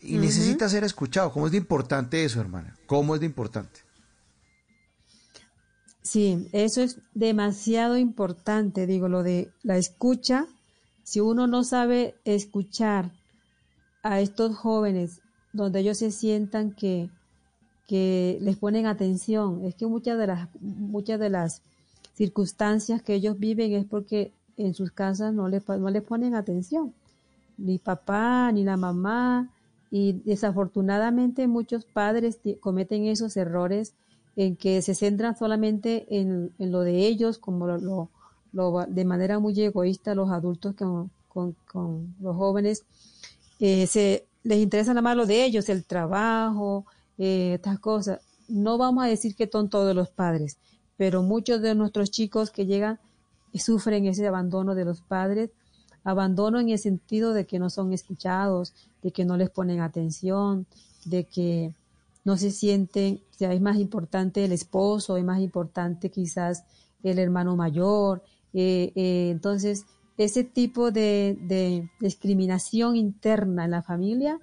[0.00, 1.32] y necesita ser escuchado.
[1.32, 2.76] ¿Cómo es de importante eso, hermana?
[2.86, 3.80] ¿Cómo es de importante?
[6.02, 10.46] Sí, eso es demasiado importante, digo, lo de la escucha.
[11.02, 13.12] Si uno no sabe escuchar
[14.02, 15.20] a estos jóvenes,
[15.52, 17.10] donde ellos se sientan que,
[17.90, 21.62] que les ponen atención, es que muchas de las, muchas de las
[22.20, 26.92] circunstancias que ellos viven es porque en sus casas no les, no les ponen atención,
[27.58, 29.50] ni papá, ni la mamá,
[29.90, 33.94] y desafortunadamente muchos padres cometen esos errores
[34.36, 37.78] en que se centran solamente en, en lo de ellos, como lo,
[38.52, 42.84] lo- de manera muy egoísta los adultos con, con- con los jóvenes,
[43.60, 46.86] eh, se, les interesa nada más lo de ellos, el trabajo,
[47.20, 48.20] eh, estas cosas.
[48.48, 50.56] No vamos a decir que son todos los padres,
[50.96, 52.98] pero muchos de nuestros chicos que llegan
[53.52, 55.50] y sufren ese abandono de los padres,
[56.02, 58.72] abandono en el sentido de que no son escuchados,
[59.02, 60.66] de que no les ponen atención,
[61.04, 61.74] de que
[62.24, 66.64] no se sienten, o sea, es más importante el esposo, es más importante quizás
[67.02, 68.22] el hermano mayor.
[68.54, 69.84] eh, eh, entonces,
[70.16, 74.40] ese tipo de discriminación interna en la familia,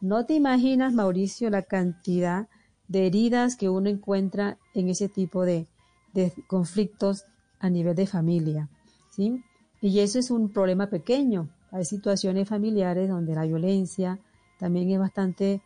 [0.00, 2.48] no te imaginas, Mauricio, la cantidad
[2.88, 5.66] de heridas que uno encuentra en ese tipo de,
[6.14, 7.24] de conflictos
[7.60, 8.68] a nivel de familia,
[9.10, 9.42] ¿sí?
[9.80, 11.48] Y eso es un problema pequeño.
[11.70, 14.18] Hay situaciones familiares donde la violencia
[14.58, 15.62] también es bastante,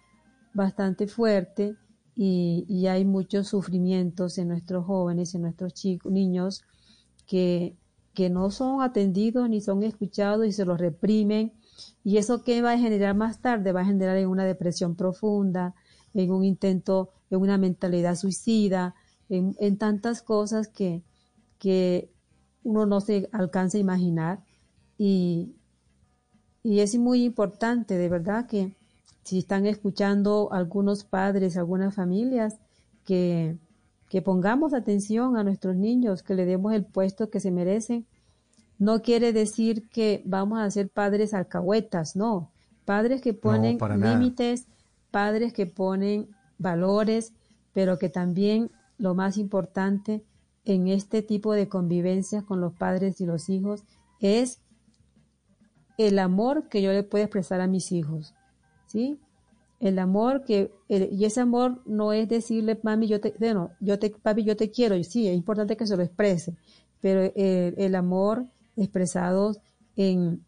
[0.52, 1.76] bastante fuerte
[2.14, 6.62] y, y hay muchos sufrimientos en nuestros jóvenes, en nuestros chicos, niños
[7.26, 7.76] que,
[8.14, 11.52] que no son atendidos ni son escuchados y se los reprimen.
[12.04, 13.72] ¿Y eso qué va a generar más tarde?
[13.72, 15.74] Va a generar en una depresión profunda,
[16.14, 18.94] en un intento, en una mentalidad suicida,
[19.28, 21.02] en, en tantas cosas que,
[21.58, 22.10] que
[22.64, 24.44] uno no se alcanza a imaginar.
[24.98, 25.54] Y,
[26.62, 28.74] y es muy importante, de verdad, que
[29.22, 32.58] si están escuchando algunos padres, algunas familias,
[33.04, 33.56] que,
[34.08, 38.06] que pongamos atención a nuestros niños, que le demos el puesto que se merecen.
[38.82, 42.50] No quiere decir que vamos a ser padres alcahuetas, no.
[42.84, 44.66] Padres que ponen límites,
[45.10, 46.28] padres que ponen
[46.58, 47.32] valores,
[47.72, 50.24] pero que también lo más importante
[50.64, 53.84] en este tipo de convivencias con los padres y los hijos
[54.20, 54.58] es
[55.96, 58.34] el amor que yo le puedo expresar a mis hijos,
[58.86, 59.20] ¿sí?
[59.78, 63.98] el amor que el- y ese amor no es decirle mami yo te bueno, yo
[63.98, 66.54] te papi yo te quiero y sí es importante que se lo exprese
[67.00, 68.46] pero el, el amor
[68.76, 69.56] expresado
[69.96, 70.44] en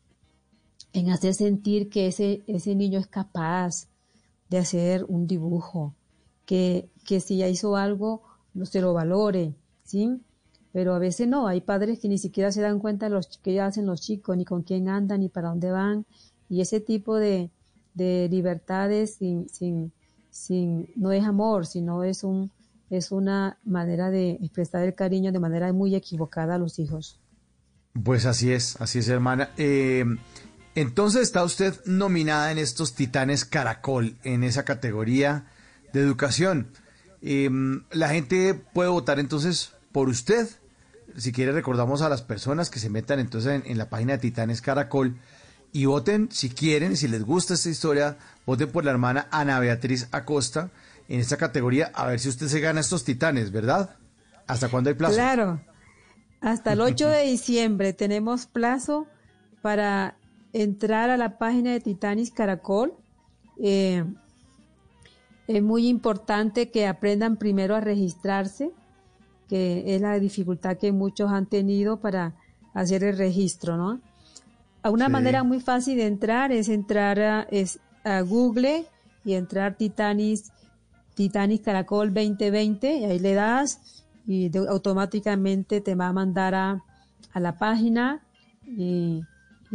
[0.93, 3.89] en hacer sentir que ese ese niño es capaz
[4.49, 5.95] de hacer un dibujo
[6.47, 8.23] que que si ya hizo algo
[8.55, 10.21] no se lo valore sí
[10.73, 13.61] pero a veces no hay padres que ni siquiera se dan cuenta de los que
[13.61, 16.07] hacen los chicos ni con quién andan ni para dónde van
[16.49, 17.51] y ese tipo de
[17.95, 19.93] de libertades sin, sin,
[20.31, 22.51] sin, no es amor, sino es un,
[22.91, 27.21] es una manera de expresar el cariño de manera muy equivocada a los hijos.
[28.03, 29.51] Pues así es, así es, hermana.
[29.57, 30.05] Eh,
[30.75, 35.47] entonces está usted nominada en estos Titanes Caracol, en esa categoría
[35.93, 36.69] de educación.
[37.23, 37.49] Eh,
[37.93, 40.49] la gente puede votar entonces por usted.
[41.17, 44.19] Si quiere, recordamos a las personas que se metan entonces en, en la página de
[44.19, 45.17] Titanes Caracol
[45.73, 48.17] y voten si quieren, si les gusta esta historia,
[48.47, 50.71] voten por la hermana Ana Beatriz Acosta
[51.09, 53.97] en esta categoría, a ver si usted se gana estos titanes, ¿verdad?
[54.47, 55.15] ¿Hasta cuándo hay plazo?
[55.15, 55.61] Claro,
[56.45, 59.07] hasta el 8 de diciembre tenemos plazo
[59.63, 60.17] para
[60.53, 62.95] entrar a la página de Titanis Caracol.
[63.63, 64.05] Eh,
[65.47, 68.71] es muy importante que aprendan primero a registrarse,
[69.49, 72.35] que es la dificultad que muchos han tenido para
[72.75, 74.01] hacer el registro, ¿no?
[74.83, 75.13] A Una Sí.
[75.13, 78.85] manera muy fácil de entrar es entrar a, es a Google
[79.25, 80.53] y entrar Titanis,
[81.15, 86.83] Titanis Caracol 2020 y ahí le das y automáticamente te va a mandar a,
[87.33, 88.23] a la página
[88.67, 89.23] y,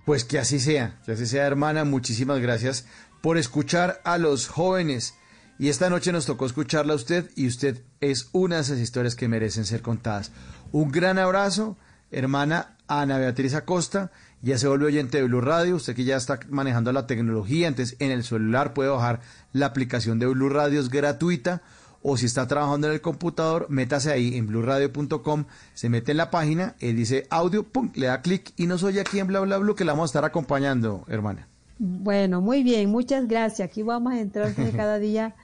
[0.05, 1.85] Pues que así sea, que así sea, hermana.
[1.85, 2.87] Muchísimas gracias
[3.20, 5.15] por escuchar a los jóvenes.
[5.59, 9.15] Y esta noche nos tocó escucharla a usted y usted es una de esas historias
[9.15, 10.33] que merecen ser contadas.
[10.73, 11.77] Un gran abrazo,
[12.11, 14.11] hermana Ana Beatriz Acosta.
[14.41, 17.97] Ya se vuelve oyente de Blue Radio, usted que ya está manejando la tecnología, entonces
[18.01, 19.20] en el celular puede bajar
[19.53, 21.62] la aplicación de Blue Radio, es gratuita.
[22.03, 26.31] O si está trabajando en el computador, métase ahí en blueradio.com, se mete en la
[26.31, 29.59] página, él dice audio, pum, le da clic y nos oye aquí en Bla Bla
[29.59, 31.47] Blue que la vamos a estar acompañando, hermana.
[31.79, 33.69] Bueno, muy bien, muchas gracias.
[33.69, 35.35] Aquí vamos a entrar cada día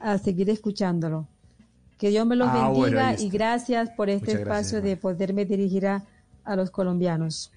[0.00, 1.26] a seguir escuchándolo.
[1.98, 4.96] Que Dios me los Ah, bendiga bueno, y gracias por este Muchas gracias, espacio de
[4.96, 6.02] poderme dirigir a,
[6.44, 7.52] a los colombianos.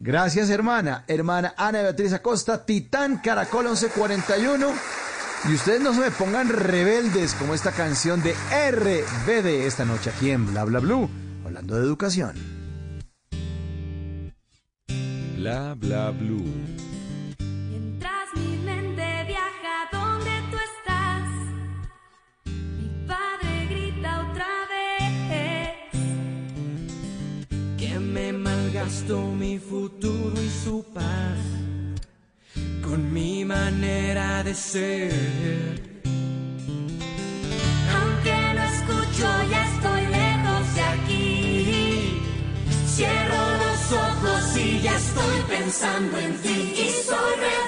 [0.00, 1.04] Gracias, hermana.
[1.06, 5.03] Hermana Ana Beatriz Acosta, Titán Caracol 1141.
[5.46, 10.30] Y ustedes no se me pongan rebeldes como esta canción de RBD esta noche aquí
[10.30, 11.10] en Bla Bla Blue,
[11.44, 12.34] hablando de educación.
[15.36, 16.42] Bla bla blue.
[17.68, 21.28] Mientras mi mente viaja donde tú estás,
[22.46, 25.90] mi padre grita otra vez.
[27.76, 31.63] que me malgastó mi futuro y su paz
[32.94, 35.10] con mi manera de ser.
[37.96, 42.22] Aunque no escucho, ya estoy lejos de aquí.
[42.94, 46.58] Cierro los ojos y ya estoy pensando en ti.
[46.84, 47.63] Y soy rebelde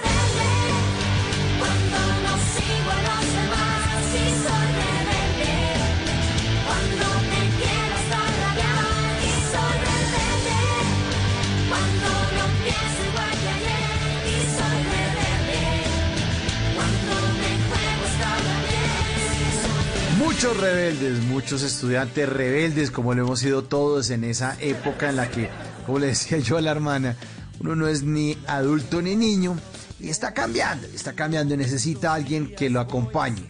[20.37, 25.31] Muchos rebeldes, muchos estudiantes rebeldes, como lo hemos sido todos en esa época en la
[25.31, 25.49] que,
[25.87, 27.17] como le decía yo a la hermana,
[27.59, 29.57] uno no es ni adulto ni niño
[29.99, 33.49] y está cambiando, está cambiando y necesita a alguien que lo acompañe.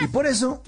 [0.00, 0.62] Y por eso,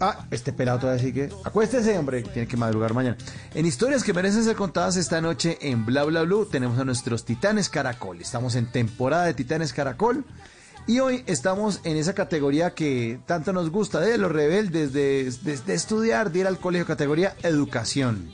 [0.00, 3.16] ah, este pelado todavía así que, acuéstese, hombre, tiene que madrugar mañana.
[3.54, 7.24] En historias que merecen ser contadas esta noche en Bla Bla Blue tenemos a nuestros
[7.24, 8.20] Titanes Caracol.
[8.20, 10.24] Estamos en temporada de Titanes Caracol.
[10.86, 15.56] Y hoy estamos en esa categoría que tanto nos gusta, de los rebeldes, de, de-
[15.58, 18.30] de estudiar, de ir al colegio, categoría educación.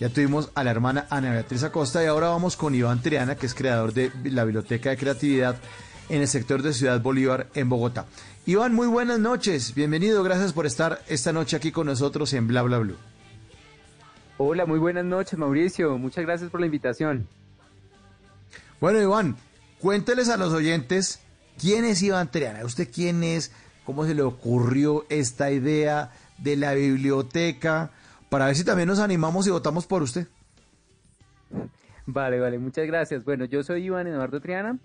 [0.00, 3.46] Ya tuvimos a la hermana Ana Beatriz Acosta y ahora vamos con Iván Triana, que
[3.46, 5.56] es creador de la Biblioteca de Creatividad
[6.08, 8.06] en el sector de Ciudad Bolívar en Bogotá.
[8.46, 12.62] Iván, muy buenas noches, bienvenido, gracias por estar esta noche aquí con nosotros en Bla
[12.62, 12.96] Bla Blue.
[14.38, 15.96] Hola, muy buenas noches, Mauricio.
[15.98, 17.28] Muchas gracias por la invitación.
[18.80, 19.36] Bueno, Iván,
[19.80, 21.20] cuénteles a los oyentes
[21.60, 22.64] quién es Iván Triana.
[22.64, 23.52] ¿Usted quién es?
[23.84, 27.90] ¿Cómo se le ocurrió esta idea de la biblioteca?
[28.28, 30.26] Para ver si también nos animamos y votamos por usted.
[32.06, 33.24] Vale, vale, muchas gracias.
[33.24, 34.78] Bueno, yo soy Iván Eduardo Triana.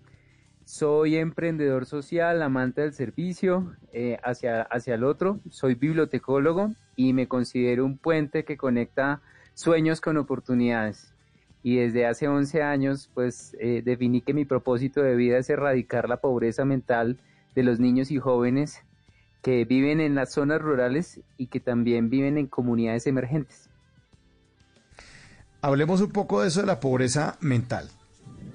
[0.66, 5.40] Soy emprendedor social, amante del servicio eh, hacia, hacia el otro.
[5.50, 9.22] Soy bibliotecólogo y me considero un puente que conecta
[9.56, 11.14] sueños con oportunidades.
[11.64, 16.08] Y desde hace 11 años, pues eh, definí que mi propósito de vida es erradicar
[16.08, 17.18] la pobreza mental
[17.56, 18.82] de los niños y jóvenes
[19.42, 23.70] que viven en las zonas rurales y que también viven en comunidades emergentes.
[25.62, 27.90] Hablemos un poco de eso de la pobreza mental.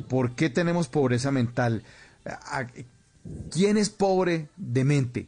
[0.08, 1.82] ¿Por qué tenemos pobreza mental?
[2.24, 2.66] ¿A-
[3.50, 5.26] ¿Quién es pobre de mente?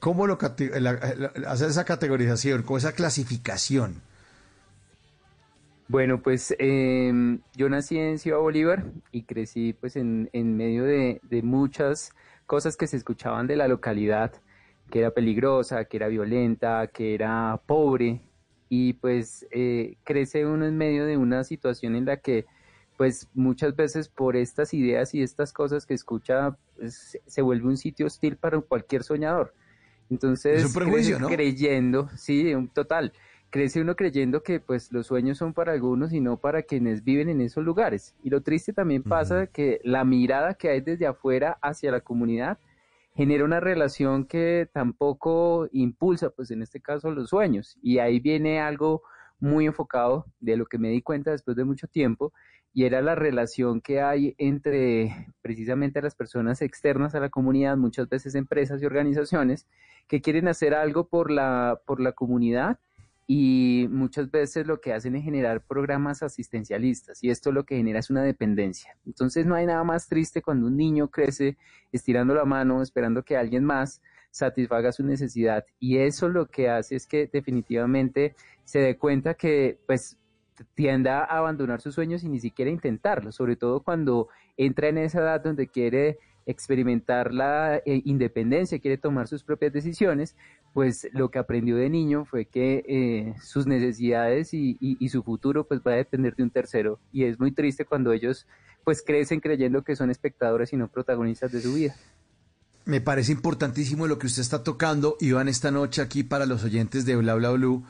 [0.00, 0.38] ¿Cómo lo
[1.46, 4.02] hacer esa categorización, con esa clasificación?
[5.94, 11.20] Bueno, pues em, yo nací en Ciudad Bolívar y crecí pues en, en medio de,
[11.22, 12.10] de muchas
[12.46, 14.32] cosas que se escuchaban de la localidad,
[14.90, 18.22] que era peligrosa, que era violenta, que era pobre
[18.68, 22.44] y pues eh, crece uno en medio de una situación en la que
[22.96, 27.76] pues muchas veces por estas ideas y estas cosas que escucha pues, se vuelve un
[27.76, 29.54] sitio hostil para cualquier soñador.
[30.10, 31.28] Entonces, Es un prejuicio, crece ¿no?
[31.28, 33.12] creyendo, sí, un total,
[33.54, 37.28] crece uno creyendo que pues los sueños son para algunos y no para quienes viven
[37.28, 38.16] en esos lugares.
[38.24, 42.58] Y lo triste también pasa que la mirada que hay desde afuera hacia la comunidad
[43.14, 47.78] genera una relación que tampoco impulsa, pues en este caso, los sueños.
[47.80, 49.02] Y ahí viene algo
[49.38, 52.32] muy enfocado de lo que me di cuenta después de mucho tiempo,
[52.72, 58.08] y era la relación que hay entre precisamente las personas externas a la comunidad, muchas
[58.08, 59.68] veces empresas y organizaciones,
[60.08, 62.80] que quieren hacer algo por la, por la comunidad
[63.26, 68.00] y muchas veces lo que hacen es generar programas asistencialistas y esto lo que genera
[68.00, 68.96] es una dependencia.
[69.06, 71.56] Entonces no hay nada más triste cuando un niño crece
[71.90, 76.96] estirando la mano, esperando que alguien más satisfaga su necesidad y eso lo que hace
[76.96, 78.34] es que definitivamente
[78.64, 80.18] se dé cuenta que pues
[80.74, 85.20] tienda a abandonar sus sueños y ni siquiera intentarlo, sobre todo cuando entra en esa
[85.20, 90.36] edad donde quiere experimentar la eh, independencia, quiere tomar sus propias decisiones,
[90.74, 95.80] pues lo que aprendió de niño fue que eh, sus necesidades y, su futuro pues
[95.86, 98.48] va a depender de un tercero y es muy triste cuando ellos
[98.82, 101.94] pues crecen creyendo que son espectadores y no protagonistas de su vida.
[102.86, 107.06] Me parece importantísimo lo que usted está tocando, Iván, esta noche aquí para los oyentes
[107.06, 107.84] de Bla Bla Blue,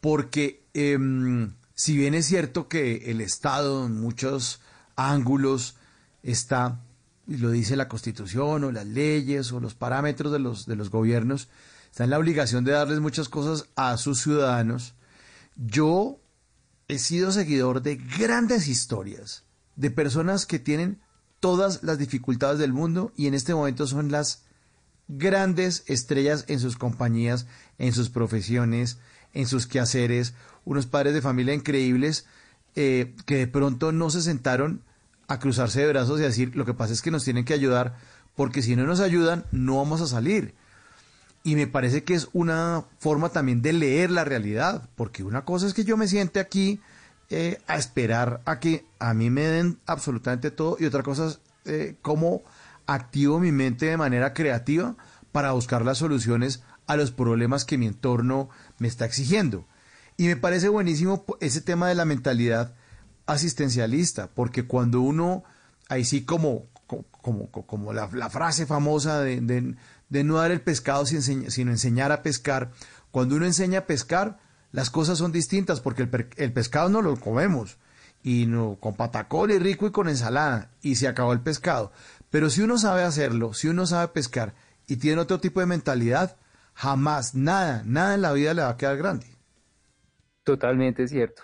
[0.00, 4.62] porque em, si bien es cierto que el Estado en muchos
[4.96, 5.76] ángulos
[6.22, 6.80] está,
[7.26, 11.48] lo dice la Constitución o las leyes o los parámetros de los, de los gobiernos,
[11.94, 14.96] está en la obligación de darles muchas cosas a sus ciudadanos,
[15.54, 16.18] yo
[16.88, 19.44] he sido seguidor de grandes historias,
[19.76, 21.00] de personas que tienen
[21.38, 24.42] todas las dificultades del mundo y en este momento son las
[25.06, 27.46] grandes estrellas en sus compañías,
[27.78, 28.98] en sus profesiones,
[29.32, 30.34] en sus quehaceres,
[30.64, 32.26] unos padres de familia increíbles
[32.74, 34.82] eh, que de pronto no se sentaron
[35.28, 37.54] a cruzarse de brazos y a decir, lo que pasa es que nos tienen que
[37.54, 37.96] ayudar,
[38.34, 40.56] porque si no nos ayudan, no vamos a salir.
[41.44, 45.66] Y me parece que es una forma también de leer la realidad, porque una cosa
[45.66, 46.80] es que yo me siente aquí
[47.30, 51.40] eh, a esperar a que a mí me den absolutamente todo, y otra cosa es
[51.66, 52.42] eh, cómo
[52.86, 54.96] activo mi mente de manera creativa
[55.32, 58.48] para buscar las soluciones a los problemas que mi entorno
[58.78, 59.66] me está exigiendo.
[60.16, 62.74] Y me parece buenísimo ese tema de la mentalidad
[63.26, 65.44] asistencialista, porque cuando uno,
[65.88, 69.74] ahí sí como, co- como, co- como la, frase famosa de-
[70.14, 72.70] de no dar el pescado sino enseñar a pescar,
[73.10, 74.38] cuando uno enseña a pescar,
[74.70, 77.78] las cosas son distintas, porque el, el pescado no lo comemos,
[78.22, 81.90] y no con patacón y rico y con ensalada, y se acabó el pescado.
[82.30, 84.54] Pero si uno sabe hacerlo, si uno sabe pescar
[84.86, 86.36] y tiene otro tipo de mentalidad,
[86.74, 89.26] jamás, nada, nada en la vida le va a quedar grande.
[90.44, 91.42] Totalmente cierto.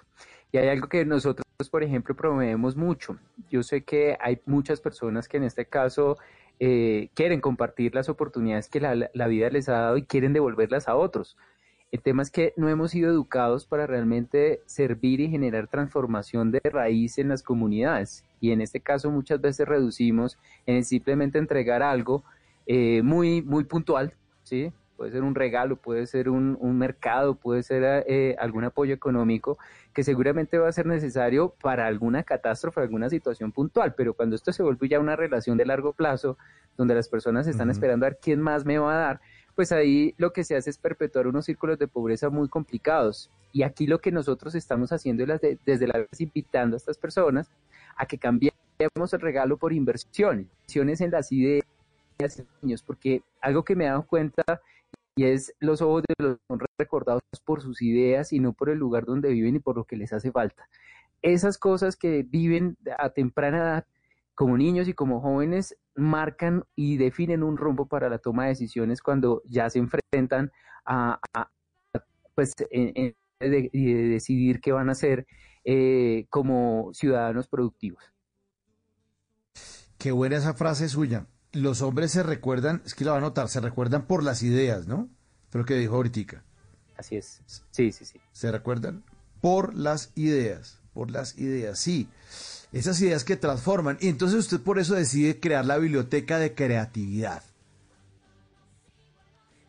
[0.53, 3.17] Y hay algo que nosotros, por ejemplo, promovemos mucho.
[3.51, 6.19] Yo sé que hay muchas personas que en este caso
[6.61, 10.89] eh, quieren compartir las oportunidades que la, la vida les ha dado y quieren devolverlas
[10.89, 11.37] a otros.
[11.91, 16.61] El tema es que no hemos sido educados para realmente servir y generar transformación de
[16.65, 18.25] raíz en las comunidades.
[18.41, 22.23] Y en este caso muchas veces reducimos en simplemente entregar algo
[22.67, 24.15] eh, muy, muy puntual,
[24.45, 24.73] ¿sí?
[25.01, 29.57] Puede ser un regalo, puede ser un, un mercado, puede ser eh, algún apoyo económico
[29.95, 34.53] que seguramente va a ser necesario para alguna catástrofe, alguna situación puntual, pero cuando esto
[34.53, 36.37] se vuelve ya una relación de largo plazo,
[36.77, 39.21] donde las personas están esperando a ver quién más me va a dar,
[39.55, 43.31] pues ahí lo que se hace es perpetuar unos círculos de pobreza muy complicados.
[43.53, 46.99] Y aquí lo que nosotros estamos haciendo es de- desde la vez invitando a estas
[46.99, 47.51] personas
[47.97, 48.53] a que cambiemos
[49.15, 51.65] el regalo por inversión, inversiones en las ideas
[52.19, 54.61] de los niños, porque algo que me he dado cuenta
[55.21, 58.79] y es los ojos de los son recordados por sus ideas y no por el
[58.79, 60.67] lugar donde viven y por lo que les hace falta.
[61.21, 63.87] Esas cosas que viven a temprana edad
[64.35, 69.03] como niños y como jóvenes marcan y definen un rumbo para la toma de decisiones
[69.03, 70.53] cuando ya se enfrentan
[70.87, 71.21] a,
[72.35, 75.27] pues de decidir qué van a hacer
[75.65, 78.03] eh, como ciudadanos productivos.
[79.99, 81.27] Qué buena esa frase suya.
[81.53, 84.87] Los hombres se recuerdan, es que la va a notar, se recuerdan por las ideas,
[84.87, 85.09] ¿no?
[85.53, 86.43] Lo que dijo ahorita.
[86.97, 87.43] Así es.
[87.71, 88.21] Sí, sí, sí.
[88.33, 89.03] ¿Se recuerdan?
[89.41, 92.09] Por las ideas, por las ideas, sí.
[92.73, 93.99] Esas ideas que transforman.
[94.01, 97.43] Y entonces usted por eso decide crear la biblioteca de creatividad.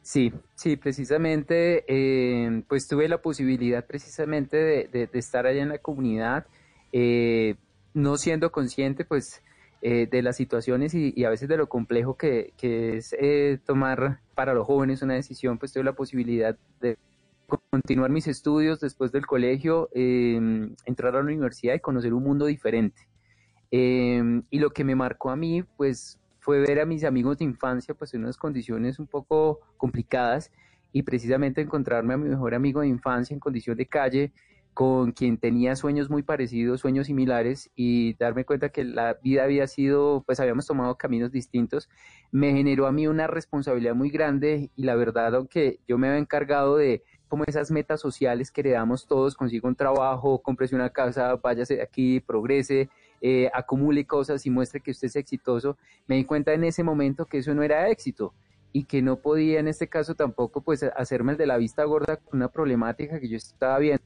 [0.04, 5.70] Sí, sí, precisamente, eh, pues tuve la posibilidad precisamente de, de- de estar allá en
[5.70, 6.46] la comunidad,
[6.92, 7.56] eh,
[7.94, 9.42] no siendo consciente, pues,
[9.82, 14.22] eh, de las situaciones y, a veces de lo complejo que, que es eh, tomar
[14.36, 16.98] para los jóvenes una decisión, pues tuve la posibilidad de
[17.70, 20.40] continuar mis estudios después del colegio, eh,
[20.86, 23.08] entrar a la universidad y conocer un mundo diferente.
[23.72, 27.46] Eh, y lo que me marcó a mí, pues, fue ver a mis amigos de
[27.46, 30.52] infancia, pues, en unas condiciones un poco complicadas
[30.92, 34.34] y precisamente encontrarme a mi mejor amigo de infancia en condición de calle,
[34.74, 39.68] con quien tenía sueños muy parecidos, sueños similares, y darme cuenta que la vida había
[39.68, 41.90] sido, pues, habíamos tomado caminos distintos,
[42.32, 46.20] me generó a mí una responsabilidad muy grande y la verdad, aunque yo me había
[46.20, 50.90] encargado de como esas metas sociales que le damos todos, consiga un trabajo, cómprese una
[50.90, 52.90] casa, váyase de aquí, progrese,
[53.22, 55.78] eh, acumule cosas y muestre que usted es exitoso,
[56.08, 58.34] me di cuenta en ese momento que eso no era éxito
[58.74, 62.18] y que no podía en este caso tampoco pues hacerme el de la vista gorda
[62.18, 64.04] con una problemática que yo estaba viendo.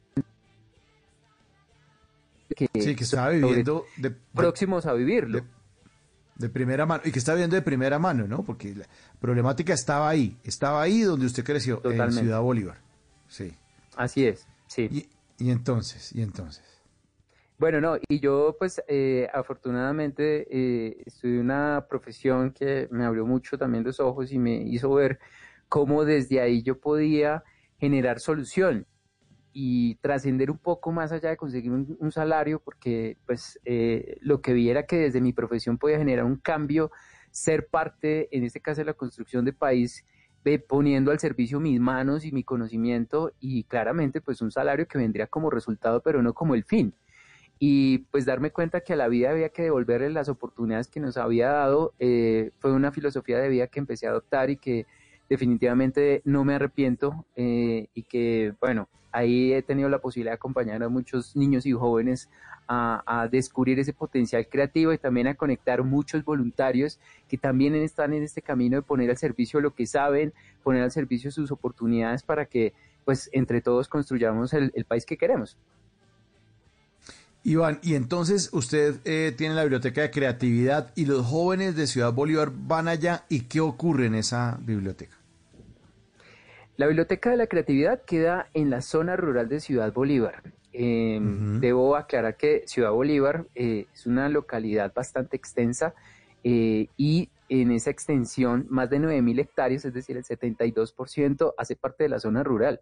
[2.56, 5.42] Que Sí, que estaba viviendo de, de- próximos a vivirlo.
[6.36, 7.02] de primera mano.
[7.06, 8.44] Y que está viviendo de primera mano, ¿no?
[8.44, 8.86] Porque la
[9.20, 10.38] problemática estaba ahí.
[10.44, 12.22] Estaba ahí donde usted creció, en Totalmente.
[12.22, 12.78] Ciudad Bolívar.
[13.28, 13.54] Sí.
[13.96, 14.90] Así es, sí.
[14.92, 16.64] Y, y entonces, y entonces.
[17.58, 23.58] Bueno, no, y yo pues eh, afortunadamente eh, estudié una profesión que me abrió mucho
[23.58, 25.20] también los ojos y me hizo ver
[25.70, 27.44] cómo desde ahí yo podía
[27.80, 28.86] generar solución
[29.58, 34.52] y trascender un poco más allá de conseguir un, salario, porque pues eh, lo que
[34.52, 36.92] vi era que desde mi profesión podía generar un cambio,
[37.32, 40.04] ser parte, en este caso, de la construcción de país,
[40.44, 44.98] de poniendo al servicio mis manos y mi conocimiento y claramente pues un salario que
[44.98, 46.94] vendría como resultado, pero no como el fin.
[47.58, 51.16] Y pues darme cuenta que a la vida había que devolverle las oportunidades que nos
[51.16, 54.86] había dado eh, fue una filosofía de vida que empecé a adoptar y que
[55.30, 60.84] definitivamente no me arrepiento eh, y que bueno ahí he tenido la posibilidad de acompañar
[60.84, 62.30] a muchos niños y jóvenes
[62.68, 68.24] a, descubrir ese potencial creativo y también a conectar muchos voluntarios que también están en
[68.24, 70.34] este camino de poner al servicio lo que saben,
[70.64, 72.74] poner al servicio sus oportunidades para que
[73.06, 75.58] pues entre todos construyamos el, el país que queremos.
[77.44, 82.12] Iván, y entonces usted eh, tiene la biblioteca de creatividad y los jóvenes de Ciudad
[82.12, 85.16] Bolívar van allá y qué ocurre en esa biblioteca.
[86.78, 90.44] La Biblioteca de la Creatividad queda en la zona rural de Ciudad Bolívar.
[90.74, 91.20] Eh,
[91.62, 95.94] Debo aclarar que Ciudad Bolívar eh, es una localidad bastante extensa
[96.44, 102.04] eh, y en esa extensión más de 9.000 hectáreas, es decir, el 72% hace parte
[102.04, 102.82] de la zona rural.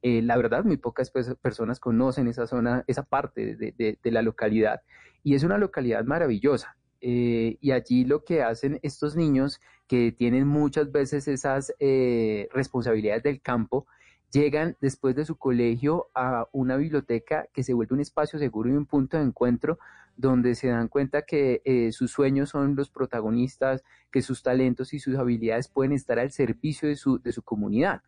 [0.00, 4.10] Eh, la verdad, muy pocas pues, personas conocen esa zona, esa parte de, de- de
[4.10, 4.80] la localidad
[5.22, 6.77] y es una localidad maravillosa.
[7.00, 13.22] Eh, y allí lo que hacen estos niños que tienen muchas veces esas eh, responsabilidades
[13.22, 13.86] del campo
[14.32, 18.72] llegan después de su colegio a una biblioteca que se vuelve un espacio seguro y
[18.72, 19.78] un punto de encuentro
[20.16, 24.98] donde se dan cuenta que eh, sus sueños son los protagonistas, que sus talentos y
[24.98, 28.02] sus habilidades pueden estar al servicio de su, de su comunidad.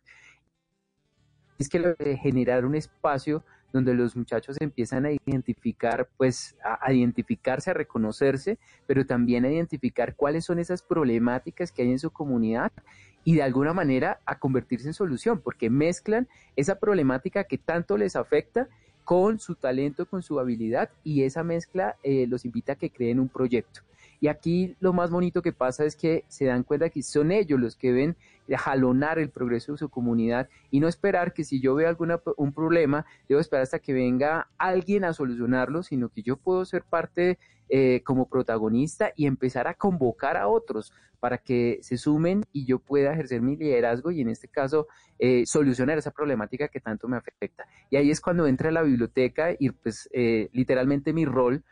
[1.57, 7.73] Es que generar un espacio donde los muchachos empiezan a identificar, pues a, identificarse, a
[7.73, 8.57] reconocerse,
[8.87, 12.71] pero también a identificar cuáles son esas problemáticas que hay en su comunidad
[13.23, 18.15] y de alguna manera a convertirse en solución, porque mezclan esa problemática que tanto les
[18.15, 18.67] afecta
[19.03, 23.19] con su talento, con su habilidad y esa mezcla eh, los invita a que creen
[23.19, 23.81] un proyecto.
[24.21, 27.59] Y aquí lo más bonito que pasa es que se dan cuenta que son ellos
[27.59, 28.15] los que ven
[28.55, 32.53] jalonar el progreso de su comunidad y no esperar que si yo veo algún un
[32.53, 37.39] problema, debo esperar hasta que venga alguien a solucionarlo, sino que yo puedo ser parte
[37.69, 42.79] eh, como protagonista y empezar a convocar a otros para que se sumen y yo
[42.79, 44.87] pueda ejercer mi liderazgo y en este caso
[45.19, 47.65] eh, solucionar esa problemática que tanto me afecta.
[47.89, 51.63] Y ahí es cuando entra la biblioteca y pues eh, literalmente mi rol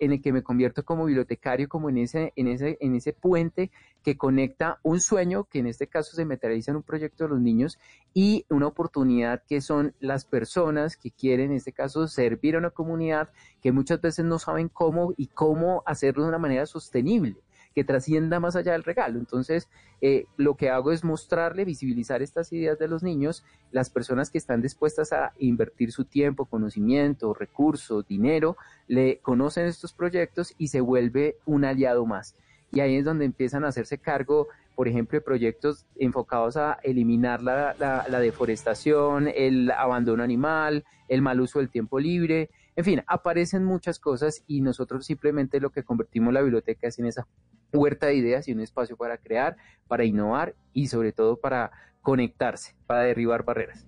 [0.00, 3.70] en el que me convierto como bibliotecario, como en ese, en ese, en ese puente
[4.02, 7.40] que conecta un sueño, que en este caso se materializa en un proyecto de los
[7.40, 7.78] niños,
[8.12, 12.70] y una oportunidad que son las personas que quieren, en este caso, servir a una
[12.70, 13.30] comunidad
[13.62, 17.36] que muchas veces no saben cómo y cómo hacerlo de una manera sostenible
[17.74, 19.18] que trascienda más allá del regalo.
[19.18, 19.68] Entonces,
[20.00, 24.38] eh, lo que hago es mostrarle, visibilizar estas ideas de los niños, las personas que
[24.38, 28.56] están dispuestas a invertir su tiempo, conocimiento, recursos, dinero,
[28.86, 32.36] le conocen estos proyectos y se vuelve un aliado más.
[32.72, 37.74] Y ahí es donde empiezan a hacerse cargo, por ejemplo, proyectos enfocados a eliminar la,
[37.78, 43.64] la, la deforestación, el abandono animal, el mal uso del tiempo libre, en fin, aparecen
[43.64, 47.26] muchas cosas y nosotros simplemente lo que convertimos la biblioteca es en esa
[47.74, 49.56] huerta de ideas y un espacio para crear,
[49.88, 51.70] para innovar y sobre todo para
[52.02, 53.86] conectarse, para derribar barreras.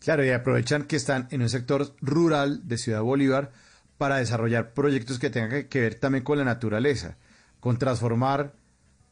[0.00, 3.50] Claro, y aprovechan que están en un sector rural de Ciudad Bolívar
[3.98, 7.16] para desarrollar proyectos que tengan que ver también con la naturaleza,
[7.60, 8.52] con transformar,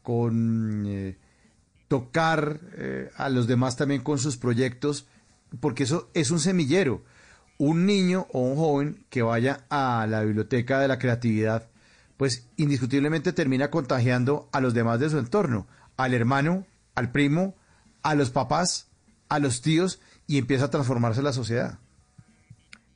[0.03, 1.17] con eh,
[1.89, 5.09] tocar eh, a los demás también con sus proyectos,
[5.61, 7.03] porque eso es un semillero
[7.59, 11.69] un niño o un joven que vaya a la biblioteca de la creatividad,
[12.17, 15.67] pues indiscutiblemente termina contagiando a los demás de su entorno,
[15.97, 17.55] al hermano, al primo,
[18.03, 18.91] a los papás,
[19.29, 21.79] a los tíos, y empieza a transformarse la sociedad.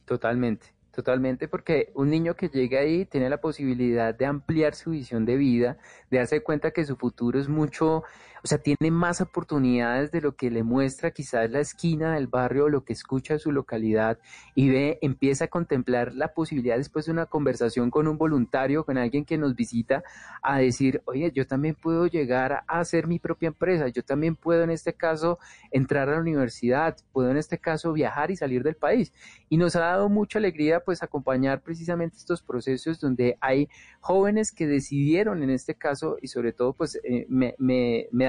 [0.05, 5.25] Totalmente, totalmente, porque un niño que llega ahí tiene la posibilidad de ampliar su visión
[5.27, 5.79] de vida,
[6.11, 8.05] de darse cuenta que su futuro es mucho
[8.43, 12.69] o sea, tiene más oportunidades de lo que le muestra quizás la esquina del barrio
[12.69, 14.19] lo que escucha su localidad
[14.55, 18.99] y ve, empieza a contemplar la posibilidad después de una conversación con un voluntario, con
[18.99, 20.03] alguien que nos visita,
[20.43, 24.63] a decir, oye, yo también puedo llegar a hacer mi propia empresa, yo también puedo
[24.63, 25.39] en este caso
[25.71, 29.13] entrar a la universidad, puedo en este caso viajar y salir del país.
[29.49, 33.69] Y nos ha dado mucha alegría pues acompañar precisamente estos procesos donde hay
[34.01, 38.28] jóvenes que decidieron en este caso y sobre todo pues eh, me, me, me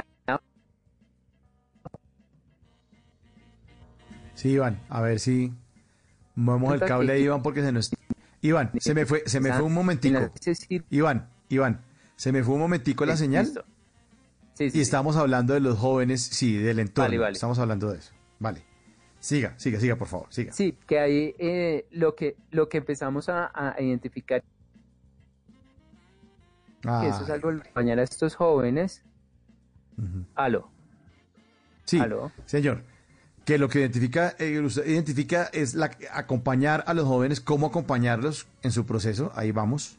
[4.39, 5.51] Sí, Iván, a ver si
[6.33, 7.91] movemos el cable de Iván porque se nos...
[8.41, 10.31] Iván, se me fue, se me fue un momentico.
[10.89, 11.81] Iván, Iván,
[12.15, 13.47] se me fue un momentico la señal.
[14.53, 17.09] Sí, sí, y estamos hablando de los jóvenes, sí, del entorno.
[17.09, 17.33] Vale, vale.
[17.33, 18.13] Estamos hablando de eso.
[18.39, 18.63] Vale.
[19.19, 20.53] Siga, siga, siga, por favor, siga.
[20.53, 24.41] Sí, que ahí eh, lo que lo que empezamos a, a identificar
[26.85, 29.03] Ah, que eso es algo acompañar a estos jóvenes.
[30.35, 30.69] Aló.
[31.83, 32.31] Sí, Aló.
[32.45, 32.83] señor.
[33.49, 38.71] Que lo que identifica, eh, identifica es la, acompañar a los jóvenes, cómo acompañarlos en
[38.71, 39.31] su proceso.
[39.33, 39.97] Ahí vamos.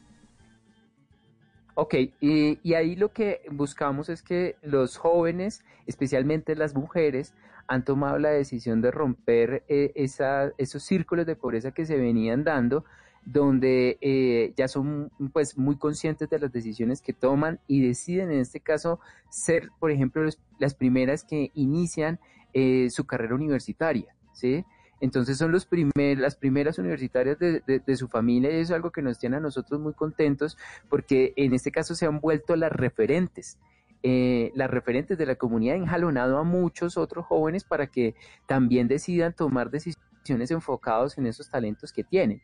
[1.73, 7.33] Ok, y, ahí lo que buscamos es que los jóvenes, especialmente las mujeres,
[7.67, 12.85] han tomado la decisión de romper eh, esos círculos de pobreza que se venían dando,
[13.25, 18.39] donde eh, ya son pues muy conscientes de las decisiones que toman y deciden en
[18.39, 20.25] este caso ser, por ejemplo,
[20.57, 22.17] las primeras que inician
[22.53, 24.65] eh, su carrera universitaria, ¿sí?
[24.99, 29.01] Entonces son los primer, las primeras universitarias de, su familia y eso es algo que
[29.01, 30.57] nos tiene a nosotros muy contentos
[30.89, 33.57] porque en este caso se han vuelto las referentes.
[34.03, 38.15] eh, las referentes de la comunidad han jalonado a muchos otros jóvenes para que
[38.47, 42.41] también decidan tomar decisiones enfocados en esos talentos que tienen.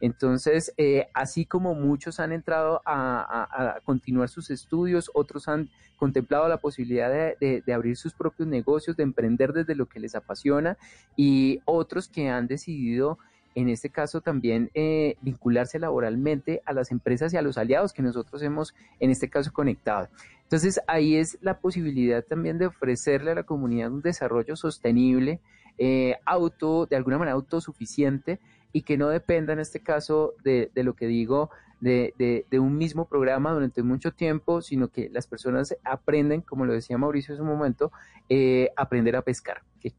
[0.00, 6.58] Entonces, eh, así como muchos han entrado a, continuar sus estudios, otros han contemplado la
[6.58, 10.76] posibilidad de abrir sus propios negocios, de emprender desde lo que les apasiona,
[11.16, 13.18] y otros que han decidido
[13.60, 18.02] en este caso también eh, vincularse laboralmente a las empresas y a los aliados que
[18.02, 20.08] nosotros hemos, en este caso, conectado.
[20.44, 25.40] Entonces, ahí es la posibilidad también de ofrecerle a la comunidad un desarrollo sostenible,
[25.76, 28.38] eh, auto, de alguna manera autosuficiente
[28.72, 31.50] y que no dependa en este caso de, de lo que digo,
[31.80, 36.66] de, de, de, un mismo programa durante mucho tiempo, sino que las personas aprenden, como
[36.66, 37.92] lo decía Mauricio en su momento,
[38.28, 39.62] eh, aprender a pescar.
[39.80, 39.92] Que,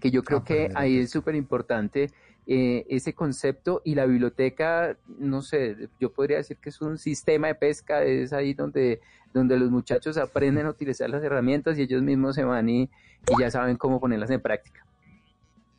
[0.00, 2.10] que yo creo aprender que ahí es súper importante
[2.46, 7.48] eh, ese concepto y la biblioteca, no sé, yo podría decir que es un sistema
[7.48, 9.02] de pesca, es ahí donde,
[9.34, 13.40] donde los muchachos aprenden a utilizar las herramientas y ellos mismos se van y, y
[13.40, 14.86] ya saben cómo ponerlas en práctica.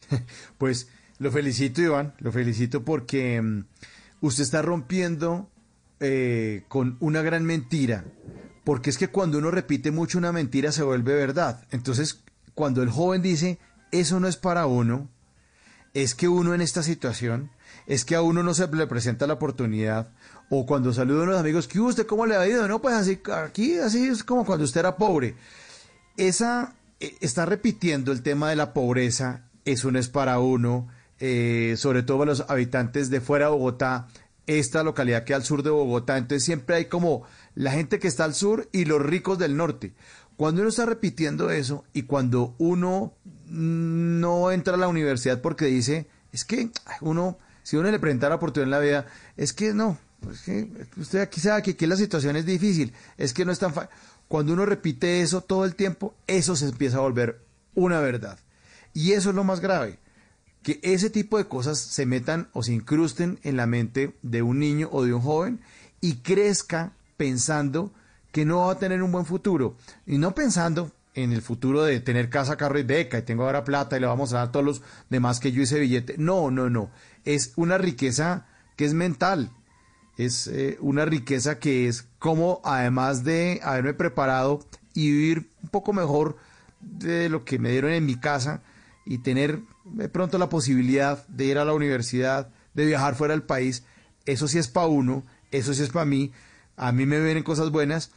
[0.58, 3.66] Pues lo felicito, Iván, lo felicito porque um,
[4.22, 5.50] usted está rompiendo
[6.00, 8.06] eh, con una gran mentira,
[8.64, 11.66] porque es que cuando uno repite mucho una mentira se vuelve verdad.
[11.72, 12.24] Entonces,
[12.56, 13.60] cuando el joven dice,
[13.92, 15.10] eso no es para uno,
[15.94, 17.52] es que uno en esta situación,
[17.86, 20.12] es que a uno no se le presenta la oportunidad,
[20.50, 22.68] o cuando saluda a unos amigos, ¿qué usted cómo le ha ido?
[22.68, 25.36] No, pues así, aquí así es como cuando usted era pobre.
[26.16, 30.88] Esa eh, está repitiendo el tema de la pobreza, eso no es para uno,
[31.20, 34.08] eh, sobre todo los habitantes de fuera de Bogotá,
[34.48, 37.24] esta localidad que al sur de Bogotá, entonces siempre hay como
[37.56, 39.94] la gente que está al sur y los ricos del norte.
[40.38, 43.14] Cuando uno está repitiendo eso y cuando uno
[43.48, 46.72] no entra a la universidad porque dice, es que
[47.02, 49.06] uno, si uno le presenta la oportunidad en la vida,
[49.36, 53.34] es que no, pues que usted aquí sabe que aquí la situación es difícil, es
[53.34, 53.90] que no es tan fácil.
[54.28, 57.42] Cuando uno repite eso todo el tiempo, eso se empieza a volver
[57.76, 58.40] una verdad.
[58.94, 60.00] Y eso es lo más grave,
[60.64, 64.60] que ese tipo de cosas se metan o se incrusten en la mente de un
[64.60, 65.60] niño o de un joven
[66.02, 67.92] y crezca pensando
[68.32, 69.76] que no va a tener un buen futuro.
[70.06, 73.64] Y no pensando en el futuro de tener casa, carro y beca y tengo ahora
[73.64, 76.16] plata y le vamos a dar a todos los demás que yo hice billete.
[76.18, 76.92] No, no, no.
[77.26, 79.52] Es una riqueza que es mental.
[80.18, 84.60] Es eh, una riqueza que es como, además de haberme preparado
[84.94, 86.38] y vivir un poco mejor
[86.82, 88.62] de lo que me dieron en mi casa
[89.06, 89.62] y tener
[89.94, 93.84] de pronto la posibilidad de ir a la universidad, de viajar fuera del país,
[94.26, 96.32] eso sí es para uno, eso sí es para mí,
[96.78, 98.12] a mí me vienen cosas buenas,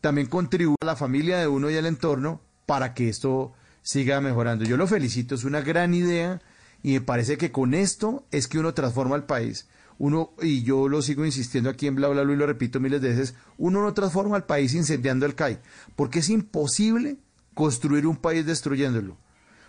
[0.00, 4.64] también contribuye a la familia de uno y al entorno para que esto siga mejorando.
[4.64, 6.40] Yo lo felicito, es una gran idea
[6.82, 9.68] y me parece que con esto es que uno transforma el país.
[9.98, 13.08] Uno, y yo lo sigo insistiendo aquí en Bla Bla y lo repito miles de
[13.10, 15.58] veces, uno no transforma el país incendiando el CAI,
[15.94, 17.16] porque es imposible
[17.54, 19.16] construir un país destruyéndolo.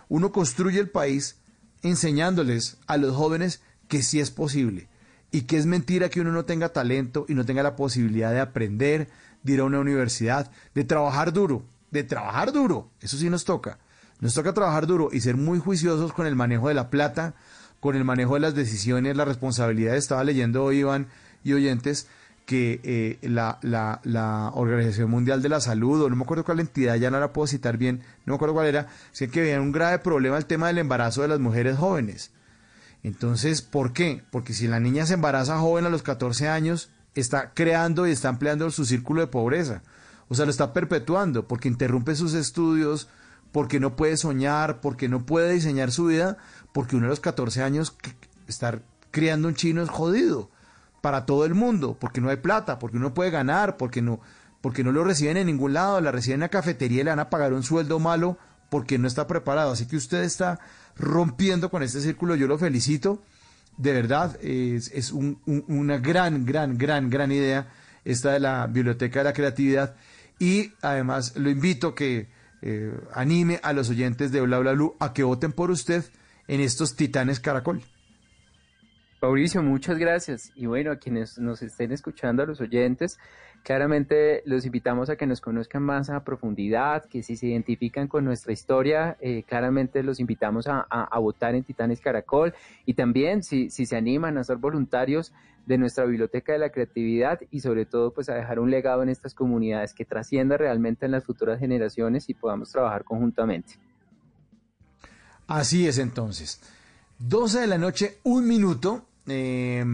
[0.08, 1.36] Uno construye el país
[1.82, 4.88] enseñándoles a los jóvenes que sí es posible
[5.30, 8.40] y que es mentira que uno no tenga talento y no tenga la posibilidad de
[8.40, 9.08] aprender,
[9.42, 13.78] de ir a una universidad, de trabajar duro, de trabajar duro, eso sí nos toca.
[14.20, 17.34] Nos toca trabajar duro y ser muy juiciosos con el manejo de la plata,
[17.78, 20.02] con el manejo de las decisiones, las responsabilidades.
[20.02, 21.06] Estaba leyendo Iván
[21.44, 22.08] y oyentes,
[22.48, 26.96] que eh, la, la, Organización Mundial de la Salud, o no me acuerdo cuál entidad,
[26.96, 29.70] ya no la puedo citar bien, no me acuerdo cuál era, decía que había un
[29.70, 32.30] grave problema el tema del embarazo de las mujeres jóvenes.
[33.02, 34.24] Entonces, ¿por qué?
[34.30, 38.30] Porque si la niña se embaraza joven a los 14 años, está creando y está
[38.30, 39.82] ampliando su círculo de pobreza.
[40.28, 43.10] O sea, lo está perpetuando porque interrumpe sus estudios,
[43.52, 46.38] porque no puede soñar, porque no puede diseñar su vida,
[46.72, 47.94] porque uno a los 14 años
[48.46, 48.80] estar
[49.10, 50.48] criando un chino es jodido
[51.00, 54.20] para todo el mundo, porque no hay plata, porque uno puede ganar, porque no,
[54.60, 57.20] porque no lo reciben en ningún lado, la reciben en la cafetería y le van
[57.20, 58.38] a pagar un sueldo malo
[58.70, 59.72] porque no está preparado.
[59.72, 60.58] Así que usted está
[60.96, 63.22] rompiendo con este círculo, yo lo felicito.
[63.76, 67.68] De verdad, es, es un, un, una gran, gran, gran, gran idea
[68.04, 69.94] esta de la Biblioteca de la Creatividad.
[70.38, 72.28] Y además lo invito que
[72.62, 76.04] eh, anime a los oyentes de Bla Bla Blue a que voten por usted
[76.48, 77.82] en estos Titanes Caracol.
[79.20, 80.52] Mauricio, muchas gracias.
[80.54, 83.18] Y bueno, a quienes nos estén escuchando, a los oyentes,
[83.64, 88.24] claramente los invitamos a que nos conozcan más a profundidad, que si se identifican con
[88.24, 90.86] nuestra historia, eh, claramente los invitamos a,
[91.18, 92.54] votar en Titanes Caracol
[92.86, 95.32] y también si, si se animan a ser voluntarios
[95.66, 99.08] de nuestra Biblioteca de la Creatividad y sobre todo pues a dejar un legado en
[99.08, 103.74] estas comunidades que trascienda realmente en las futuras generaciones y podamos trabajar conjuntamente.
[105.48, 106.60] Así es entonces.
[107.18, 109.07] 12 de la noche, un minuto.
[109.28, 109.84] Eh,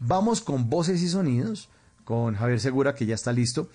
[0.00, 1.68] vamos con voces y sonidos,
[2.04, 3.68] con Javier Segura, que ya está listo.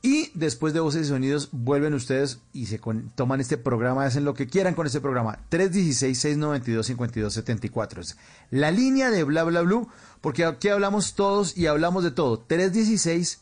[0.00, 2.80] Y después de voces y sonidos, vuelven ustedes y se
[3.16, 5.40] toman este programa, hacen lo que quieran con este programa.
[5.50, 7.98] 316-692-5274.
[7.98, 8.16] Es
[8.50, 9.88] la línea de bla bla blue,
[10.20, 12.38] porque aquí hablamos todos y hablamos de todo.
[12.38, 13.40] 316,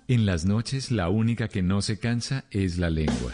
[0.08, 3.34] En las noches la única que no se cansa es la lengua.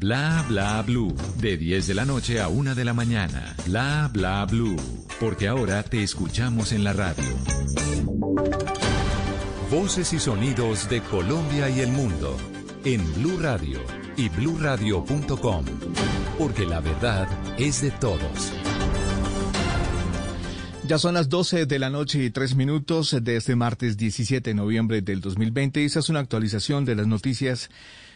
[0.00, 1.14] Bla bla blue.
[1.42, 3.54] De 10 de la noche a 1 de la mañana.
[3.66, 4.76] Bla bla blue.
[5.20, 7.22] Porque ahora te escuchamos en la radio.
[9.70, 12.34] Voces y sonidos de Colombia y el mundo
[12.82, 13.80] en Blue Radio
[14.16, 15.66] y bluradio.com.
[16.38, 17.28] Porque la verdad
[17.58, 18.54] es de todos.
[20.88, 24.54] Ya son las 12 de la noche y 3 minutos de este martes 17 de
[24.54, 25.84] noviembre del 2020.
[25.84, 27.68] Esta es una actualización de las noticias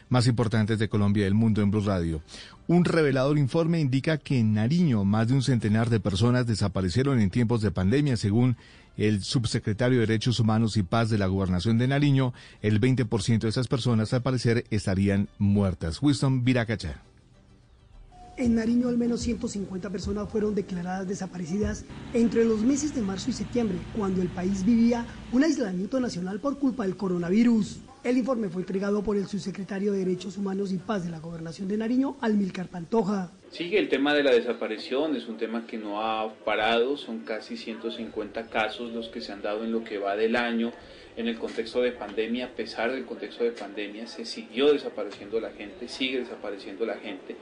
[0.09, 2.23] más importantes de Colombia y del mundo en Blue Radio.
[2.67, 7.31] Un revelador informe indica que en Nariño más de un centenar de personas desaparecieron en
[7.31, 8.57] tiempos de pandemia, según
[8.97, 12.33] el subsecretario de Derechos Humanos y Paz de la Gobernación de Nariño.
[12.63, 16.01] El 20% de esas personas, al parecer, estarían muertas.
[16.01, 17.03] Winston Viracacha.
[18.37, 23.33] En Nariño al menos 150 personas fueron declaradas desaparecidas entre los meses de marzo y
[23.33, 27.79] septiembre, cuando el país vivía un aislamiento nacional por culpa del coronavirus.
[28.05, 31.69] El informe fue entregado por el subsecretario de Derechos Humanos y Paz de la Gobernación
[31.69, 33.33] de Nariño, Almilcar Pantoja.
[33.51, 37.57] Sigue el tema de la desaparición, es un tema que no ha parado, son casi
[37.57, 40.71] 150 casos los que se han dado en lo que va del año.
[41.17, 45.53] En el contexto de pandemia, a pesar del contexto de pandemia, se siguió desapareciendo la
[45.53, 47.37] gente, sigue desapareciendo la gente.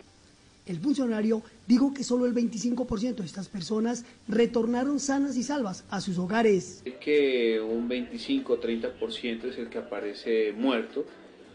[0.65, 6.01] El funcionario dijo que solo el 25% de estas personas retornaron sanas y salvas a
[6.01, 6.85] sus hogares.
[7.01, 11.05] Que un 25-30% es el que aparece muerto,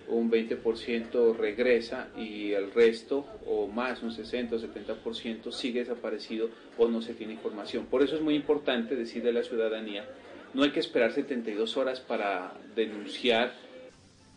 [0.09, 7.13] un 20% regresa y el resto, o más, un 60-70% sigue desaparecido o no se
[7.13, 7.85] tiene información.
[7.85, 10.05] Por eso es muy importante decirle a la ciudadanía,
[10.53, 13.53] no hay que esperar 72 horas para denunciar.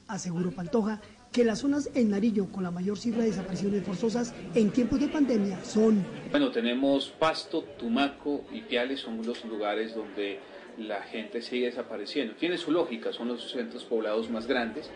[0.07, 1.01] Aseguró Pantoja
[1.33, 5.09] que las zonas en Nariño con la mayor cifra de desapariciones forzosas en tiempos de
[5.09, 10.41] pandemia son Bueno, tenemos Pasto, Tumaco y Piales, son los lugares donde
[10.79, 12.35] la gente sigue desapareciendo.
[12.35, 14.91] Tiene su lógica, son los centros poblados más grandes.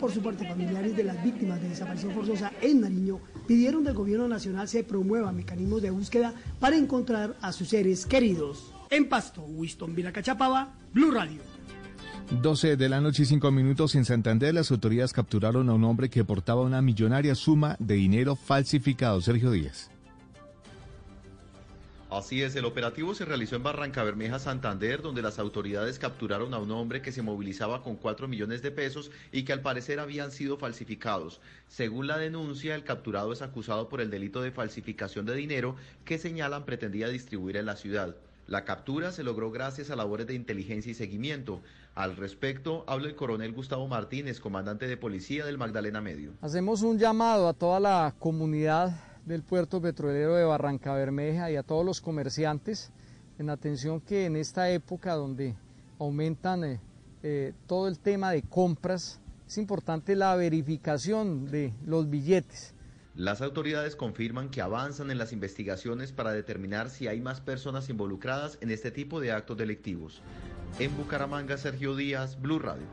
[0.00, 4.28] Por su parte, familiares de las víctimas de desaparición forzosa en Nariño pidieron del gobierno
[4.28, 8.72] nacional se promuevan mecanismos de búsqueda para encontrar a sus seres queridos.
[8.90, 11.51] En Pasto, Winston Viracachapaba, Blue Radio.
[12.30, 16.08] 12 de la noche y 5 minutos en Santander, las autoridades capturaron a un hombre
[16.08, 19.20] que portaba una millonaria suma de dinero falsificado.
[19.20, 19.90] Sergio Díaz.
[22.10, 26.58] Así es, el operativo se realizó en Barranca Bermeja, Santander, donde las autoridades capturaron a
[26.58, 30.30] un hombre que se movilizaba con 4 millones de pesos y que al parecer habían
[30.30, 31.40] sido falsificados.
[31.68, 35.74] Según la denuncia, el capturado es acusado por el delito de falsificación de dinero
[36.04, 38.14] que señalan pretendía distribuir en la ciudad.
[38.46, 41.62] La captura se logró gracias a labores de inteligencia y seguimiento.
[41.94, 46.32] Al respecto, habla el coronel Gustavo Martínez, comandante de policía del Magdalena Medio.
[46.40, 48.92] Hacemos un llamado a toda la comunidad
[49.26, 52.90] del puerto petrolero de Barranca Bermeja y a todos los comerciantes
[53.38, 55.54] en atención que en esta época donde
[55.98, 56.80] aumentan eh,
[57.22, 62.74] eh, todo el tema de compras, es importante la verificación de los billetes.
[63.14, 68.56] Las autoridades confirman que avanzan en las investigaciones para determinar si hay más personas involucradas
[68.62, 70.22] en este tipo de actos delictivos.
[70.78, 72.86] En Bucaramanga, Sergio Díaz, Blue Radio.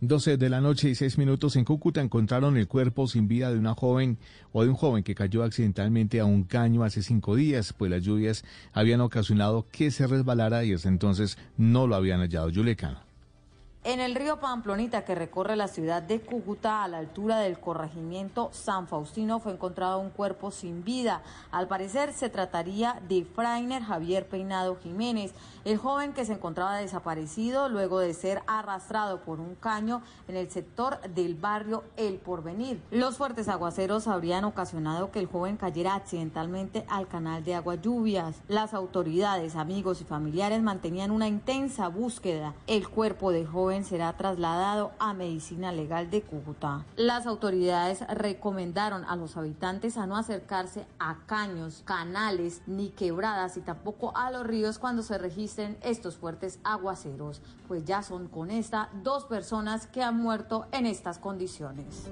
[0.00, 3.58] 12 de la noche y 6 minutos en Cúcuta encontraron el cuerpo sin vida de
[3.58, 4.18] una joven
[4.52, 8.02] o de un joven que cayó accidentalmente a un caño hace cinco días, pues las
[8.02, 12.48] lluvias habían ocasionado que se resbalara y hasta entonces no lo habían hallado.
[12.48, 13.12] Yulecano.
[13.84, 18.48] En el río Pamplonita, que recorre la ciudad de Cúcuta a la altura del corregimiento
[18.52, 21.20] San Faustino, fue encontrado un cuerpo sin vida.
[21.50, 25.32] Al parecer se trataría de Frainer Javier Peinado Jiménez,
[25.64, 30.50] el joven que se encontraba desaparecido luego de ser arrastrado por un caño en el
[30.50, 32.80] sector del barrio El Porvenir.
[32.90, 38.36] Los fuertes aguaceros habrían ocasionado que el joven cayera accidentalmente al canal de agua lluvias.
[38.48, 42.54] Las autoridades, amigos y familiares mantenían una intensa búsqueda.
[42.66, 46.84] El cuerpo del joven será trasladado a Medicina Legal de Cúcuta.
[46.96, 53.60] Las autoridades recomendaron a los habitantes a no acercarse a caños, canales ni quebradas y
[53.60, 55.18] tampoco a los ríos cuando se
[55.58, 61.18] estos fuertes aguaceros, pues ya son con esta dos personas que han muerto en estas
[61.18, 62.08] condiciones.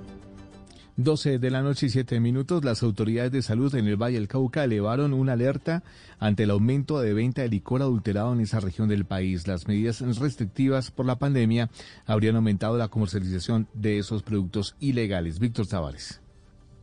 [0.97, 4.29] 12 de la noche y 7 minutos, las autoridades de salud en el Valle del
[4.29, 5.83] Cauca elevaron una alerta
[6.19, 9.47] ante el aumento de venta de licor adulterado en esa región del país.
[9.47, 11.71] Las medidas restrictivas por la pandemia
[12.05, 15.39] habrían aumentado la comercialización de esos productos ilegales.
[15.39, 16.20] Víctor Tavares.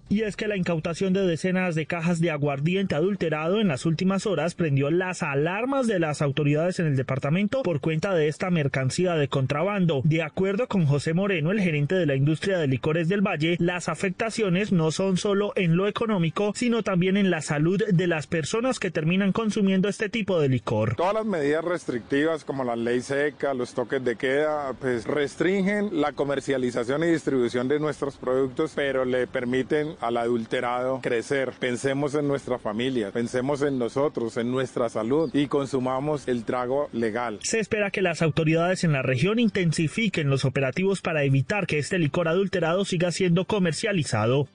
[0.09, 4.25] Y es que la incautación de decenas de cajas de aguardiente adulterado en las últimas
[4.25, 9.15] horas prendió las alarmas de las autoridades en el departamento por cuenta de esta mercancía
[9.15, 10.01] de contrabando.
[10.05, 13.89] De acuerdo con José Moreno, el gerente de la industria de licores del Valle, las
[13.89, 18.79] afectaciones no son solo en lo económico, sino también en la salud de las personas
[18.79, 20.95] que terminan consumiendo este tipo de licor.
[20.95, 26.13] Todas las medidas restrictivas como la ley seca, los toques de queda, pues restringen la
[26.13, 31.53] comercialización y distribución de nuestros productos, pero le permiten al adulterado crecer.
[31.59, 37.39] Pensemos en nuestra familia, pensemos en nosotros, en nuestra salud y consumamos el trago legal.
[37.43, 41.99] Se espera que las autoridades en la región intensifiquen los operativos para evitar que este
[41.99, 44.47] licor adulterado siga siendo comercializado.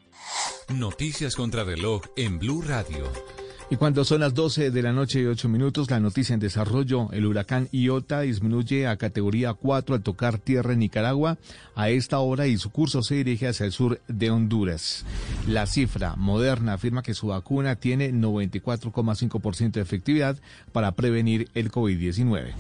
[0.69, 3.42] Noticias contra reloj en Blue Radio.
[3.73, 7.11] Y cuando son las 12 de la noche y 8 minutos, la noticia en desarrollo,
[7.11, 11.39] el huracán Iota disminuye a categoría 4 al tocar tierra en Nicaragua
[11.75, 15.07] a esta hora y su curso se dirige hacia el sur de Honduras.
[15.49, 20.37] La cifra moderna afirma que su vacuna tiene 94,5% de efectividad
[20.73, 22.53] para prevenir el COVID-19.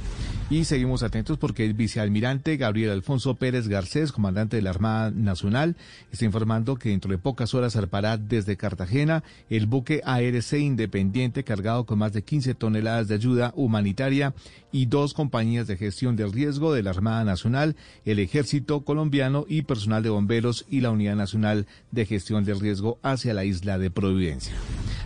[0.48, 5.76] Y seguimos atentos porque el vicealmirante Gabriel Alfonso Pérez Garcés, comandante de la Armada Nacional,
[6.10, 11.01] está informando que dentro de pocas horas zarpará desde Cartagena el buque ARC Independiente
[11.44, 14.34] cargado con más de 15 toneladas de ayuda humanitaria
[14.70, 19.62] y dos compañías de gestión del riesgo de la Armada Nacional, el Ejército Colombiano y
[19.62, 23.90] personal de bomberos y la Unidad Nacional de Gestión del Riesgo hacia la isla de
[23.90, 24.54] Providencia.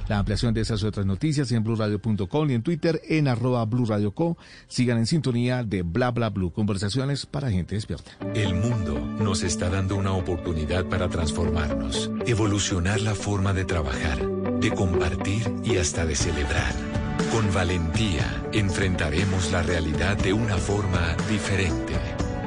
[0.09, 4.39] La ampliación de esas y otras noticias en blurradio.com y en Twitter en arroba blurradioco.
[4.69, 8.13] Sigan en sintonía de Bla Bla Blue, conversaciones para gente despierta.
[8.35, 14.25] El mundo nos está dando una oportunidad para transformarnos, evolucionar la forma de trabajar,
[14.61, 16.73] de compartir y hasta de celebrar.
[17.33, 21.95] Con valentía enfrentaremos la realidad de una forma diferente,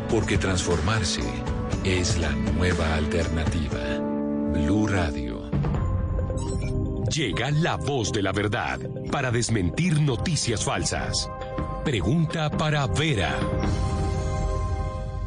[0.09, 1.23] porque transformarse
[1.83, 3.79] es la nueva alternativa.
[4.53, 5.28] Blue Radio.
[7.13, 8.79] Llega la voz de la verdad
[9.11, 11.27] para desmentir noticias falsas.
[11.83, 13.35] Pregunta para Vera.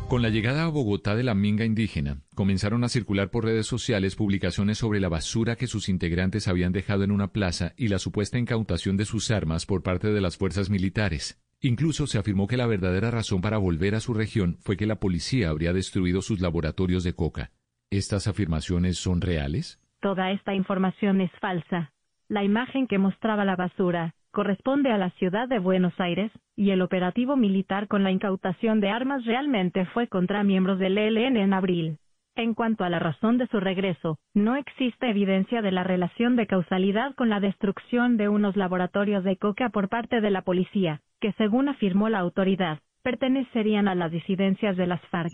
[0.07, 4.15] Con la llegada a Bogotá de la minga indígena, comenzaron a circular por redes sociales
[4.15, 8.39] publicaciones sobre la basura que sus integrantes habían dejado en una plaza y la supuesta
[8.39, 11.41] incautación de sus armas por parte de las fuerzas militares.
[11.61, 15.01] Incluso se afirmó que la verdadera razón para volver a su región fue que la
[15.01, 17.51] policía habría destruido sus laboratorios de coca.
[17.91, 19.82] ¿Estas afirmaciones son reales?
[20.03, 21.93] Toda esta información es falsa.
[22.29, 26.83] La imagen que mostraba la basura corresponde a la ciudad de Buenos Aires, y el
[26.83, 31.99] operativo militar con la incautación de armas realmente fue contra miembros del ELN en abril.
[32.35, 36.49] En cuanto a la razón de su regreso, no existe evidencia de la relación de
[36.49, 41.33] causalidad con la destrucción de unos laboratorios de coca por parte de la policía, que
[41.35, 45.31] según afirmó la autoridad, pertenecerían a las disidencias de las FARC.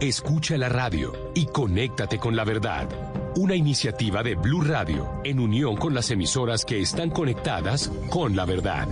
[0.00, 2.88] Escucha la radio y conéctate con la verdad.
[3.36, 8.44] Una iniciativa de Blue Radio en unión con las emisoras que están conectadas con la
[8.44, 8.86] verdad.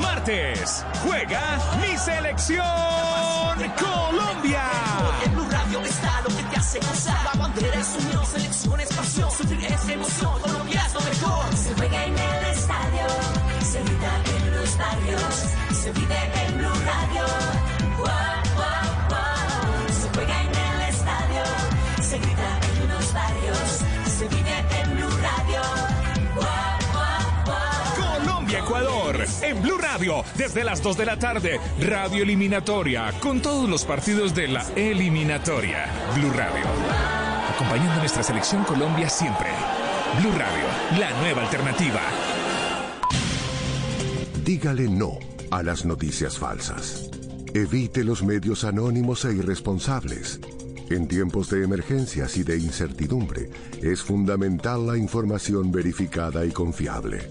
[0.00, 2.64] Martes, juega mi selección
[3.76, 4.62] Colombia.
[5.24, 7.24] En Blue Radio está lo que te hace gozar.
[7.24, 10.40] La bandera es unión, selección es pasión, sufrir es emoción.
[10.40, 11.56] Colombia es lo mejor.
[11.56, 13.06] Se juega en el estadio,
[13.62, 15.34] se grita en los barrios,
[15.72, 18.37] se vive en Blue Radio.
[28.68, 33.84] Colombia-Ecuador, en Blue Radio, desde las 2 de la tarde, radio eliminatoria, con todos los
[33.84, 35.86] partidos de la eliminatoria.
[36.14, 36.66] Blue Radio,
[37.54, 39.48] acompañando a nuestra selección Colombia siempre.
[40.20, 42.00] Blue Radio, la nueva alternativa.
[44.44, 45.18] Dígale no
[45.50, 47.10] a las noticias falsas.
[47.54, 50.40] Evite los medios anónimos e irresponsables.
[50.90, 53.48] En tiempos de emergencias y de incertidumbre,
[53.82, 57.30] es fundamental la información verificada y confiable.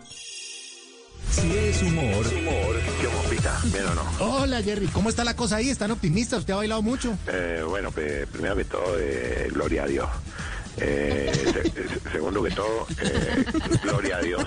[1.31, 3.57] Si es humor, Humor, ¿qué bombita?
[3.65, 4.03] ¿Bien o no?
[4.41, 5.69] Hola Jerry, ¿cómo está la cosa ahí?
[5.69, 6.39] ¿Están optimistas?
[6.39, 7.17] ¿Usted ha bailado mucho?
[7.27, 10.09] Eh, bueno, pues, primero que todo, eh, gloria a Dios.
[10.77, 13.45] Eh, se- se- segundo que todo, eh,
[13.83, 14.43] gloria a Dios.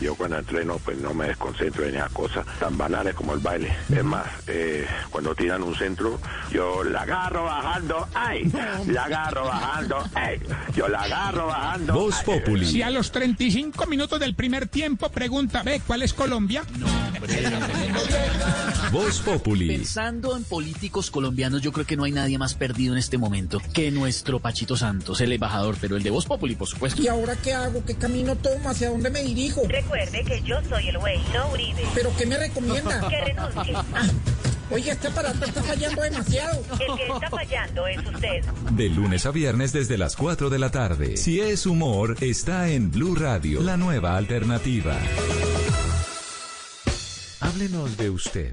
[0.00, 3.74] Yo cuando entreno, pues no me desconcentro en esas cosas tan banales como el baile.
[3.90, 6.20] Es más, eh, cuando tiran un centro,
[6.52, 8.50] yo la agarro bajando, ¡ay!
[8.88, 10.40] La agarro bajando, ¡ay!
[10.74, 11.94] Yo la agarro bajando.
[11.94, 12.16] Voz.
[12.26, 12.66] Populi.
[12.66, 16.64] Si a los 35 minutos del primer tiempo pregunta, ve, ¿cuál es Colombia?
[18.92, 19.68] Voz Populi.
[19.68, 23.60] Pensando en políticos colombianos, yo creo que no hay nadie más perdido en este momento
[23.72, 27.00] que nuestro Pachito Santos, el embajador, pero el de Voz Populi, por supuesto.
[27.00, 27.84] ¿Y ahora qué hago?
[27.84, 28.68] ¿Qué camino tomo?
[28.68, 29.62] ¿Hacia dónde me dirijo?
[29.68, 31.82] Recuerde que yo soy el güey, no Uribe.
[31.94, 33.08] ¿Pero qué me recomienda?
[33.08, 33.74] Que renuncie.
[34.70, 36.60] Oye, este aparato está fallando demasiado.
[36.72, 38.44] El que está fallando es usted.
[38.72, 41.16] De lunes a viernes desde las 4 de la tarde.
[41.16, 44.98] Si es humor, está en Blue Radio, la nueva alternativa.
[47.40, 48.52] Háblenos de usted.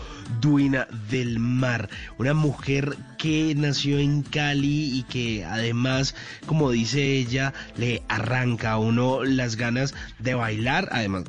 [0.41, 6.15] Duina del Mar, una mujer que nació en Cali y que además,
[6.45, 11.23] como dice ella, le arranca a uno las ganas de bailar, además,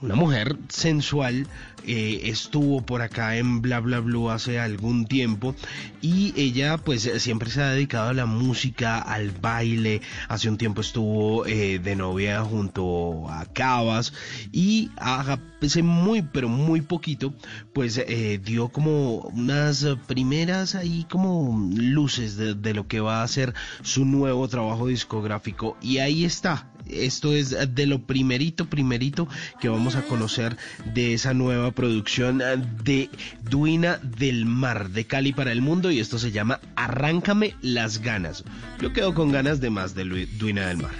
[0.00, 1.46] una mujer sensual
[1.86, 5.54] eh, estuvo por acá en Bla Bla Blue hace algún tiempo
[6.00, 10.80] y ella pues siempre se ha dedicado a la música, al baile, hace un tiempo
[10.80, 14.12] estuvo eh, de novia junto a Cabas
[14.52, 17.34] y hace muy pero muy poquito
[17.72, 23.28] pues eh, dio como unas primeras ahí como luces de, de lo que va a
[23.28, 25.76] ser su nuevo trabajo discográfico.
[25.80, 26.66] Y ahí está.
[26.88, 29.28] Esto es de lo primerito, primerito
[29.60, 30.56] que vamos a conocer
[30.92, 32.42] de esa nueva producción
[32.84, 33.10] de
[33.48, 38.44] Duina del Mar, de Cali para el Mundo, y esto se llama Arráncame las ganas.
[38.80, 40.90] Yo quedo con ganas de más de Lu- Duina del Mar.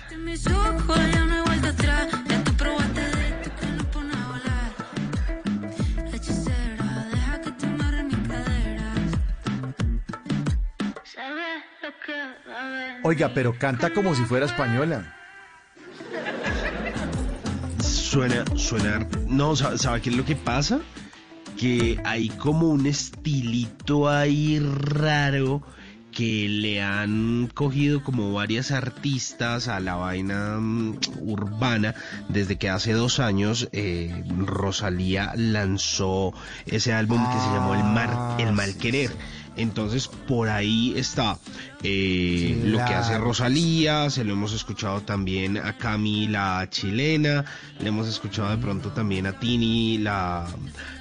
[13.03, 15.15] Oiga, pero canta como si fuera española.
[18.11, 19.07] Suena, suena.
[19.29, 20.81] No, ¿sabe, qué es lo que pasa?
[21.61, 25.63] porque hay como un estilito ahí raro
[26.11, 31.95] que le han cogido como varias artistas a la vaina mm, urbana
[32.31, 36.33] desde que hace dos años eh, Rosalía lanzó
[36.65, 39.11] ese álbum que se llamó El, Mar, El Mal Querer.
[39.57, 41.37] Entonces por ahí está
[41.83, 43.19] eh, lo que hace.
[43.19, 47.45] Rosalía, se lo hemos escuchado también a Cami la chilena,
[47.81, 50.47] le hemos escuchado de pronto también a Tini la,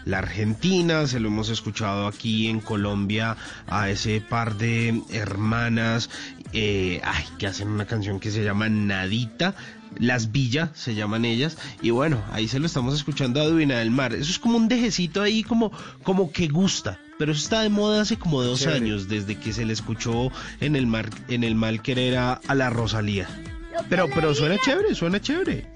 [0.06, 3.35] la argentina, se lo hemos escuchado aquí en Colombia
[3.68, 6.10] a ese par de hermanas
[6.53, 9.56] eh, ay, que hacen una canción que se llama Nadita.
[9.97, 13.89] Las Villa se llaman ellas y bueno, ahí se lo estamos escuchando a Duina del
[13.89, 14.14] Mar.
[14.14, 15.72] Eso es como un dejecito ahí como,
[16.03, 18.77] como que gusta, pero eso está de moda hace como dos Chévere.
[18.77, 20.31] años desde que se le escuchó
[20.61, 23.27] en el mar, en el mal querer a, a la Rosalía.
[23.89, 25.67] Pero, pero suena chévere, suena chévere.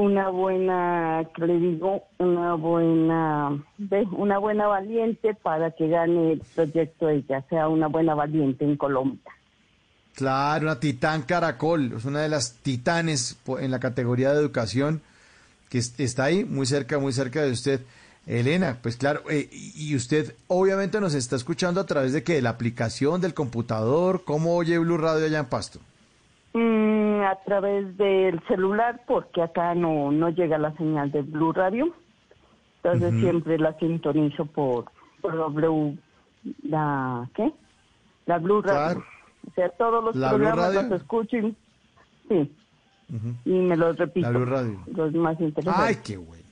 [0.01, 3.62] Una buena, le digo, una buena,
[4.12, 9.31] una buena valiente para que gane el proyecto ella, sea una buena valiente en Colombia.
[10.14, 15.02] Claro, una titán caracol, es una de las titanes en la categoría de educación
[15.68, 17.81] que es- está ahí, muy cerca, muy cerca de usted.
[18.27, 22.43] Elena, pues claro, eh, y usted obviamente nos está escuchando a través de que de
[22.43, 25.78] la aplicación del computador, ¿cómo oye Blue Radio allá en Pasto?
[26.52, 31.94] Mm, a través del celular, porque acá no, no llega la señal de Blue Radio.
[32.82, 34.86] Entonces siempre la sintonizo por,
[35.20, 35.97] por W,
[36.62, 37.52] la, ¿qué?
[38.27, 39.01] La Blue Radio.
[39.01, 39.05] Claro.
[39.48, 41.56] O sea, todos los La programas los escucho y,
[42.28, 42.52] sí,
[43.44, 44.32] y me los repito.
[44.32, 44.81] La Blue Radio.
[44.94, 45.85] Los más interesantes.
[45.85, 46.43] Ay, qué bueno.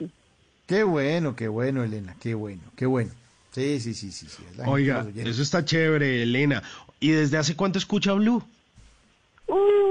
[0.67, 3.11] Qué bueno, qué bueno, Elena, qué bueno, qué bueno.
[3.53, 4.29] Sí, sí, sí, sí.
[4.67, 6.63] Oiga, eso está chévere, Elena.
[7.01, 8.43] ¿Y desde hace cuánto escucha Blue?
[9.47, 9.88] Uh,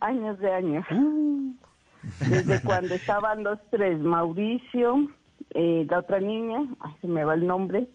[0.00, 0.84] años de años.
[2.20, 5.08] Desde cuando estaban los tres, Mauricio,
[5.50, 7.88] eh, la otra niña, ay, se me va el nombre,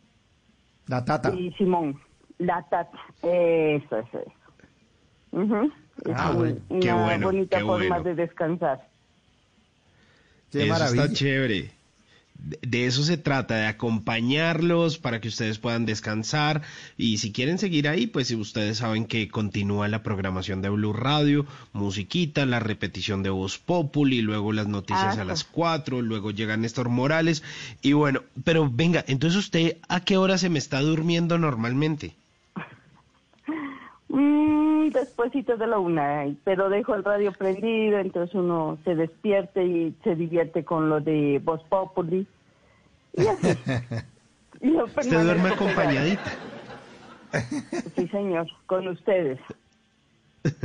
[0.87, 1.33] La tata.
[1.33, 1.99] y Simón,
[2.37, 2.97] la tata.
[3.21, 4.31] Eso, eso, eso.
[6.05, 8.03] Es Ah, un- bueno, una qué bueno, bonita qué forma bueno.
[8.03, 8.87] de descansar.
[10.51, 11.03] Qué eso maravilla.
[11.05, 11.71] está chévere.
[12.43, 16.61] De, eso se trata, de acompañarlos para que ustedes puedan descansar.
[16.97, 20.93] Y si quieren seguir ahí, pues si ustedes saben que continúa la programación de Blue
[20.93, 25.45] Radio, musiquita, la repetición de Voz Populi, luego las noticias Ah, a las sí.
[25.51, 27.43] 4, luego llega Néstor Morales.
[27.81, 32.15] Y bueno, pero venga, entonces usted, ¿a qué hora se me está durmiendo normalmente?
[34.93, 40.15] Despuésito de la una, pero dejo el radio prendido, entonces uno se despierte y se
[40.15, 42.27] divierte con lo de Voz Populi.
[43.13, 43.47] Y así.
[44.61, 46.31] Yo Usted duerme acompañadita.
[47.95, 49.39] Sí, señor, con ustedes,
[50.43, 50.57] Eso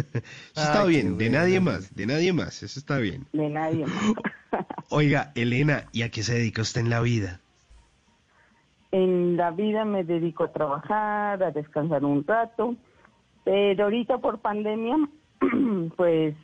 [0.55, 1.39] está Ay, bien, de bueno.
[1.39, 3.27] nadie más, de nadie más, eso está bien.
[3.33, 4.13] de nadie más.
[4.91, 7.41] Oiga, Elena, ¿y a qué se dedica usted en la vida?
[8.91, 12.75] En la vida me dedico a trabajar, a descansar un rato,
[13.49, 15.09] pero ahorita por pandemia,
[15.97, 16.35] pues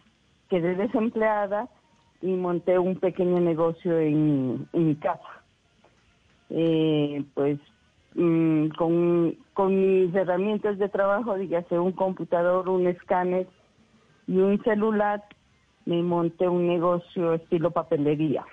[0.48, 1.68] quedé desempleada
[2.22, 5.42] y monté un pequeño negocio en, mi casa.
[6.48, 7.58] Eh, pues
[8.14, 13.48] mm, con, con mis herramientas de trabajo, dígase un computador, un escáner
[14.26, 15.22] y un celular,
[15.84, 18.46] me monté un negocio estilo papelería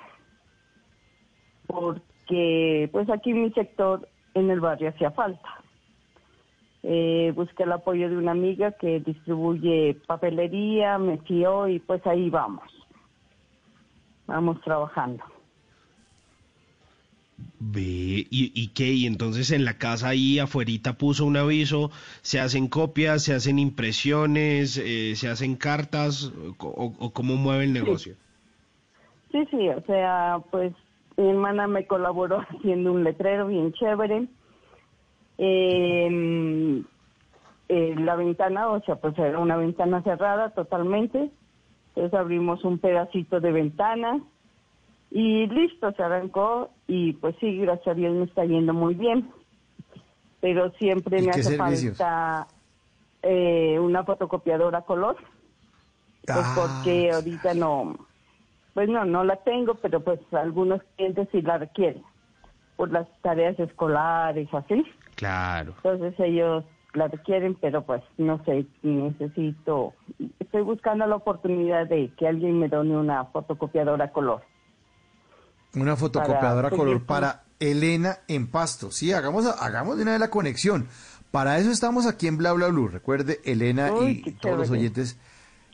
[1.68, 5.62] porque pues aquí en mi sector en el barrio hacía falta.
[6.84, 12.30] Eh, busqué el apoyo de una amiga que distribuye papelería, me fió y pues ahí
[12.30, 12.64] vamos.
[14.26, 15.24] Vamos trabajando.
[17.60, 18.92] Ve, ¿y, y qué?
[18.92, 21.92] Y entonces en la casa ahí afuerita puso un aviso,
[22.22, 28.16] se hacen copias, se hacen impresiones, eh, se hacen cartas, o, cómo mueve el negocio.
[29.32, 30.74] Sí, sí, o sea, pues
[31.18, 34.28] mi hermana me colaboró haciendo un letrero bien chévere.
[35.44, 36.84] Eh,
[37.68, 41.32] eh, la ventana, o sea, pues era una ventana cerrada totalmente.
[41.96, 44.22] Entonces abrimos un pedacito de ventana
[45.10, 49.32] y listo, se arrancó y pues sí, gracias a Dios me está yendo muy bien.
[50.42, 51.98] Pero siempre ¿Y me hace servicios?
[51.98, 52.48] falta
[53.24, 55.18] eh, una fotocopiadora color.
[56.24, 57.96] Pues Ah, porque ahorita no,
[58.74, 62.04] pues no, no la tengo, pero pues algunos clientes sí la requieren
[62.76, 64.86] por las tareas escolares, así.
[65.22, 65.76] Claro.
[65.84, 66.64] Entonces ellos
[66.96, 69.94] la requieren, pero pues no sé, necesito,
[70.40, 74.42] estoy buscando la oportunidad de que alguien me done una fotocopiadora a color.
[75.76, 78.90] Una fotocopiadora Para color para Elena en Pasto.
[78.90, 80.88] Sí, hagamos, hagamos de una vez la conexión.
[81.30, 82.88] Para eso estamos aquí en Bla Bla Blue.
[82.88, 85.20] Recuerde, Elena Uy, y todos los oyentes,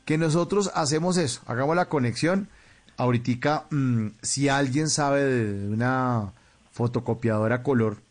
[0.04, 1.42] que nosotros hacemos eso.
[1.48, 2.50] Hagamos la conexión.
[2.98, 6.34] Ahorita, mm, si alguien sabe de una
[6.72, 8.06] fotocopiadora color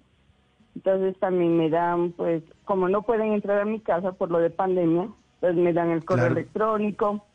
[0.76, 4.50] Entonces también me dan, pues, como no pueden entrar a mi casa por lo de
[4.50, 5.10] pandemia,
[5.40, 6.40] pues me dan el correo Claro.
[6.40, 7.26] electrónico,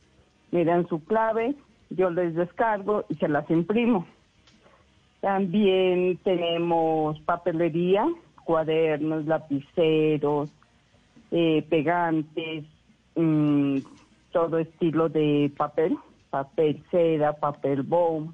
[0.51, 1.55] me dan su clave,
[1.90, 4.06] yo les descargo y se las imprimo.
[5.20, 8.06] También tenemos papelería,
[8.44, 10.51] cuadernos, lapiceros,
[11.31, 12.65] eh, pegantes,
[13.15, 13.78] mm,
[14.32, 15.97] todo estilo de papel,
[16.30, 18.32] papel seda, papel bow,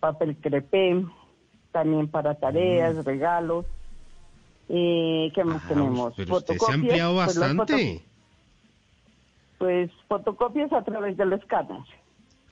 [0.00, 1.04] papel crepé,
[1.72, 3.66] también para tareas, regalos.
[4.68, 6.12] Eh, ¿Qué más tenemos?
[6.12, 6.16] Mm.
[6.16, 8.02] Pero usted se ha ampliado pues, bastante.
[9.58, 11.82] pues fotocopias a través del escáner,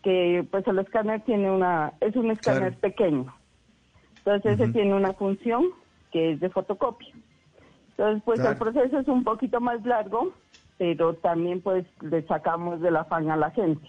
[0.03, 2.81] que pues el escáner tiene una, es un escáner Claro.
[2.81, 3.35] pequeño,
[4.19, 5.65] entonces ese tiene una función
[6.11, 7.09] que es de fotocopia.
[7.91, 8.53] Entonces pues Claro.
[8.53, 10.33] el proceso es un poquito más largo,
[10.77, 13.87] pero también pues le sacamos del afán a la gente.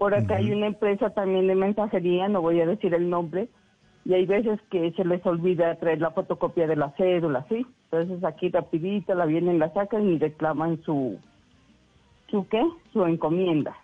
[0.00, 3.50] Por acá hay una empresa también de mensajería, no voy a decir el nombre,
[4.06, 7.66] y hay veces que se les olvida traer la fotocopia de la cédula, ¿sí?
[7.90, 11.18] Entonces aquí rapidito la vienen, la sacan y reclaman su,
[12.30, 12.62] su qué,
[12.94, 13.76] su encomienda.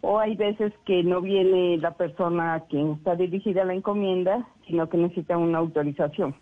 [0.00, 4.88] O hay veces que no viene la persona a quien está dirigida la encomienda, sino
[4.88, 6.36] que necesita una autorización.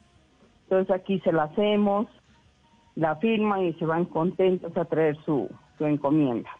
[0.65, 2.07] Entonces aquí se la hacemos,
[2.97, 5.49] la firman y se van contentos a traer su,
[5.79, 6.51] su encomienda.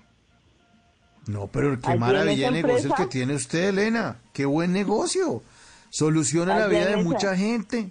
[1.27, 4.17] No, pero qué Allí maravilla de negocio el que tiene usted, Elena.
[4.33, 5.43] Qué buen negocio.
[5.91, 7.91] Soluciona la vida de esa- mucha gente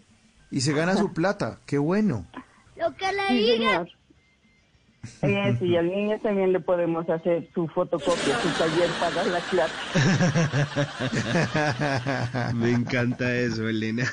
[0.51, 1.59] y se gana su plata.
[1.65, 2.25] Qué bueno.
[2.75, 3.55] Lo que le Sí, diga.
[3.57, 3.89] señor.
[5.23, 9.73] Eh, sí, al niño también le podemos hacer su fotocopia, su taller para la clase.
[12.55, 14.05] Me encanta eso, Elena.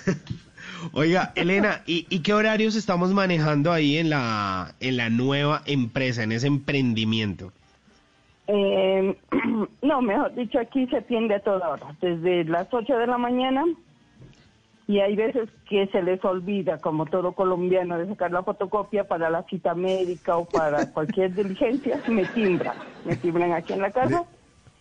[0.93, 6.23] Oiga, Elena, ¿y, y qué horarios estamos manejando ahí en la, en la nueva empresa,
[6.23, 7.53] en ese emprendimiento?
[8.53, 9.17] Eh,
[9.83, 13.65] no, mejor dicho, aquí se atiende a toda hora, desde las 8 de la mañana
[14.89, 19.31] y hay veces que se les olvida, como todo colombiano, de sacar la fotocopia para
[19.31, 24.25] la cita médica o para cualquier diligencia, me timbran, me timbran aquí en la casa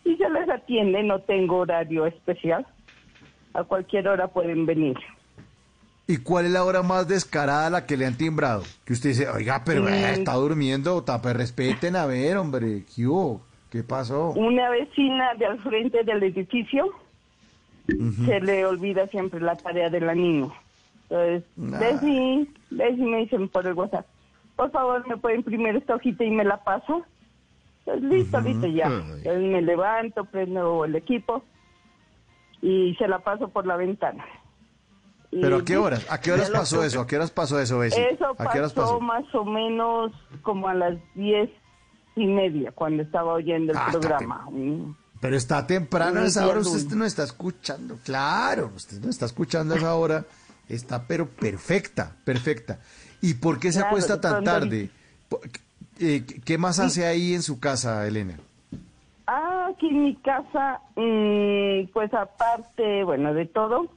[0.03, 2.65] y se les atiende, no tengo horario especial,
[3.53, 4.97] a cualquier hora pueden venir.
[6.07, 8.63] ¿Y cuál es la hora más descarada a la que le han timbrado?
[8.83, 10.13] Que usted dice, oiga, pero eh, Mm.
[10.13, 13.48] está durmiendo, tape, respeten, a ver, hombre, ¿qué hubo?
[13.69, 14.31] ¿Qué pasó?
[14.31, 16.87] Una vecina de al frente del edificio
[18.25, 20.49] se le olvida siempre la tarea de la niña.
[21.09, 21.79] Entonces, Nah.
[21.79, 24.05] Desi, Desi me dicen por el WhatsApp,
[24.55, 26.99] por favor, ¿me puede imprimir esta hojita y me la pasa?
[27.85, 28.85] Entonces, listo, listo, ya.
[28.87, 31.43] Entonces me levanto, prendo el equipo
[32.61, 34.23] y se la paso por la ventana.
[35.31, 36.05] ¿Pero a qué horas?
[36.09, 37.01] ¿A qué horas pasó eso?
[37.01, 38.03] ¿A qué horas pasó eso, Bessie?
[38.11, 38.99] Eso ¿A qué horas pasó pasó?
[38.99, 41.49] más o menos como a las diez
[42.21, 44.45] y media cuando estaba oyendo el Ah, programa.
[44.51, 44.95] Mm.
[45.21, 47.97] Pero está temprano a esa hora, usted no está escuchando.
[48.05, 50.25] Claro, usted no está escuchando a esa hora.
[50.69, 52.79] Está pero perfecta, perfecta.
[53.21, 54.89] ¿Y por qué se Claro, acuesta tan pronto- tarde?
[55.99, 58.39] Eh, ¿Qué más hace ahí en su casa, Elena?
[59.27, 63.87] Ah, aquí en mi casa, mm, pues aparte, bueno, de todo,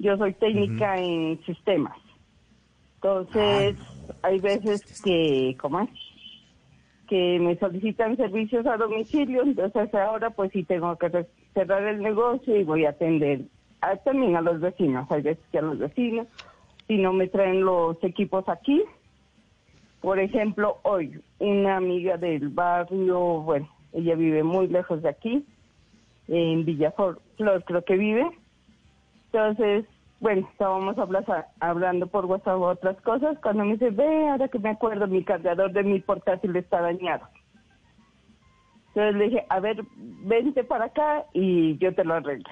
[0.00, 1.96] yo soy técnica en sistemas.
[2.96, 3.76] Entonces,
[4.22, 5.90] hay veces que, ¿cómo es?
[7.08, 12.54] Que me solicitan servicios a domicilio, entonces ahora pues sí tengo que cerrar el negocio
[12.56, 13.42] y voy a atender
[14.04, 15.10] también a los vecinos.
[15.10, 16.26] Hay veces que a los vecinos,
[16.86, 18.82] si no me traen los equipos aquí,
[20.00, 25.44] por ejemplo, hoy una amiga del barrio, bueno, ella vive muy lejos de aquí,
[26.28, 28.28] en Villaflor, Flor creo que vive.
[29.32, 29.86] Entonces,
[30.20, 34.70] bueno, estábamos habla- hablando por WhatsApp otras cosas, cuando me dice, ve, ahora que me
[34.70, 37.26] acuerdo, mi cargador de mi portátil está dañado.
[38.88, 39.80] Entonces le dije, a ver,
[40.24, 42.50] vente para acá y yo te lo arreglo.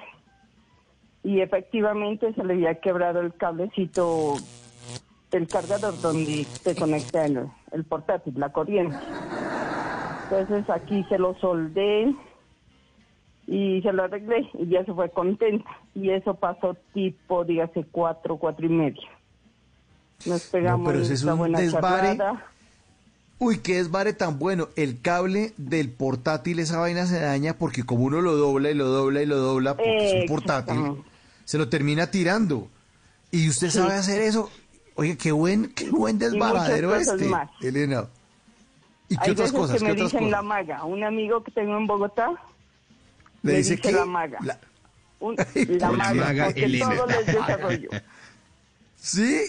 [1.25, 4.37] Y efectivamente se le había quebrado el cablecito
[5.33, 8.97] del cargador donde se conecta el, el portátil, la corriente.
[10.31, 12.15] Entonces aquí se lo soldé
[13.47, 15.69] y se lo arreglé y ya se fue contenta.
[15.95, 19.09] Y eso pasó tipo, dígase, cuatro, cuatro y media.
[20.25, 22.09] Nos pegamos pero ese es un buena desvare.
[22.17, 22.47] charlada.
[23.39, 24.69] Uy, qué desvare tan bueno.
[24.77, 28.87] El cable del portátil, esa vaina se daña porque como uno lo dobla y lo
[28.87, 31.03] dobla y lo dobla, porque es un portátil,
[31.45, 32.69] se lo termina tirando.
[33.31, 33.79] Y usted Sí.
[33.79, 34.51] sabe hacer eso.
[34.95, 37.51] Oye, qué buen, qué buen desbaradero este, más.
[37.61, 38.07] Elena.
[39.11, 39.77] ¿Y qué Hay otras veces cosas?
[39.83, 40.31] que ¿Qué me dicen cosas?
[40.31, 40.85] la maga.
[40.85, 42.33] Un amigo que tengo en Bogotá
[43.43, 44.39] Le dice dice que la maga.
[45.21, 45.37] Un-
[45.79, 46.95] la maga, maga, porque Elena.
[46.95, 47.91] todo les desarrollo.
[48.97, 49.41] ¿Sí?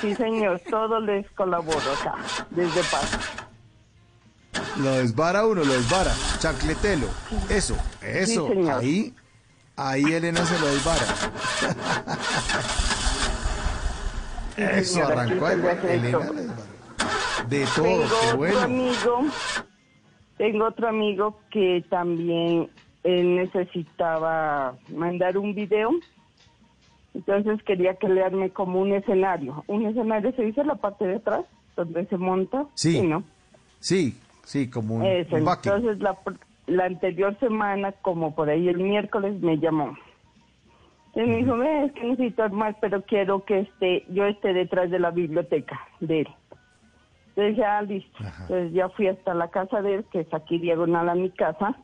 [0.00, 2.14] Sí, señor, todo les colaboro acá,
[2.50, 3.18] desde Paz.
[4.78, 6.12] Lo desvara uno, lo desvara.
[6.40, 7.06] Chancletelo.
[7.48, 8.48] Eso, eso.
[8.48, 8.80] señor.
[8.80, 9.14] ahí,
[9.76, 11.06] ahí Elena se lo desvara.
[14.56, 16.18] Eso señor, arrancó Elena.
[17.48, 18.60] De todo, tengo qué otro bueno.
[18.60, 19.20] amigo,
[20.36, 22.68] tengo otro amigo que también
[23.08, 25.90] él necesitaba mandar un video,
[27.14, 29.64] entonces quería que le arme como un escenario.
[29.66, 31.44] Un escenario se dice la parte de atrás,
[31.76, 32.66] donde se monta.
[32.74, 33.00] Sí.
[33.02, 33.22] ¿no?
[33.80, 36.18] Sí, sí, como un, Eso, un entonces la,
[36.66, 39.96] la anterior semana, como por ahí el miércoles, me llamó.
[41.14, 44.90] Y me dijo, "Ve, es que necesito armar, pero quiero que esté, yo esté detrás
[44.90, 46.28] de la biblioteca de él.
[47.30, 48.18] Entonces ya listo.
[48.42, 51.76] Entonces ya fui hasta la casa de él, que es aquí diagonal a mi casa.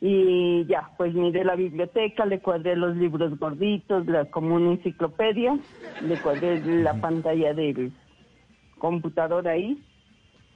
[0.00, 5.58] Y ya, pues miré la biblioteca, le cuadré los libros gorditos, la, como una enciclopedia,
[6.02, 7.92] le cuadré la pantalla del
[8.78, 9.82] computador ahí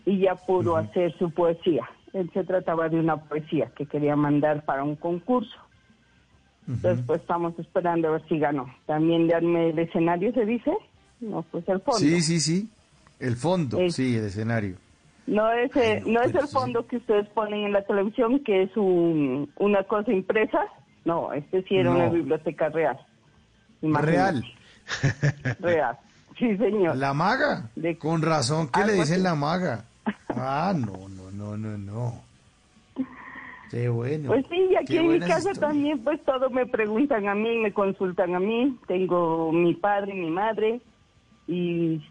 [0.04, 1.88] y ya pudo hacer su poesía.
[2.12, 5.56] Él se trataba de una poesía que quería mandar para un concurso.
[6.68, 8.66] Entonces, pues estamos esperando a ver si ganó.
[8.86, 10.70] También le armé el escenario, ¿se dice?
[11.20, 11.98] No, pues el fondo.
[11.98, 12.68] Sí, sí, sí.
[13.18, 14.76] El fondo, Es- sí, el escenario.
[15.26, 18.76] No es, eh, no es el fondo que ustedes ponen en la televisión, que es
[18.76, 20.64] un, una cosa impresa.
[21.04, 21.96] No, este sí era No.
[21.96, 22.98] una biblioteca real.
[23.82, 24.12] Imagínate.
[24.12, 24.44] Real.
[25.60, 25.98] Real.
[26.38, 26.96] Sí, señor.
[26.96, 27.70] La maga.
[27.98, 29.22] Con razón que le dicen así.
[29.22, 29.84] la maga.
[30.34, 32.14] Ah, no, no, no, no, no.
[33.70, 34.28] Qué bueno.
[34.28, 37.56] Pues sí, y aquí Qué en mi casa también, pues todo me preguntan a mí,
[37.58, 38.76] me consultan a mí.
[38.86, 40.80] Tengo mi padre mi madre
[41.46, 42.02] y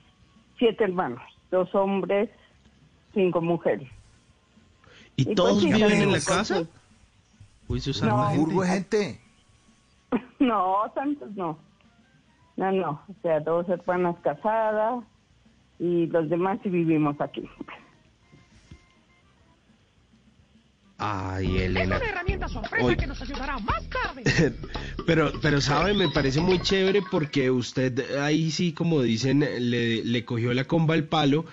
[0.57, 2.29] siete hermanos, dos hombres,
[3.13, 3.89] cinco mujeres.
[5.15, 6.63] ¿Y, Y pues todos viven en la casa?
[7.67, 8.67] Uy, No.
[8.67, 9.19] gente.
[10.39, 11.57] No, tantos no.
[12.57, 12.89] No, no.
[13.07, 15.03] O sea, dos hermanas casadas
[15.79, 17.47] y los demás sí vivimos aquí.
[21.03, 21.97] Ay, Elena.
[21.97, 24.23] Una herramienta sorpresa que nos ayudará más tarde.
[25.07, 30.25] Pero, pero sabe, me parece muy chévere porque usted ahí sí, como dicen, le, le
[30.25, 31.45] cogió la comba al palo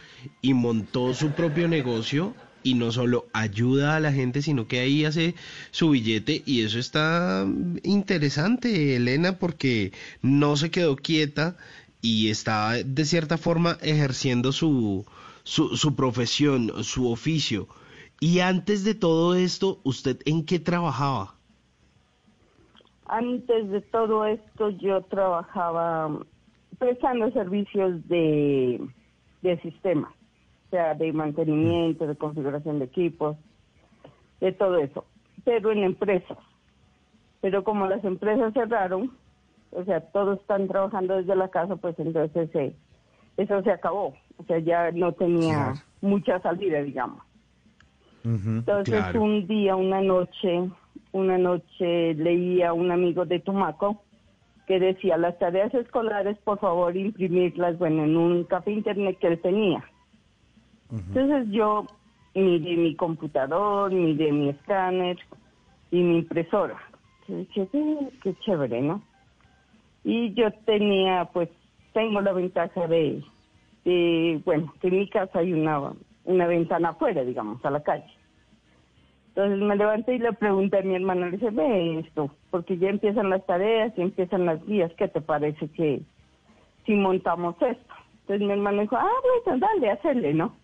[0.43, 5.07] y montó su propio negocio y no solo ayuda a la gente, sino que ahí
[5.07, 5.35] hace
[5.71, 7.47] su billete y eso está
[7.83, 11.57] interesante, Elena, porque no se quedó quieta
[12.03, 15.07] y está de cierta forma ejerciendo su,
[15.43, 17.67] su, su profesión, su oficio.
[18.21, 21.35] Y antes de todo esto, ¿usted en qué trabajaba?
[23.07, 26.25] Antes de todo esto yo trabajaba mm,
[26.79, 28.81] prestando servicios de,
[29.43, 30.13] de sistema,
[30.67, 33.37] o sea, de mantenimiento, de configuración de equipos,
[34.41, 35.05] de todo eso,
[35.45, 36.39] pero en empresas.
[37.41, 39.13] Pero como las empresas cerraron,
[39.71, 42.75] o sea, todos están trabajando desde la casa, pues entonces eh,
[43.37, 47.28] eso se acabó, o sea, ya no tenía mucha salida, digamos.
[48.29, 49.23] Entonces Claro.
[49.23, 50.71] un día, una noche,
[51.13, 54.05] una noche leí a un amigo de Tumaco
[54.67, 59.41] que decía las tareas escolares, por favor, imprimirlas, bueno, en un café internet que él
[59.41, 59.83] tenía.
[60.91, 61.87] Entonces yo
[62.35, 65.19] miré mi computador, miré mi escáner
[65.91, 66.79] y mi impresora.
[67.23, 69.03] Entonces dije, "Eh, qué chévere, ¿no?
[70.05, 71.49] Y yo tenía, pues,
[71.93, 73.25] tengo la ventaja de,
[73.85, 75.93] de, bueno, que en mi casa hay una,
[76.25, 78.18] una ventana afuera, digamos, a la calle.
[79.39, 82.89] Entonces me levanté y le pregunté a mi hermana, le dije, ve esto, porque ya
[82.89, 86.01] empiezan las tareas y empiezan las guías, ¿qué te parece que
[86.85, 87.95] si montamos esto?
[88.23, 89.07] Entonces mi hermano dijo, ah,
[89.47, 90.57] bueno, dale, hacerle, ¿no?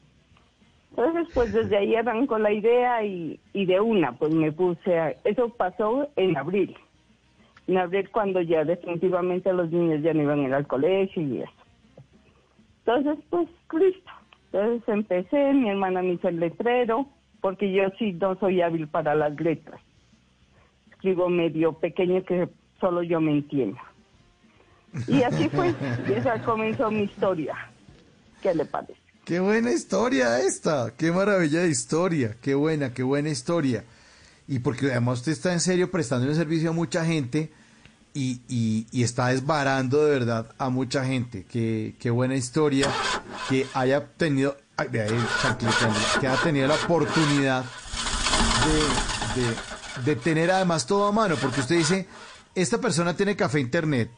[0.90, 5.10] Entonces, pues desde ahí arrancó la idea y, y de una, pues me puse a...
[5.22, 6.76] Eso pasó en abril.
[7.68, 11.42] En abril cuando ya definitivamente los niños ya no iban a ir al colegio y
[11.42, 11.52] eso.
[12.84, 14.10] Entonces, pues, listo.
[14.46, 17.06] Entonces empecé, mi hermana me hizo el letrero,
[17.44, 19.78] porque yo sí no soy hábil para las letras.
[20.90, 22.48] Escribo medio pequeño que
[22.80, 23.76] solo yo me entiendo.
[25.06, 25.68] Y así fue,
[26.08, 27.54] y esa comenzó mi historia.
[28.40, 28.96] ¿Qué le parece?
[29.26, 33.84] Qué buena historia esta, qué maravilla de historia, qué buena, qué buena historia.
[34.48, 37.50] Y porque además usted está en serio prestando un servicio a mucha gente
[38.14, 41.44] y, y- y está desbarando de verdad a mucha gente.
[41.44, 42.88] Qué, qué buena historia
[43.50, 45.26] que haya tenido, ay, vea ahí,
[46.20, 47.64] que haya tenido la oportunidad
[50.04, 52.06] de, tener además todo a mano, porque usted dice,
[52.54, 54.10] esta persona tiene café internet,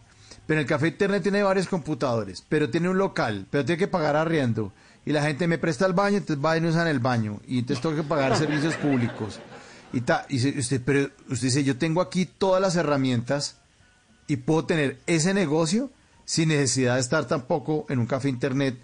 [0.47, 4.17] pero el café internet tiene varios computadores, pero tiene un local, pero tiene que pagar
[4.17, 4.73] arriendo,
[5.05, 7.41] y la gente me presta el baño, entonces va y no usa en el baño,
[7.47, 9.41] y entonces tengo que pagar servicios públicos.
[9.93, 13.57] Y, ta, y usted, pero usted dice, yo tengo aquí todas las herramientas
[14.27, 15.91] y puedo tener ese negocio
[16.25, 18.77] sin necesidad de estar tampoco en un café internet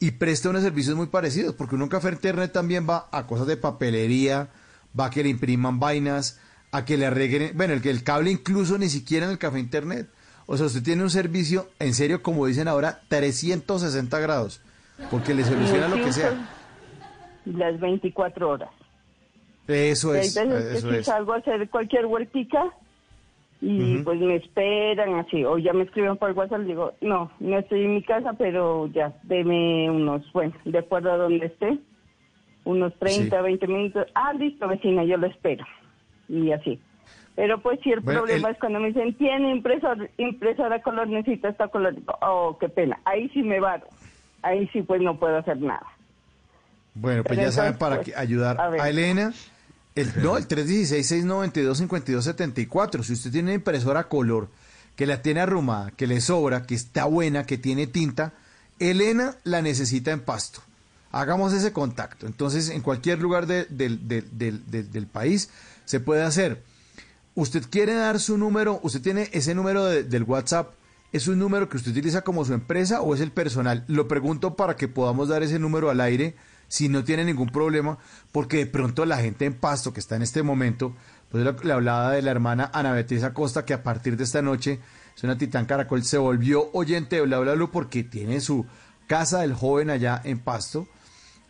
[0.00, 3.26] y presta unos servicios muy parecidos, porque uno en un café internet también va a
[3.26, 4.48] cosas de papelería,
[4.98, 8.30] va a que le impriman vainas, a que le arreglen, bueno, el, que el cable
[8.30, 10.08] incluso ni siquiera en el café internet.
[10.46, 14.62] O sea, usted tiene un servicio, en serio, como dicen ahora, 360 grados,
[15.10, 16.32] porque le soluciona lo que sea.
[17.44, 18.70] Las 24 horas.
[19.66, 21.06] Eso es, que eso si es.
[21.06, 22.72] salgo a hacer cualquier vueltica
[23.60, 27.84] y pues me esperan así, o ya me escriben por WhatsApp, digo, no, no estoy
[27.84, 31.78] en mi casa, pero ya, deme unos, bueno, de acuerdo a donde esté,
[32.64, 33.42] unos 30, Sí.
[33.42, 34.06] 20 minutos.
[34.14, 35.64] Ah, listo, vecina, yo lo espero.
[36.28, 36.78] Y así.
[37.34, 41.08] Pero pues sí, el Bueno, problema el- es cuando me dicen, tiene impresor, impresora color,
[41.08, 41.94] necesita esta color.
[42.20, 42.98] Oh, qué pena.
[43.04, 43.86] Ahí sí me varo.
[44.42, 45.86] Ahí sí pues no puedo hacer nada.
[46.94, 48.88] Bueno, pues Pero ya saben, entonces, para pues, que- ayudar a.
[48.90, 49.32] Elena,
[50.00, 53.02] el, no, el 316-692-5274.
[53.02, 54.48] Si usted tiene una impresora color
[54.96, 58.32] que la tiene arrumada, que le sobra, que está buena, que tiene tinta,
[58.78, 60.60] Elena la necesita en pasto.
[61.12, 62.26] Hagamos ese contacto.
[62.26, 65.50] Entonces, en cualquier lugar de- del- del- del país
[65.84, 66.62] se puede hacer.
[67.34, 70.74] Usted quiere dar su número, usted tiene ese número de- del WhatsApp,
[71.12, 73.84] ¿es un número que usted utiliza como su empresa o es el personal?
[73.86, 76.34] Lo pregunto para que podamos dar ese número al aire
[76.68, 77.98] si no tiene ningún problema,
[78.30, 80.94] porque de pronto la gente en Pasto que está en este momento,
[81.30, 84.78] pues le, hablaba de la hermana Ana Beatriz Acosta que a partir de esta noche
[85.16, 88.66] es una titán caracol, se volvió oyente de Bla Bla Blue porque tiene su
[89.06, 90.86] casa del joven allá en Pasto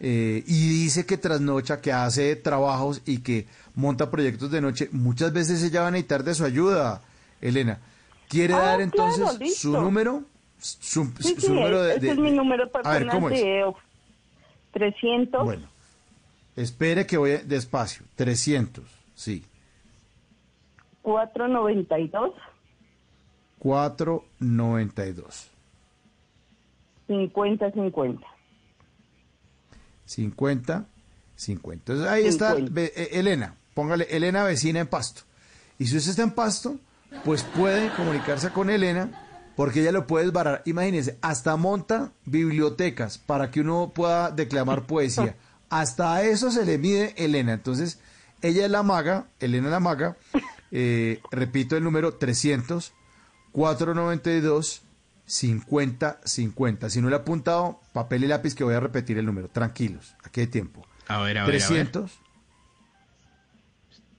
[0.00, 4.88] eh, y dice que trasnocha, que hace trabajos y que monta proyectos de noche.
[4.92, 7.02] Muchas veces ella va a necesitar de su ayuda,
[7.40, 7.80] Elena.
[8.28, 10.22] ¿Quiere Ah, dar entonces claro, su número?
[10.60, 13.40] Su, Sí, su sí, número de, es mi número A personal ver, ¿cómo es?
[14.72, 15.66] De 300 Bueno,
[16.56, 18.04] espere que voy despacio.
[18.16, 19.44] 300, sí.
[21.02, 22.32] 492
[23.58, 25.50] 492.
[27.06, 28.26] 50 50.
[30.04, 30.84] 50,
[31.36, 31.92] 50.
[31.92, 32.72] Entonces ahí está, 50.
[32.74, 35.22] ve- eh, Elena, póngale Elena vecina en Pasto.
[35.78, 36.76] Y si usted está en Pasto,
[37.24, 39.27] pues puede comunicarse con Elena
[39.58, 40.62] porque ella lo puede desbarar.
[40.66, 45.34] Imagínense, hasta monta bibliotecas para que uno pueda declamar poesía.
[45.68, 47.54] Hasta a eso se le mide Elena.
[47.54, 47.98] Entonces,
[48.40, 50.16] ella es la maga, Elena la maga.
[50.70, 52.92] Eh, repito el número 300
[53.50, 54.82] 492
[55.26, 56.90] 50 50.
[56.90, 59.48] Si no le he apuntado, papel y lápiz que voy a repetir el número.
[59.48, 60.86] Tranquilos, aquí hay tiempo.
[61.08, 61.66] A ver, a ver, a ver.
[61.66, 62.20] 300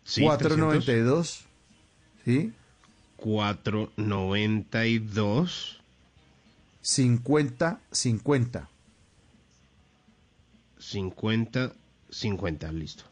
[0.04, 1.46] Sí, 492
[2.26, 2.52] ¿sí?
[3.20, 5.80] 492
[6.82, 8.70] 50 50.
[10.80, 11.74] 50
[12.10, 13.04] 50, listo.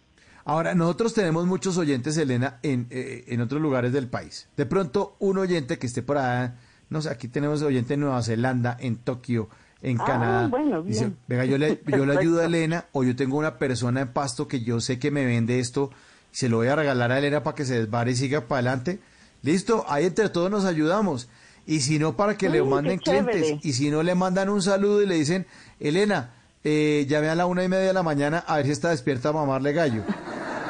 [0.45, 4.48] Ahora, nosotros tenemos muchos oyentes, Elena, en, eh, en otros lugares del país.
[4.56, 6.56] De pronto, un oyente que esté por allá,
[6.90, 9.50] no sé, aquí tenemos oyente en Nueva Zelanda, en Tokio,
[9.82, 10.48] en Ah, Canadá.
[10.48, 14.02] bueno, Dice, venga, yo le, yo le ayudo a Elena, o yo tengo una persona
[14.02, 15.92] en pasto que yo sé que me vende esto,
[16.32, 19.00] se lo voy a regalar a Elena para que se desvare y siga para adelante.
[19.48, 21.30] Listo, ahí entre todos nos ayudamos.
[21.66, 23.35] Y si no, para que le manden clientes.
[23.35, 23.59] chévere.
[23.64, 25.48] Y si no, le mandan un saludo y le dicen,
[25.80, 26.32] Elena,
[26.66, 29.30] eh, llame a la una y media de la mañana a ver si está despierta
[29.30, 30.03] a mamarle gallo.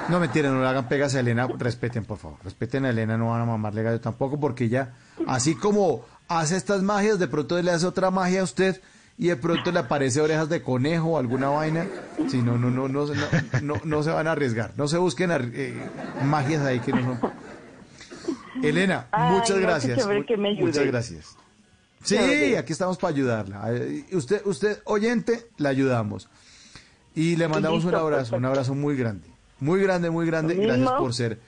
[0.10, 3.32] No mentira, no le hagan pegas a Elena, respeten por favor, respeten a Elena, no
[3.32, 4.94] van a mamarle gallo tampoco porque ella,
[5.26, 8.80] así como hace estas magias, de pronto le hace otra magia a usted
[9.18, 11.88] y de pronto le aparece orejas de conejo o alguna vaina.
[12.30, 13.16] Si no, no, no, no, no,
[13.64, 15.74] no, no se van a arriesgar, no se busquen eh,
[16.24, 17.47] magias ahí que no son.
[18.64, 20.08] Elena, Ay, muchas no, gracias.
[20.26, 21.36] que me muchas gracias.
[22.04, 23.70] Sí, aquí estamos para ayudarla.
[24.12, 26.30] Usted, usted oyente, le ayudamos.
[27.16, 29.28] Y le mandamos un abrazo, un abrazo muy grande.
[29.60, 30.56] Muy grande, muy grande.
[30.56, 31.40] Gracias por ser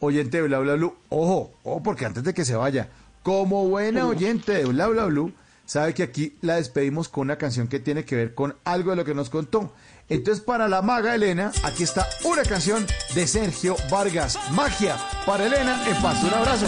[0.00, 0.94] oyente de Bla Bla Blue.
[1.10, 2.88] Ojo, ojo, porque antes de que se vaya,
[3.22, 5.32] como buena oyente de Bla Bla Blue,
[5.66, 8.96] sabe que aquí la despedimos con una canción que tiene que ver con algo de
[8.96, 9.72] lo que nos contó.
[10.12, 14.38] Entonces, para la maga Elena, aquí está una canción de Sergio Vargas.
[14.50, 16.22] Magia para Elena en paz.
[16.22, 16.66] Un abrazo.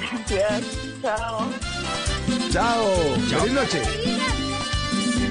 [0.00, 0.62] Gracias.
[1.00, 1.48] Chao.
[2.50, 2.86] Chao.
[3.40, 3.82] Feliz noche.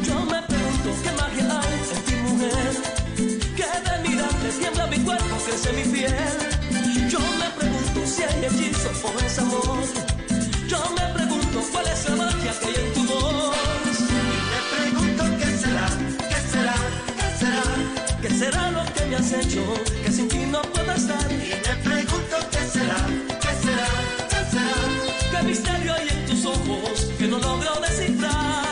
[0.01, 2.73] Yo me pregunto qué magia hay en ti, mujer.
[3.57, 7.09] Que de mirarte tiembla mi cuerpo, crece mi piel.
[7.09, 9.83] Yo me pregunto si hay hechizo o es amor.
[10.69, 12.96] Yo me pregunto cuál es la magia que hay en tu
[19.33, 19.63] hecho?
[20.03, 21.31] Que sin ti no puedo estar.
[21.31, 21.35] Y
[21.67, 22.97] me pregunto qué será,
[23.41, 23.89] qué será,
[24.29, 24.77] qué será.
[25.31, 28.63] ¿Qué misterio hay en tus ojos que no logro descifrar?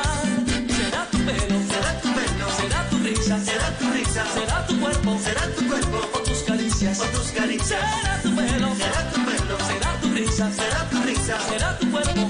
[0.77, 5.19] Será tu pelo, será tu pelo, será tu risa, será tu risa, será tu cuerpo,
[5.24, 9.58] será tu cuerpo, o tus caricias, o tus caricias, será tu pelo, será tu pelo,
[9.67, 12.24] será tu risa, será tu risa, será tu cuerpo,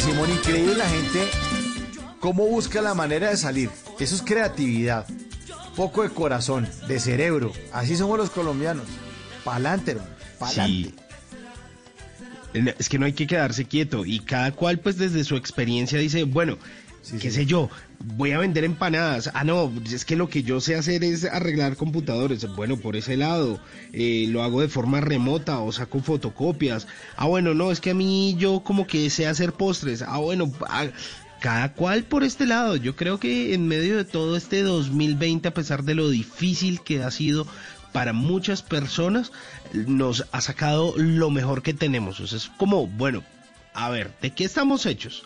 [0.00, 1.28] Simón, increíble la gente
[2.20, 3.70] cómo busca la manera de salir.
[3.98, 5.06] Eso es creatividad,
[5.76, 7.52] poco de corazón, de cerebro.
[7.72, 8.86] Así somos los colombianos.
[9.44, 10.90] Pa'lante, hermano, pa'lante.
[10.90, 10.94] Sí.
[12.78, 16.24] Es que no hay que quedarse quieto y cada cual pues desde su experiencia dice,
[16.24, 16.58] bueno,
[17.20, 17.68] qué sé yo,
[18.04, 19.30] voy a vender empanadas.
[19.34, 22.46] Ah, no, es que lo que yo sé hacer es arreglar computadores.
[22.54, 23.60] Bueno, por ese lado,
[23.92, 26.86] eh, lo hago de forma remota o saco fotocopias.
[27.16, 30.02] Ah, bueno, no, es que a mí yo como que sé hacer postres.
[30.02, 30.86] Ah, bueno, ah,
[31.40, 32.76] cada cual por este lado.
[32.76, 37.02] Yo creo que en medio de todo este 2020, a pesar de lo difícil que
[37.02, 37.46] ha sido
[37.92, 39.32] para muchas personas,
[39.72, 42.20] nos ha sacado lo mejor que tenemos.
[42.20, 43.22] O sea, es como, bueno,
[43.74, 45.24] a ver, ¿de qué estamos hechos?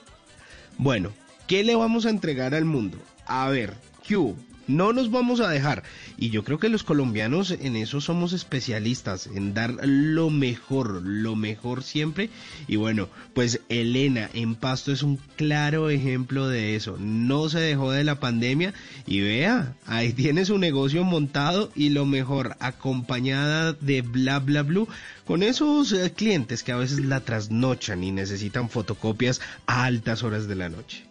[0.78, 1.12] Bueno,
[1.46, 2.98] ¿qué le vamos a entregar al mundo?
[3.26, 3.74] A ver,
[4.06, 4.36] ¿qué hubo?
[4.66, 5.82] No nos vamos a dejar.
[6.16, 11.36] Y yo creo que los colombianos en eso somos especialistas, en dar lo mejor, lo
[11.36, 12.30] mejor siempre.
[12.66, 16.96] Y bueno, pues Elena en Pasto es un claro ejemplo de eso.
[16.98, 18.72] No se dejó de la pandemia
[19.06, 24.88] y vea, ahí tiene su negocio montado y lo mejor, acompañada de bla bla blue,
[25.26, 30.48] con esos eh, clientes que a veces la trasnochan y necesitan fotocopias a altas horas
[30.48, 31.04] de la noche.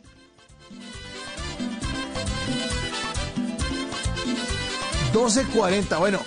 [5.14, 6.00] 12.40.
[6.00, 6.19] Bueno,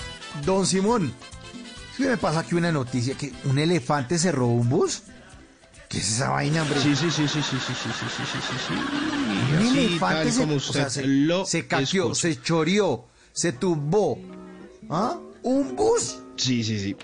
[0.45, 1.13] don Simón,
[1.97, 3.15] ¿qué me pasa aquí una noticia?
[3.17, 5.03] ¿Que un elefante se robó un bus?
[5.89, 6.81] ¿Qué es esa vaina, hombre?
[6.81, 9.69] Sí, sí, sí, sí, sí, sí, sí, sí, sí, sí, sí, sí.
[9.69, 12.21] Un elefante se, como o usted sea, se, lo se caqueó, escucha.
[12.21, 14.19] se choreó, se tumbó.
[14.91, 15.17] ¿Ah?
[15.43, 16.19] ¿Un bus?
[16.37, 16.97] Sí, sí, sí.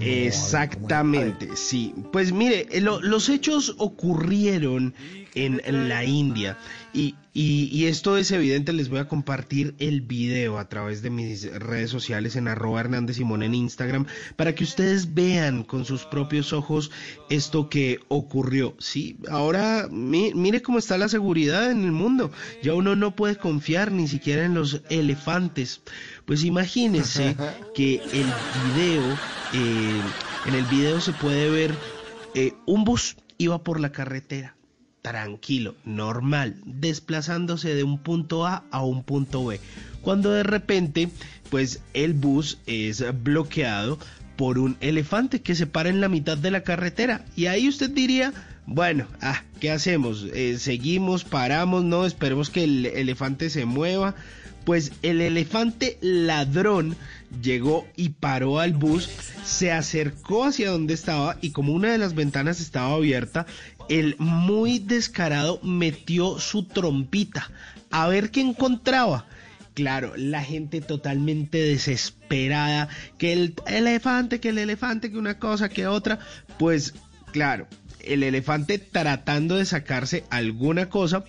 [0.00, 1.94] Exactamente, sí.
[2.12, 4.94] Pues mire, eh, lo- los hechos ocurrieron
[5.34, 6.56] en, en la India
[6.92, 11.10] y, y- y esto es evidente, les voy a compartir el video a través de
[11.10, 14.06] mis redes sociales en arroba Hernández Simón en Instagram
[14.36, 16.90] para que ustedes vean con sus propios ojos
[17.28, 18.74] esto que ocurrió.
[18.78, 22.30] Sí, ahora mi- mire cómo está la seguridad en el mundo.
[22.62, 25.82] Ya uno no puede confiar ni siquiera en los elefantes.
[26.24, 27.36] Pues imagínense
[27.74, 28.26] que el
[28.74, 29.02] video,
[29.52, 30.00] eh,
[30.46, 31.74] en el video se puede ver
[32.34, 34.55] eh, un bus iba por la carretera,
[35.06, 39.60] tranquilo, normal, desplazándose de un punto A a un punto B.
[40.02, 41.10] Cuando de repente,
[41.48, 44.00] pues el bus es bloqueado
[44.34, 47.24] por un elefante que se para en la mitad de la carretera.
[47.36, 48.32] Y ahí usted diría,
[48.66, 50.26] Bueno, ah, ¿qué hacemos?
[50.34, 51.84] Eh, ¿Seguimos, paramos?
[51.84, 54.16] No, esperemos que el elefante se mueva.
[54.64, 56.96] Pues el elefante ladrón
[57.40, 59.08] llegó y paró al bus,
[59.44, 63.46] se acercó hacia donde estaba y como una de las ventanas estaba abierta,
[63.88, 67.50] el muy descarado metió su trompita
[67.90, 69.26] a ver qué encontraba.
[69.74, 75.86] Claro, la gente totalmente desesperada, que el elefante, que el elefante, que una cosa, que
[75.86, 76.18] otra.
[76.58, 76.94] Pues
[77.32, 77.68] claro,
[78.00, 81.24] el elefante tratando de sacarse alguna cosa,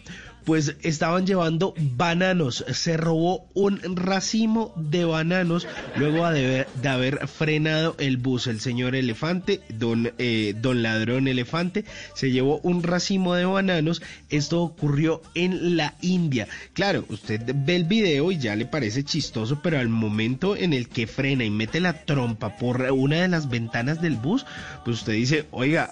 [0.47, 2.63] pues estaban llevando bananos.
[2.71, 5.67] Se robó un racimo de bananos
[5.97, 8.47] luego de de haber frenado el bus.
[8.47, 11.83] El señor elefante, don, eh, don ladrón elefante,
[12.15, 14.01] se llevó un racimo de bananos.
[14.29, 16.47] Esto ocurrió en la India.
[16.71, 20.87] Claro, usted ve el video y ya le parece chistoso, pero al momento en el
[20.87, 24.45] que frena y mete la trompa por una de las ventanas del bus,
[24.85, 25.91] pues usted dice, oiga,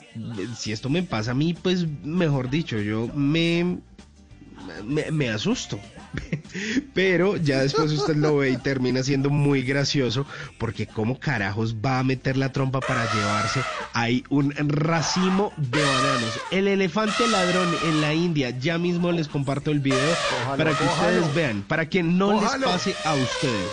[0.58, 3.80] si esto me pasa a mí, pues mejor dicho, yo me
[4.84, 5.80] me, me, asusto.
[6.94, 10.26] Pero ya después usted lo ve y termina siendo muy gracioso
[10.58, 13.62] porque cómo carajos va a meter la trompa para llevarse
[13.94, 16.40] ahí un racimo de bananos.
[16.52, 20.86] El elefante ladrón en la India, ya mismo les comparto el video cójalo, para que
[20.86, 21.18] cójalo.
[21.18, 22.66] ustedes vean, para que no cójalo.
[22.66, 23.72] les pase a ustedes.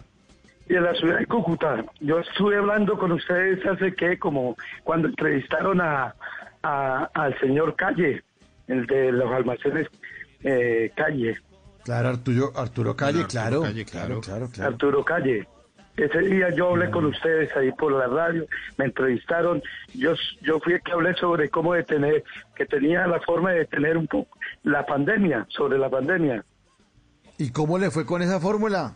[0.70, 1.84] De la ciudad de Cúcuta.
[2.00, 6.16] Yo estuve hablando con ustedes hace que, como cuando entrevistaron a,
[6.64, 8.24] a al señor Calle,
[8.68, 9.88] el de los almacenes
[10.44, 11.38] eh, Calle.
[11.84, 15.48] Claro, Arturo, Arturo Calle, Arturo claro, Calle, claro, claro, claro, Arturo Calle.
[15.96, 19.62] Ese día yo hablé con ustedes ahí por la radio, me entrevistaron,
[19.94, 22.24] yo yo fui el que hablé sobre cómo detener,
[22.56, 26.44] que tenía la forma de detener un poco la pandemia, sobre la pandemia.
[27.38, 28.96] ¿Y cómo le fue con esa fórmula?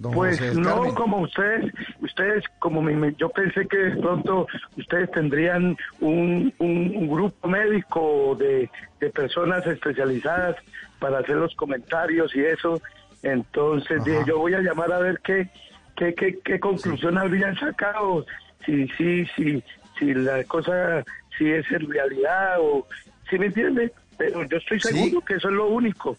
[0.00, 4.46] Pues no como ustedes, ustedes como me, yo pensé que de pronto
[4.76, 8.70] ustedes tendrían un, un, un grupo médico de,
[9.00, 10.56] de, personas especializadas
[11.00, 12.80] para hacer los comentarios y eso.
[13.24, 15.48] Entonces dije, yo voy a llamar a ver qué,
[15.96, 17.18] qué, qué, qué conclusión sí.
[17.18, 18.24] habrían sacado,
[18.64, 19.64] si, si, si,
[19.98, 21.04] si la cosa,
[21.36, 22.86] si es en realidad o,
[23.28, 25.26] si me entiende, pero yo estoy seguro ¿Sí?
[25.26, 26.16] que eso es lo único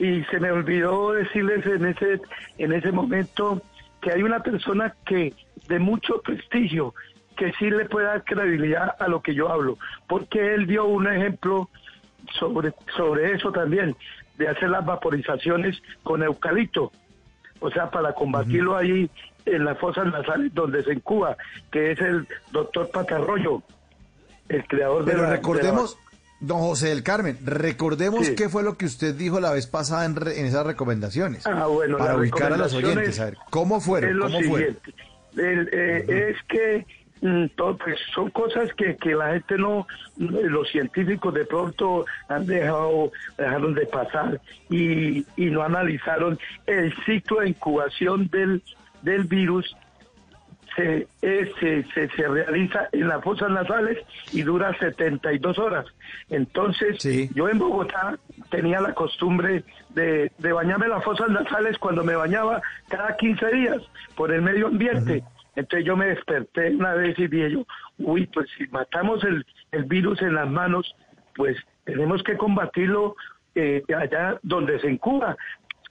[0.00, 2.20] y se me olvidó decirles en ese
[2.56, 3.62] en ese momento
[4.00, 5.34] que hay una persona que
[5.68, 6.94] de mucho prestigio
[7.36, 9.76] que sí le puede dar credibilidad a lo que yo hablo
[10.08, 11.68] porque él dio un ejemplo
[12.38, 13.94] sobre sobre eso también
[14.38, 16.92] de hacer las vaporizaciones con eucalipto
[17.60, 18.80] o sea para combatirlo uh -huh.
[18.80, 19.10] ahí
[19.44, 21.36] en las fosas nasales donde se incuba
[21.70, 23.62] que es el doctor Patarroyo
[24.48, 26.09] el creador Pero de la, recordemos de la,
[26.40, 28.34] Don José del Carmen, recordemos sí.
[28.34, 31.46] qué fue lo que usted dijo la vez pasada en, re, en esas recomendaciones.
[31.46, 34.18] Ah, bueno, para ubicar a los oyentes, a ver, ¿cómo fueron?
[34.18, 34.78] ¿Cómo fueron?
[35.36, 36.30] El, eh, uh -huh.
[36.30, 36.86] Es que
[37.20, 39.86] mm, todo, pues, son cosas que, que la gente no,
[40.16, 47.40] los científicos de pronto han dejado, dejaron de pasar y, y no analizaron el ciclo
[47.40, 48.62] de incubación del,
[49.02, 49.76] del virus
[50.80, 53.98] se, se, se, se, realiza en las fosas nasales
[54.32, 55.86] y dura 72 horas.
[56.28, 57.30] Entonces, sí.
[57.34, 58.18] yo en Bogotá
[58.50, 63.82] tenía la costumbre de, de, bañarme las fosas nasales cuando me bañaba cada 15 días
[64.14, 65.18] por el medio ambiente.
[65.18, 65.40] Uh -huh.
[65.56, 67.66] Entonces yo me desperté una vez y dije yo,
[67.98, 70.94] uy, pues si matamos el, el virus en las manos,
[71.34, 73.16] pues tenemos que combatirlo
[73.54, 75.36] eh, allá donde se incuba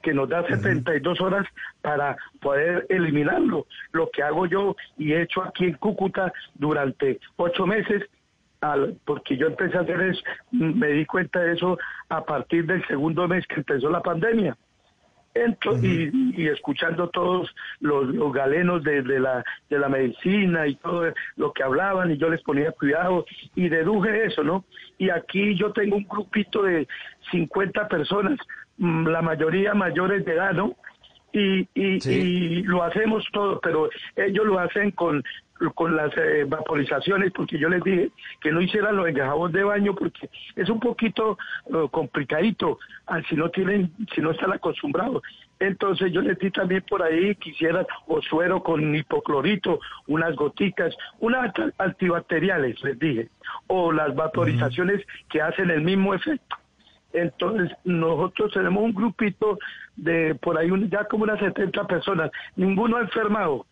[0.02, 1.46] que nos da 72 horas
[1.82, 3.66] para poder eliminarlo.
[3.92, 8.04] Lo que hago yo y he hecho aquí en Cúcuta durante ocho meses,
[8.62, 10.22] al, porque yo empecé a hacer eso,
[10.52, 11.78] me di cuenta de eso
[12.10, 14.58] a partir del segundo mes que empezó la pandemia.
[15.36, 16.34] Entro, uh -huh.
[16.36, 21.14] y, y, escuchando todos los, los galenos de, de, la, de la medicina y todo
[21.36, 24.66] lo que hablaban y yo les ponía cuidado y deduje eso, ¿no?
[24.98, 26.88] Y aquí yo tengo un grupito de
[27.32, 28.40] 50 personas,
[28.80, 30.76] la mayoría mayores de edad, ¿no?
[31.32, 32.12] Y, y, sí.
[32.12, 35.24] y lo hacemos todo, pero ellos lo hacen con
[35.76, 39.94] con las eh, vaporizaciones porque yo les dije que no hicieran los engajados de baño
[39.94, 42.80] porque es un poquito uh, complicadito
[43.28, 45.22] si no tienen si no están acostumbrados
[45.60, 51.52] entonces yo les di también por ahí quisiera o suero con hipoclorito unas goticas unas
[51.78, 53.30] antibacteriales les dije
[53.68, 55.28] o las vaporizaciones uh -huh.
[55.30, 56.56] que hacen el mismo efecto
[57.14, 59.58] Entonces, nosotros tenemos un grupito
[59.96, 62.32] de por ahí un- ya como unas 70 personas.
[62.56, 63.66] Ninguno ha enfermado.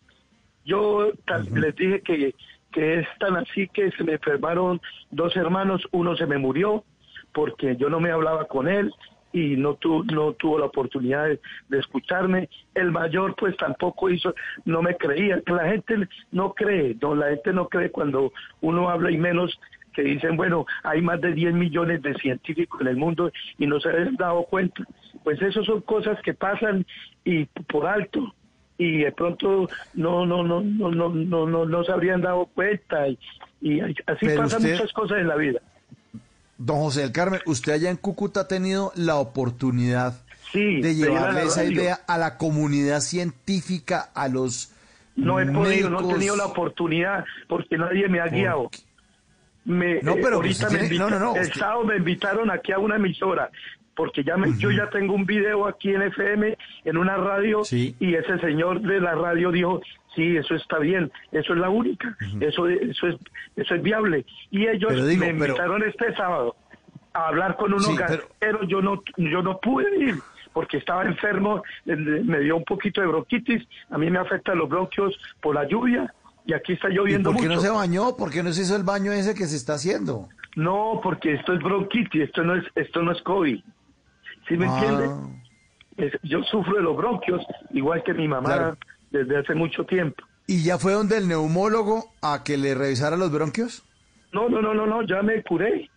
[0.64, 1.12] Yo
[1.60, 2.34] les dije que,
[2.72, 6.84] que es tan así que se me enfermaron dos hermanos, uno se me murió
[7.32, 8.92] porque yo no me hablaba con él
[9.32, 12.48] y no, tu, no tuvo la oportunidad de, de escucharme.
[12.74, 14.34] El mayor pues tampoco hizo,
[14.64, 18.88] no me creía, que la gente no cree, no, la gente no cree cuando uno
[18.90, 19.58] habla y menos
[19.98, 23.80] que dicen, bueno, hay más de 10 millones de científicos en el mundo y no
[23.80, 24.84] se han dado cuenta.
[25.24, 26.86] Pues eso son cosas que pasan
[27.24, 28.32] y por alto
[28.78, 33.08] y de pronto no no no no no no no, no se habrían dado cuenta
[33.08, 33.18] y,
[33.60, 35.58] y así Pero pasan usted- muchas cosas en la vida.
[36.58, 40.14] Don José del Carmen, usted allá en Cúcuta ha tenido la oportunidad
[40.52, 44.72] Sí, de llevarle esa idea a la comunidad científica, a los
[45.16, 48.70] No he podido, no he tenido la oportunidad porque nadie me ha guiado.
[49.68, 52.78] Me, No, pero ahorita me tiene- no, no, no, el sábado me invitaron aquí a
[52.78, 53.50] una emisora
[53.94, 57.62] porque ya me, yo ya tengo un video aquí en FM, en una radio,
[57.98, 59.80] y ese señor de la radio dijo,
[60.14, 63.16] sí, eso está bien, eso es la única, eso, eso, es,
[63.56, 64.24] eso es viable.
[64.52, 66.54] Y ellos digo, me pero- invitaron este sábado
[67.12, 70.14] a hablar con unos Sí, pero- pero yo no, yo no pude ir
[70.52, 74.68] porque estaba enfermo, eh, me dio un poquito de bronquitis, a mí me afectan los
[74.68, 76.12] bronquios por la lluvia
[76.48, 77.56] y aquí está ¿Y lloviendo por qué mucho.
[77.56, 78.16] no se bañó?
[78.16, 80.28] ¿Por qué no se hizo el baño ese que se está haciendo?
[80.56, 83.60] No, porque esto es bronquitis, esto no es, esto no es COVID.
[84.48, 84.78] ¿Sí me Ah.
[84.78, 85.10] entiende?
[85.98, 88.76] Es- yo sufro de los bronquios, igual que mi mamá, Claro.
[89.10, 90.24] desde hace mucho tiempo.
[90.46, 93.84] ¿Y ya fue donde el neumólogo a que le revisara los bronquios?
[94.32, 95.90] No, no, no, no, no, ya me curé.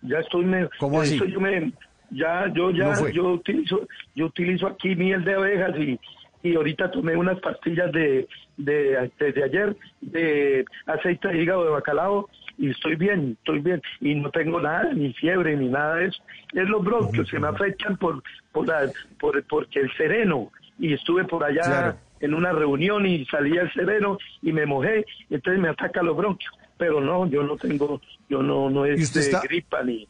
[0.00, 1.20] Ya estoy me, ¿Cómo así?
[1.38, 1.72] me
[2.10, 6.00] ya yo ya No yo utilizo yo utilizo aquí miel de abejas y
[6.42, 12.28] y ahorita tomé unas pastillas de de desde ayer de aceite de hígado de bacalao
[12.56, 16.22] y estoy bien, estoy bien y no tengo nada, ni fiebre ni nada de eso.
[16.52, 21.24] Es los bronquios que me afectan por por, la- por porque el sereno y estuve
[21.24, 21.96] por allá Claro.
[22.20, 26.52] en una reunión y salí al sereno y me mojé, entonces me ataca los bronquios.
[26.76, 30.06] Pero no, yo no tengo, yo no, no es ¿Y de está- gripa ni.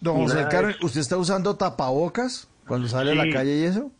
[0.00, 0.74] Don José Carmen.
[0.82, 3.90] ¿usted está usando tapabocas cuando sale a la calle y eso?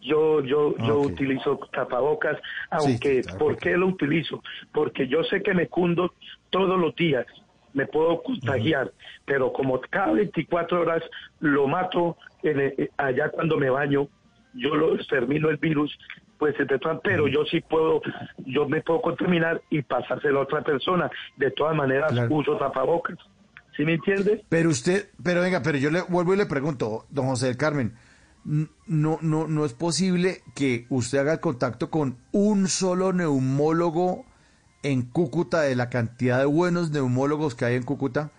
[0.00, 2.38] Yo, yo, yo utilizo tapabocas,
[2.70, 4.42] aunque, ¿por qué lo utilizo?
[4.72, 6.14] Porque yo sé que me cundo
[6.50, 7.26] todos los días,
[7.74, 8.92] me puedo contagiar,
[9.24, 11.02] pero como cada 24 horas
[11.40, 14.08] lo mato en el- allá cuando me baño,
[14.54, 15.96] yo lo extermino el virus,
[16.38, 16.56] pues
[17.04, 18.02] pero yo sí puedo,
[18.38, 21.08] yo me puedo contaminar y pasárselo a otra persona.
[21.36, 22.34] De todas maneras, Claro.
[22.34, 23.16] uso tapabocas.
[23.76, 24.44] ¿Sí me entiende?
[24.48, 27.94] Pero usted, pero venga, pero yo le vuelvo y le pregunto, don José del Carmen,
[28.44, 34.24] no, no, no es posible que usted haga el contacto con un solo neumólogo
[34.82, 38.32] en Cúcuta de la cantidad de buenos neumólogos que hay en Cúcuta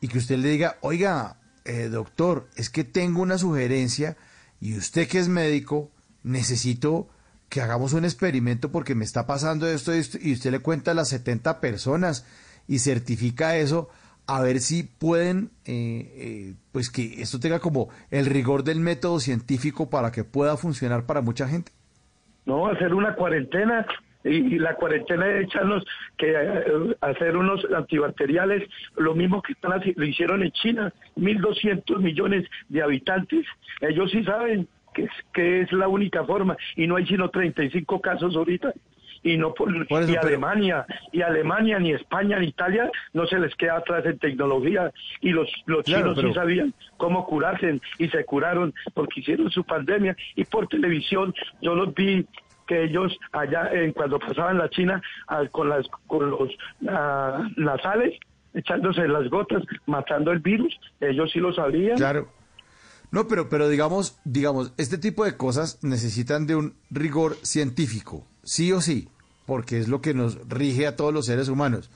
[0.00, 4.16] y que usted le diga, oiga, eh, doctor, es que tengo una sugerencia
[4.60, 5.90] y usted que es médico,
[6.22, 7.08] necesito
[7.48, 10.94] que hagamos un experimento porque me está pasando esto, esto y usted le cuenta a
[10.94, 12.24] las 70 personas
[12.66, 13.88] y certifica eso
[14.26, 19.20] a ver si pueden, eh, eh, pues que esto tenga como el rigor del método
[19.20, 21.72] científico para que pueda funcionar para mucha gente.
[22.44, 23.86] No, hacer una cuarentena
[24.24, 25.84] y, la cuarentena es echarnos
[26.18, 32.48] que eh, hacer unos antibacteriales, lo mismo que están lo hicieron en China, 1.200 millones
[32.68, 33.46] de habitantes.
[33.80, 38.00] Ellos sí saben que es, que es la única forma y no hay sino 35
[38.00, 38.72] casos ahorita.
[39.22, 43.26] Y no por, Por eso, y pero- Alemania, y Alemania, ni España, ni Italia no
[43.26, 44.90] se les queda atrás en tecnología.
[45.20, 49.50] Y los, los Claro, chinos pero- sí sabían cómo curarse y se curaron porque hicieron
[49.50, 50.16] su pandemia.
[50.34, 52.26] Y por televisión yo los vi
[52.66, 55.00] que ellos allá en cuando pasaban la China
[55.52, 56.50] con las con los
[56.88, 58.18] ah, nasales
[58.54, 60.76] echándose las gotas matando el virus.
[61.00, 61.96] Ellos sí lo sabían.
[61.96, 62.28] Claro.
[63.16, 68.72] No, pero, pero digamos, digamos, este tipo de cosas necesitan de un rigor científico, sí
[68.72, 69.08] o sí,
[69.46, 71.88] porque es lo que nos rige a todos los seres humanos.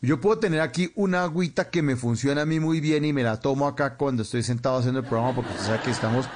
[0.00, 3.22] Yo puedo tener aquí una agüita que me funciona a mí muy bien y me
[3.22, 6.26] la tomo acá cuando estoy sentado haciendo el programa, porque usted sabe que estamos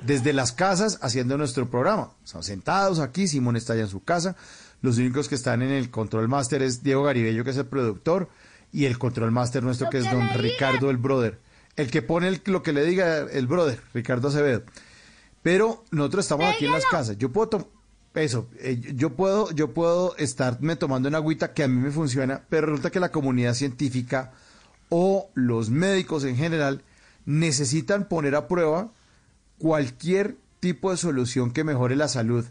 [0.00, 2.08] desde las casas haciendo nuestro programa.
[2.24, 4.34] Estamos sentados aquí, Simón está allá en su casa.
[4.80, 8.30] Los únicos que están en el control master es Diego Garibello, que es el productor,
[8.72, 11.43] y el control master nuestro, que es don Ricardo, el brother.
[11.76, 14.62] El que pone el- lo que le diga el brother, Ricardo Acevedo.
[15.42, 17.18] Pero nosotros estamos aquí en las casas.
[17.18, 17.66] Yo puedo tomar
[18.14, 22.42] eso, eh, yo puedo, yo puedo estarme tomando una agüita que a mí me funciona,
[22.48, 24.32] pero resulta que la comunidad científica
[24.88, 26.82] o los médicos en general
[27.26, 28.90] necesitan poner a prueba
[29.58, 32.44] cualquier tipo de solución que mejore la salud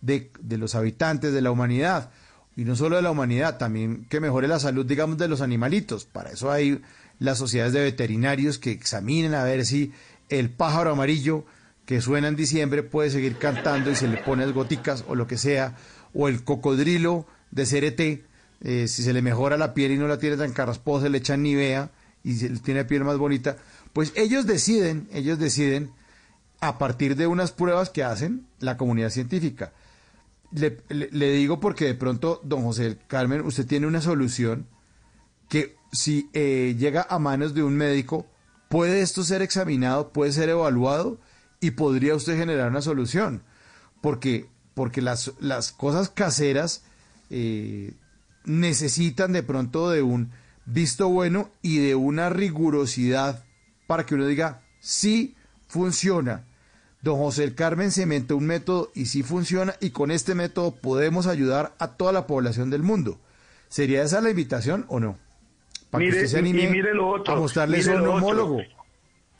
[0.00, 2.10] de, de los habitantes, de la humanidad.
[2.56, 6.04] Y no solo de la humanidad, también que mejore la salud, digamos, de los animalitos.
[6.04, 6.80] Para eso hay
[7.18, 9.92] las sociedades de veterinarios que examinen a ver si
[10.28, 11.44] el pájaro amarillo
[11.86, 15.26] que suena en diciembre puede seguir cantando y se le pone las goticas o lo
[15.26, 15.76] que sea,
[16.14, 18.24] o el cocodrilo de CRT,
[18.60, 21.18] eh, si se le mejora la piel y no la tiene tan carrasposa, se le
[21.18, 21.90] echan nivea
[22.22, 23.56] y se tiene piel más bonita,
[23.94, 25.92] pues ellos deciden, ellos deciden
[26.60, 29.72] a partir de unas pruebas que hacen la comunidad científica.
[30.50, 34.66] Le, le- digo porque de pronto, don José Carmen, usted tiene una solución
[35.48, 38.26] que si eh, llega a manos de un médico,
[38.68, 41.18] puede esto ser examinado, puede ser evaluado
[41.60, 43.42] y podría usted generar una solución.
[44.00, 46.82] Porque, porque las, las cosas caseras
[47.30, 47.94] eh,
[48.44, 50.30] necesitan de pronto de un
[50.66, 53.44] visto bueno y de una rigurosidad
[53.86, 55.34] para que uno diga, sí
[55.66, 56.44] funciona.
[57.00, 61.74] Don José Carmen se un método y sí funciona y con este método podemos ayudar
[61.78, 63.18] a toda la población del mundo.
[63.68, 65.16] ¿Sería esa la invitación o no?
[65.90, 67.92] Para Mire, que usted se y- y anime mire lo otro, a mostrarle mire eso
[67.92, 68.26] a un lo otro.
[68.26, 68.62] homólogo.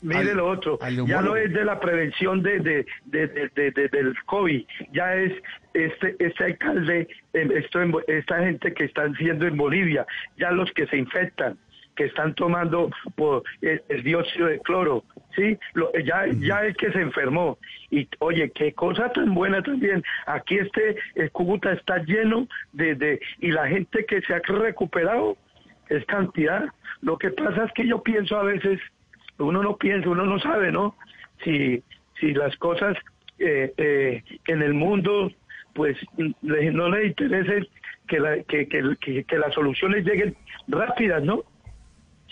[0.01, 3.71] Mire Al- lo otro, ya no es de la prevención de, de, de- de- de-
[3.71, 4.63] de- del COVID,
[4.93, 5.33] ya es
[5.73, 10.05] este este alcalde, eh, esto esta gente que están siendo en Bolivia,
[10.37, 11.57] ya los que se infectan,
[11.97, 15.03] que están tomando por el, el dióxido de cloro,
[15.35, 17.57] sí, Lo- ya ya el que se enfermó.
[17.91, 23.19] Y oye qué cosa tan buena también, aquí este el Cúcuta está lleno de, de
[23.39, 25.35] y la gente que se ha recuperado
[25.89, 26.65] es cantidad.
[27.01, 28.79] Lo que pasa es que yo pienso a veces,
[29.37, 30.95] uno no piensa, uno no sabe, ¿no?
[31.43, 31.83] Si,
[32.19, 32.97] si las cosas
[33.39, 35.31] eh, eh, en el mundo,
[35.73, 35.97] pues
[36.41, 37.67] no le interese
[38.07, 40.35] que, la, que, que, que, que las soluciones lleguen
[40.67, 41.43] rápidas, ¿no?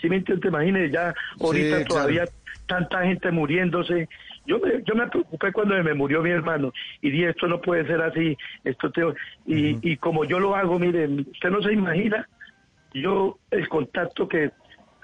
[0.00, 2.24] Si me te imagines, ya ahorita todavía
[2.66, 4.08] tanta gente muriéndose.
[4.46, 6.72] Yo me, yo me preocupé cuando me murió mi hermano
[7.02, 9.02] y dije, esto no puede ser así, esto te...
[9.46, 12.28] y, y como yo lo hago, miren, usted no se imagina,
[12.94, 14.50] yo el contacto que,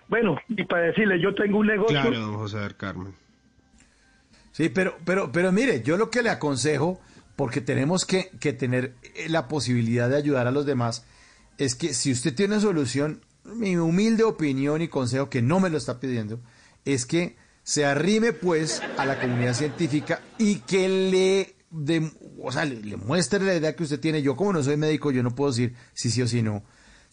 [0.08, 3.14] bueno, y para decirle, yo tengo un negocio, Claro, don José del Carmen.
[4.52, 7.00] Sí, pero, pero, pero mire, yo lo que le aconsejo,
[7.36, 11.04] porque tenemos que, que tener eh, la posibilidad de ayudar a los demás,
[11.58, 15.76] es que si usted tiene solución, mi humilde opinión y consejo, que no me lo
[15.78, 16.40] está pidiendo,
[16.84, 22.10] es que se arrime pues a la comunidad científica y que le, de-
[22.42, 24.22] o sea, le, le muestre la idea que usted tiene.
[24.22, 26.62] Yo como no soy médico, yo no puedo decir si sí o si no,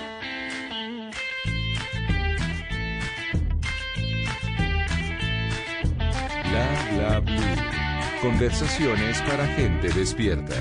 [6.49, 8.19] Bla bla.
[8.21, 10.55] Conversaciones para gente despierta.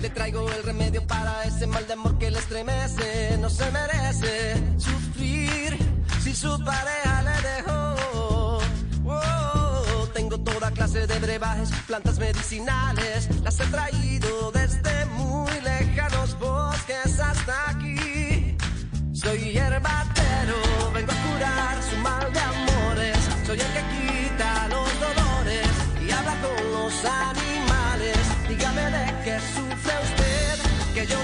[0.00, 3.36] Le traigo el remedio para ese mal de amor que le estremece.
[3.38, 5.76] No se merece sufrir
[6.22, 8.60] si su pareja le dejó.
[9.04, 13.28] Oh, tengo toda clase de brebajes, plantas medicinales.
[13.42, 18.56] Las he traído desde muy lejanos bosques hasta aquí.
[19.12, 20.56] Soy hierbatero,
[20.94, 23.18] vengo a curar su mal de amores.
[23.44, 25.68] Soy el que quita los dolores
[26.00, 27.39] y habla con los animales.
[30.94, 31.20] Que yo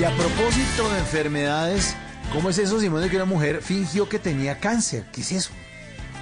[0.00, 1.94] Y a propósito de enfermedades,
[2.32, 5.04] ¿cómo es eso, Simón, de que una mujer fingió que tenía cáncer?
[5.12, 5.50] ¿Qué es eso?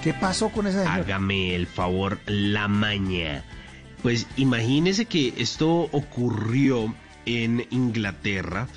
[0.03, 0.95] ¿Qué pasó con esa señora?
[0.95, 3.45] Hágame el favor, la maña.
[4.03, 6.93] Pues imagínese que esto ocurrió
[7.25, 8.67] en Inglaterra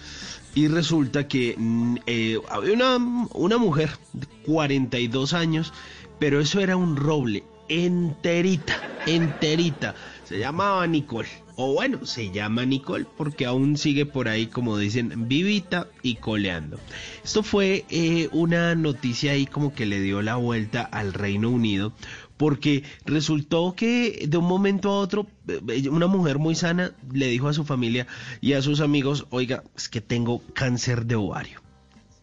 [0.54, 5.72] y resulta que mm, eh, había una, una mujer de 42 años,
[6.20, 9.94] pero eso era un roble enterita, enterita.
[10.24, 11.28] Se llamaba Nicole.
[11.56, 16.78] O bueno, se llama Nicole porque aún sigue por ahí, como dicen, vivita y coleando.
[17.22, 21.92] Esto fue eh, una noticia ahí como que le dio la vuelta al Reino Unido
[22.36, 27.48] porque resultó que de un momento a otro eh, una mujer muy sana le dijo
[27.48, 28.06] a su familia
[28.40, 31.61] y a sus amigos, oiga, es que tengo cáncer de ovario.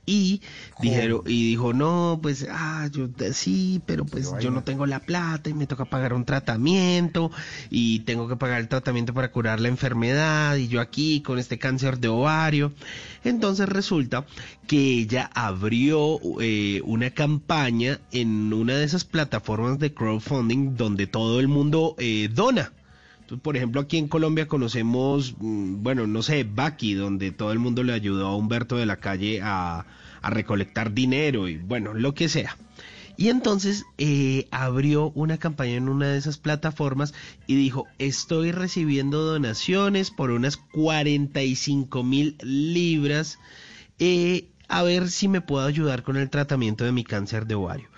[0.09, 0.41] Y
[0.81, 5.01] dijeron, y dijo, no, pues, ah, yo eh, sí, pero pues yo no tengo la
[5.01, 7.29] plata y me toca pagar un tratamiento
[7.69, 11.59] y tengo que pagar el tratamiento para curar la enfermedad y yo aquí con este
[11.59, 12.73] cáncer de ovario.
[13.23, 14.25] Entonces resulta
[14.65, 21.39] que ella abrió eh, una campaña en una de esas plataformas de crowdfunding donde todo
[21.39, 22.73] el mundo eh, dona.
[23.37, 27.83] Por ejemplo, aquí en Colombia conocemos, mm, bueno, no sé, Baki, donde todo el mundo
[27.83, 29.85] le ayudó a Humberto de la Calle a,
[30.21, 32.57] a recolectar dinero y bueno, lo que sea.
[33.17, 37.13] Y entonces eh, abrió una campaña en una de esas plataformas
[37.47, 43.37] y dijo, estoy recibiendo donaciones por unas 45 mil libras,
[43.99, 47.89] eh, a ver si me puedo ayudar con el tratamiento de mi cáncer de ovario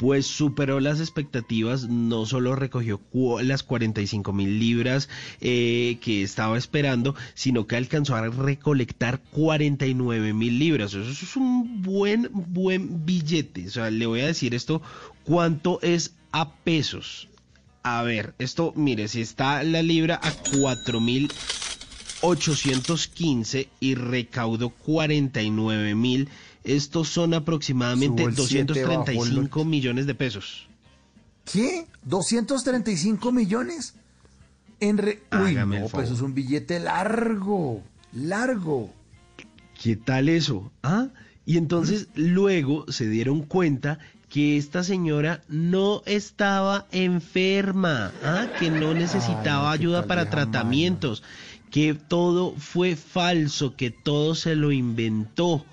[0.00, 3.02] pues superó las expectativas, no solo recogió
[3.42, 5.10] las 45 mil libras
[5.42, 10.94] eh, que estaba esperando, sino que alcanzó a recolectar 49 mil libras.
[10.94, 13.66] Eso es un buen, buen billete.
[13.66, 14.80] O sea, le voy a decir esto,
[15.22, 17.28] ¿cuánto es a pesos?
[17.82, 21.30] A ver, esto, mire, si está la libra a 4 mil
[22.22, 26.30] 815 y recaudó 49 mil
[26.64, 30.68] estos son aproximadamente 235 millones de pesos.
[31.44, 31.86] ¿Qué?
[32.08, 33.94] ¿235 millones?
[34.78, 35.22] En re...
[35.32, 37.82] Uy, no, pues eso es un billete largo,
[38.12, 38.92] largo.
[39.80, 40.70] ¿Qué tal eso?
[40.82, 41.08] ¿Ah?
[41.46, 43.98] Y entonces luego se dieron cuenta
[44.28, 48.46] que esta señora no estaba enferma, ¿ah?
[48.58, 51.22] que no necesitaba ayuda para tratamientos,
[51.70, 55.64] que todo fue falso, que todo se lo inventó.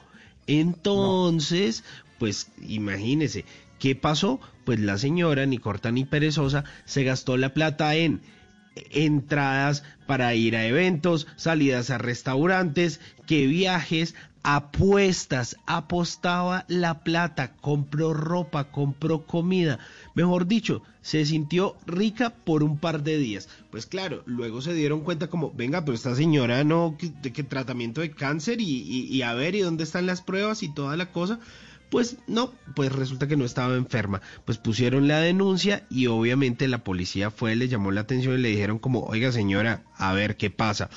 [0.48, 1.84] Entonces,
[2.18, 3.46] pues imagínese,
[3.80, 4.40] ¿qué pasó?
[4.66, 8.22] Pues la señora, ni corta ni perezosa, se gastó la plata en
[8.92, 18.14] entradas para ir a eventos, salidas a restaurantes, que viajes, apuestas, apostaba la plata, compró
[18.14, 19.80] ropa, compró comida.
[20.16, 23.50] Mejor dicho, se sintió rica por un par de días.
[23.72, 28.02] Pues claro, luego se dieron cuenta como, venga, pero esta señora no, que, que tratamiento
[28.02, 31.12] de cáncer y, y, y a ver, ¿y dónde están las pruebas y toda la
[31.12, 31.40] cosa?
[31.90, 34.22] Pues no, pues resulta que no estaba enferma.
[34.46, 38.50] Pues pusieron la denuncia y obviamente la policía fue, le llamó la atención y le
[38.50, 40.90] dijeron como, oiga señora, a ver qué pasa.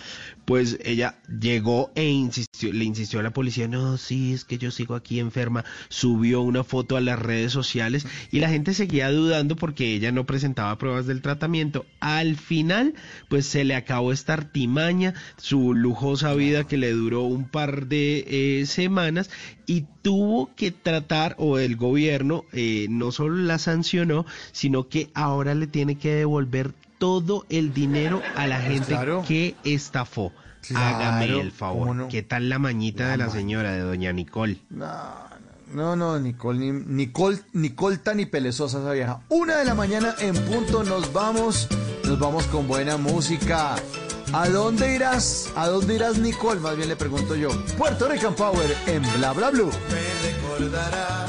[0.45, 4.71] Pues ella llegó e insistió, le insistió a la policía, no, sí, es que yo
[4.71, 5.65] sigo aquí enferma.
[5.89, 10.27] Subió una foto a las redes sociales y la gente seguía dudando porque ella no
[10.27, 11.87] presentaba pruebas del tratamiento.
[12.01, 12.95] Al final,
[13.29, 18.25] pues se le acabó esta artimaña, su lujosa vida que le duró un par de
[18.27, 19.31] eh, semanas
[19.67, 25.55] y tuvo que tratar, o el gobierno eh, no solo la sancionó, sino que ahora
[25.55, 29.25] le tiene que devolver todo el dinero a la gente Claro.
[29.27, 30.33] que estafó.
[30.69, 31.79] Claro, Hágame el favor.
[31.81, 32.09] ¿cómo no?
[32.09, 34.59] ¿Qué tal la mañita de la ma- señora, de doña Nicole?
[34.69, 39.21] No, no, Nicole, ni, Nicole, Nicole tan ni pelezosa esa vieja.
[39.31, 41.69] Una de la mañana en punto nos vamos,
[42.05, 43.77] nos vamos con buena música.
[44.33, 45.49] ¿A dónde irás?
[45.57, 46.61] ¿A dónde irás, Nicole?
[46.61, 47.49] Más bien le pregunto yo.
[47.79, 49.71] Puerto Rican Power en Bla Bla Blue.
[49.91, 51.27] me recordará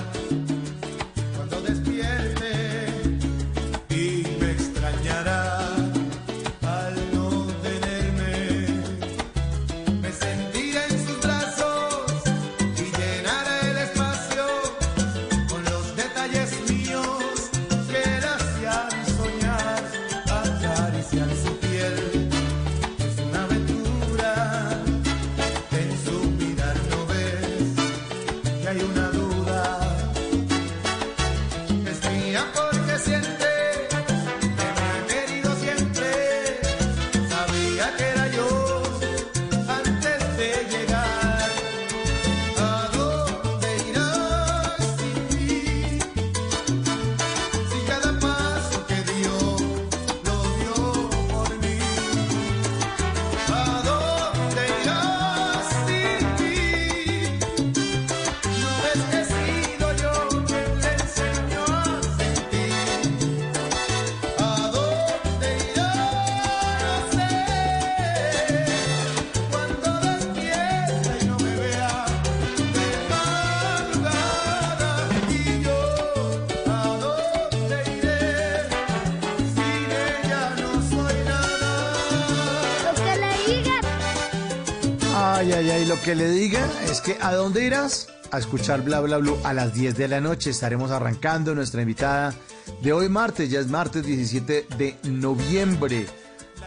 [86.12, 88.10] que le diga es que ¿a dónde irás?
[88.32, 90.50] A escuchar Bla Bla Blue a las 10 de la noche.
[90.50, 92.34] Estaremos arrancando nuestra invitada
[92.82, 96.08] de hoy martes, ya es martes 17 de noviembre.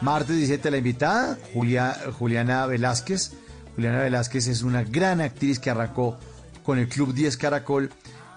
[0.01, 3.33] Martes 17 la invitada, Julia, Juliana Velázquez.
[3.75, 6.19] Juliana Velázquez es una gran actriz que arrancó
[6.63, 7.91] con el Club 10 Caracol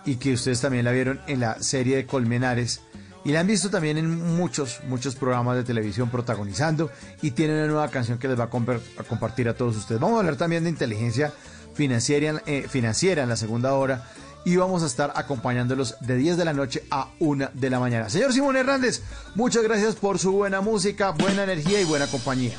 [0.05, 2.81] y que ustedes también la vieron en la serie de Colmenares.
[3.27, 6.89] Y la han visto también en muchos, muchos programas de televisión protagonizando
[7.21, 9.99] y tiene una nueva canción que les va a, a compartir a todos ustedes.
[9.99, 11.33] Vamos a hablar también de inteligencia
[11.73, 14.09] financiera, eh, financiera en la segunda hora
[14.45, 18.09] y vamos a estar acompañándolos de 10 de la noche a 1 de la mañana.
[18.09, 19.03] Señor Simón Hernández,
[19.35, 22.55] muchas gracias por su buena música, buena energía y buena compañía.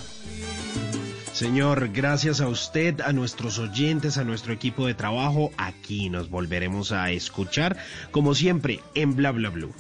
[1.32, 5.50] Señor, gracias a usted, a nuestros oyentes, a nuestro equipo de trabajo.
[5.56, 7.78] Aquí nos volveremos a escuchar,
[8.10, 9.72] como siempre, en Bla Bla Blue.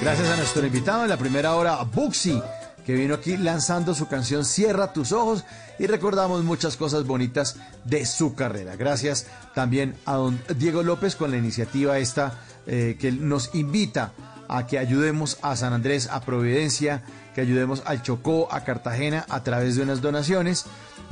[0.00, 2.40] Gracias a nuestro invitado en la primera hora, Buxi,
[2.86, 5.44] que vino aquí lanzando su canción Cierra tus ojos
[5.78, 8.76] y recordamos muchas cosas bonitas de su carrera.
[8.76, 12.34] Gracias también a don Diego López con la iniciativa esta
[12.66, 14.12] eh, que nos invita
[14.48, 17.02] a que ayudemos a San Andrés, a Providencia,
[17.34, 20.66] que ayudemos al Chocó, a Cartagena a través de unas donaciones.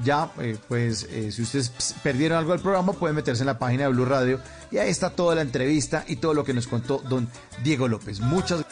[0.05, 3.85] Ya, eh, pues, eh, si ustedes perdieron algo del programa, pueden meterse en la página
[3.85, 7.03] de Blue Radio y ahí está toda la entrevista y todo lo que nos contó
[7.09, 7.29] don
[7.65, 8.21] Diego López.
[8.21, 8.65] Muchas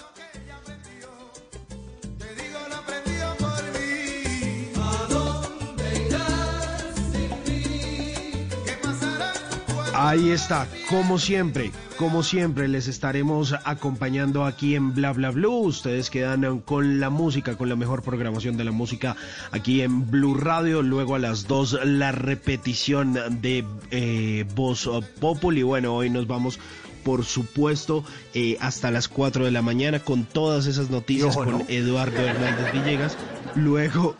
[9.98, 15.56] Ahí está, como siempre, como siempre les estaremos acompañando aquí en Bla Bla Blue.
[15.56, 19.16] Ustedes quedan con la música, con la mejor programación de la música
[19.52, 20.82] aquí en Blue Radio.
[20.82, 24.86] Luego a las 2 la repetición de eh, Voz
[25.18, 25.62] Populi.
[25.62, 26.60] Bueno, hoy nos vamos
[27.02, 31.58] por supuesto, eh, hasta las 4 de la mañana con todas esas noticias ojo, con
[31.60, 31.64] ¿no?
[31.68, 33.16] Eduardo Hernández Villegas.
[33.54, 34.14] Luego.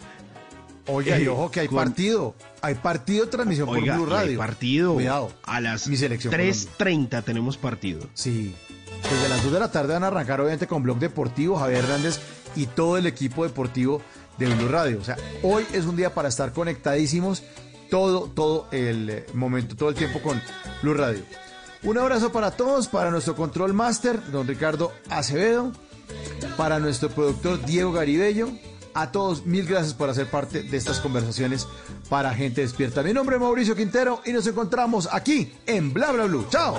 [0.89, 2.35] Oiga, y ojo que hay con- partido.
[2.63, 4.39] Hay partido de transmisión Oiga, por Blue y hay Radio.
[4.39, 4.95] partido.
[4.95, 5.33] Cuidado.
[5.43, 8.07] A las Mi selección 3.30 tenemos partido.
[8.15, 8.55] Sí.
[9.03, 12.19] Desde las 2 de la tarde van a arrancar obviamente con Blog Deportivo, Javier Hernández
[12.55, 14.01] y todo el equipo deportivo
[14.39, 14.99] de Blue Radio.
[15.01, 17.43] O sea, hoy es un día para estar conectadísimos
[17.91, 20.41] todo, todo el eh, momento, todo el tiempo con
[20.83, 21.23] Blue Radio.
[21.83, 25.73] Un abrazo para todos, para nuestro control master, don Ricardo Acevedo,
[26.57, 28.51] para nuestro productor Diego Garibello.
[28.97, 31.69] A todos, mil gracias por hacer parte de estas conversaciones
[32.09, 33.03] para gente despierta.
[33.03, 36.47] Mi nombre es Mauricio Quintero y nos encontramos aquí en Bla Bla Blue.
[36.49, 36.79] ¡Chao!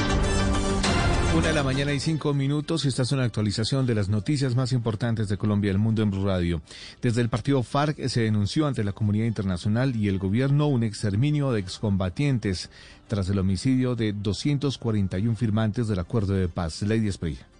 [1.33, 4.73] Una de la mañana y cinco minutos esta es una actualización de las noticias más
[4.73, 6.61] importantes de Colombia y el mundo en Blue Radio.
[7.01, 11.53] Desde el partido FARC se denunció ante la comunidad internacional y el gobierno un exterminio
[11.53, 12.69] de excombatientes
[13.07, 16.81] tras el homicidio de 241 firmantes del acuerdo de paz.
[16.81, 17.50] Lady Esprilla.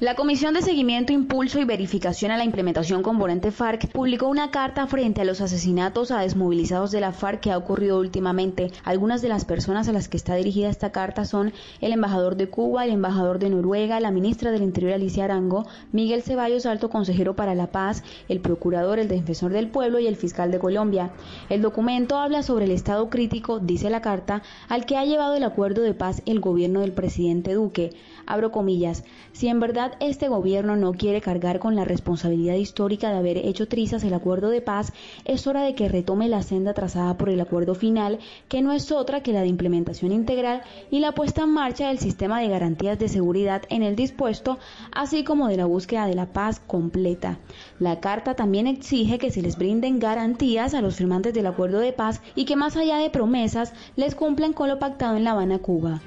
[0.00, 4.88] La Comisión de Seguimiento, Impulso y Verificación a la Implementación Componente FARC publicó una carta
[4.88, 8.72] frente a los asesinatos a desmovilizados de la FARC que ha ocurrido últimamente.
[8.82, 12.48] Algunas de las personas a las que está dirigida esta carta son el embajador de
[12.48, 17.36] Cuba, el embajador de Noruega, la ministra del Interior Alicia Arango, Miguel Ceballos, alto consejero
[17.36, 21.12] para la paz, el procurador, el defensor del pueblo y el fiscal de Colombia.
[21.48, 25.44] El documento habla sobre el estado crítico, dice la carta, al que ha llevado el
[25.44, 27.92] acuerdo de paz el gobierno del presidente Duque.
[28.26, 33.18] Abro comillas, si en verdad este gobierno no quiere cargar con la responsabilidad histórica de
[33.18, 34.92] haber hecho trizas el acuerdo de paz,
[35.24, 38.90] es hora de que retome la senda trazada por el acuerdo final, que no es
[38.92, 42.98] otra que la de implementación integral y la puesta en marcha del sistema de garantías
[42.98, 44.58] de seguridad en el dispuesto,
[44.92, 47.38] así como de la búsqueda de la paz completa.
[47.78, 51.92] La carta también exige que se les brinden garantías a los firmantes del acuerdo de
[51.92, 55.58] paz y que más allá de promesas les cumplan con lo pactado en La Habana,
[55.58, 56.00] Cuba.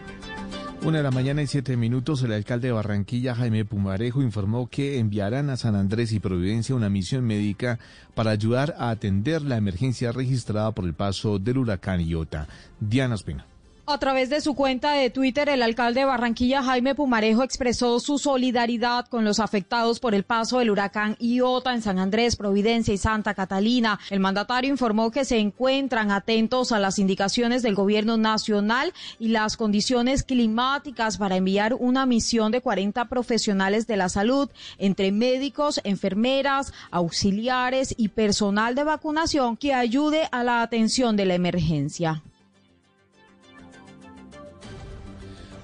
[0.83, 4.99] Una de la mañana y siete minutos, el alcalde de Barranquilla, Jaime Pumarejo, informó que
[4.99, 7.79] enviarán a San Andrés y Providencia una misión médica
[8.13, 12.47] para ayudar a atender la emergencia registrada por el paso del huracán Iota.
[12.79, 13.45] Diana Espina.
[13.89, 18.17] A través de su cuenta de Twitter, el alcalde de Barranquilla, Jaime Pumarejo, expresó su
[18.17, 22.97] solidaridad con los afectados por el paso del huracán Iota en San Andrés, Providencia y
[22.97, 23.97] Santa Catalina.
[24.09, 29.55] El mandatario informó que se encuentran atentos a las indicaciones del gobierno nacional y las
[29.55, 34.49] condiciones climáticas para enviar una misión de 40 profesionales de la salud,
[34.79, 41.35] entre médicos, enfermeras, auxiliares y personal de vacunación que ayude a la atención de la
[41.35, 42.21] emergencia.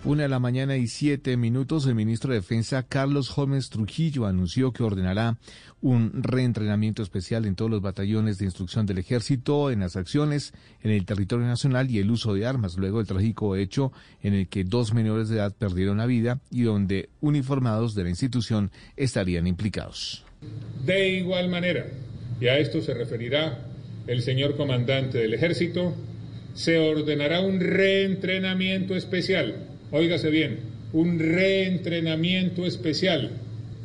[0.06, 4.74] Una de la mañana y siete minutos, el ministro de Defensa Carlos Gómez Trujillo anunció
[4.74, 5.38] que ordenará
[5.82, 10.92] un reentrenamiento especial en todos los batallones de instrucción del ejército en las acciones en
[10.92, 14.66] el territorio nacional y el uso de armas, luego del trágico hecho en el que
[14.66, 20.26] dos menores de edad perdieron la vida y donde uniformados de la institución estarían implicados.
[20.86, 21.86] De igual manera,
[22.42, 23.68] y a esto se referirá
[24.08, 25.96] el señor comandante del ejército,
[26.56, 30.58] se ordenará un reentrenamiento especial óigase bien,
[30.92, 33.30] un reentrenamiento especial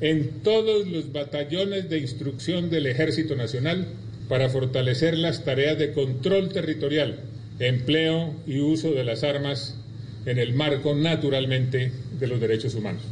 [0.01, 3.87] en todos los batallones de instrucción del Ejército Nacional
[4.27, 7.20] para fortalecer las tareas de control territorial,
[7.59, 9.77] empleo y uso de las armas
[10.25, 13.03] en el marco naturalmente de los derechos humanos.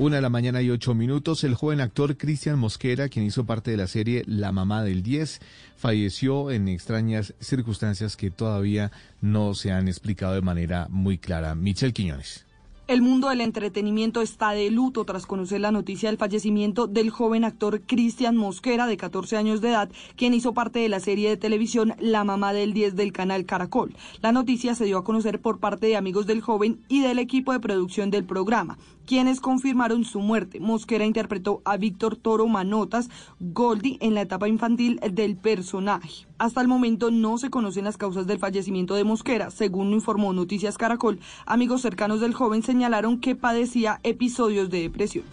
[0.00, 3.70] Una de la mañana y ocho minutos, el joven actor Cristian Mosquera, quien hizo parte
[3.70, 5.42] de la serie La Mamá del 10,
[5.76, 11.54] falleció en extrañas circunstancias que todavía no se han explicado de manera muy clara.
[11.54, 12.46] Michelle Quiñones.
[12.90, 17.44] El mundo del entretenimiento está de luto tras conocer la noticia del fallecimiento del joven
[17.44, 21.36] actor Cristian Mosquera, de 14 años de edad, quien hizo parte de la serie de
[21.36, 23.94] televisión La Mamá del 10 del canal Caracol.
[24.22, 27.52] La noticia se dio a conocer por parte de amigos del joven y del equipo
[27.52, 30.58] de producción del programa, quienes confirmaron su muerte.
[30.58, 36.26] Mosquera interpretó a Víctor Toro Manotas, Goldie, en la etapa infantil del personaje.
[36.38, 39.50] Hasta el momento no se conocen las causas del fallecimiento de Mosquera.
[39.50, 45.24] Según informó Noticias Caracol, amigos cercanos del joven señalaron que padecía episodios de depresión.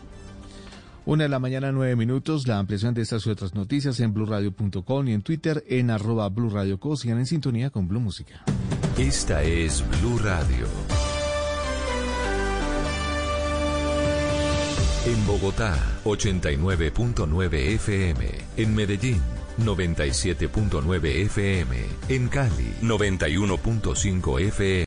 [1.06, 2.46] Una de la mañana, nueve minutos.
[2.46, 6.98] La ampliación de estas y otras noticias en blurradio.com y en Twitter en arroba blurradioco.
[6.98, 8.44] Sigan en sintonía con Blue Música.
[8.98, 10.68] Esta es Blue Radio.
[15.06, 18.26] En Bogotá, 89.9 FM.
[18.58, 19.22] En Medellín,
[19.64, 21.78] 97.9 FM.
[22.10, 24.86] En Cali, 91.5 FM.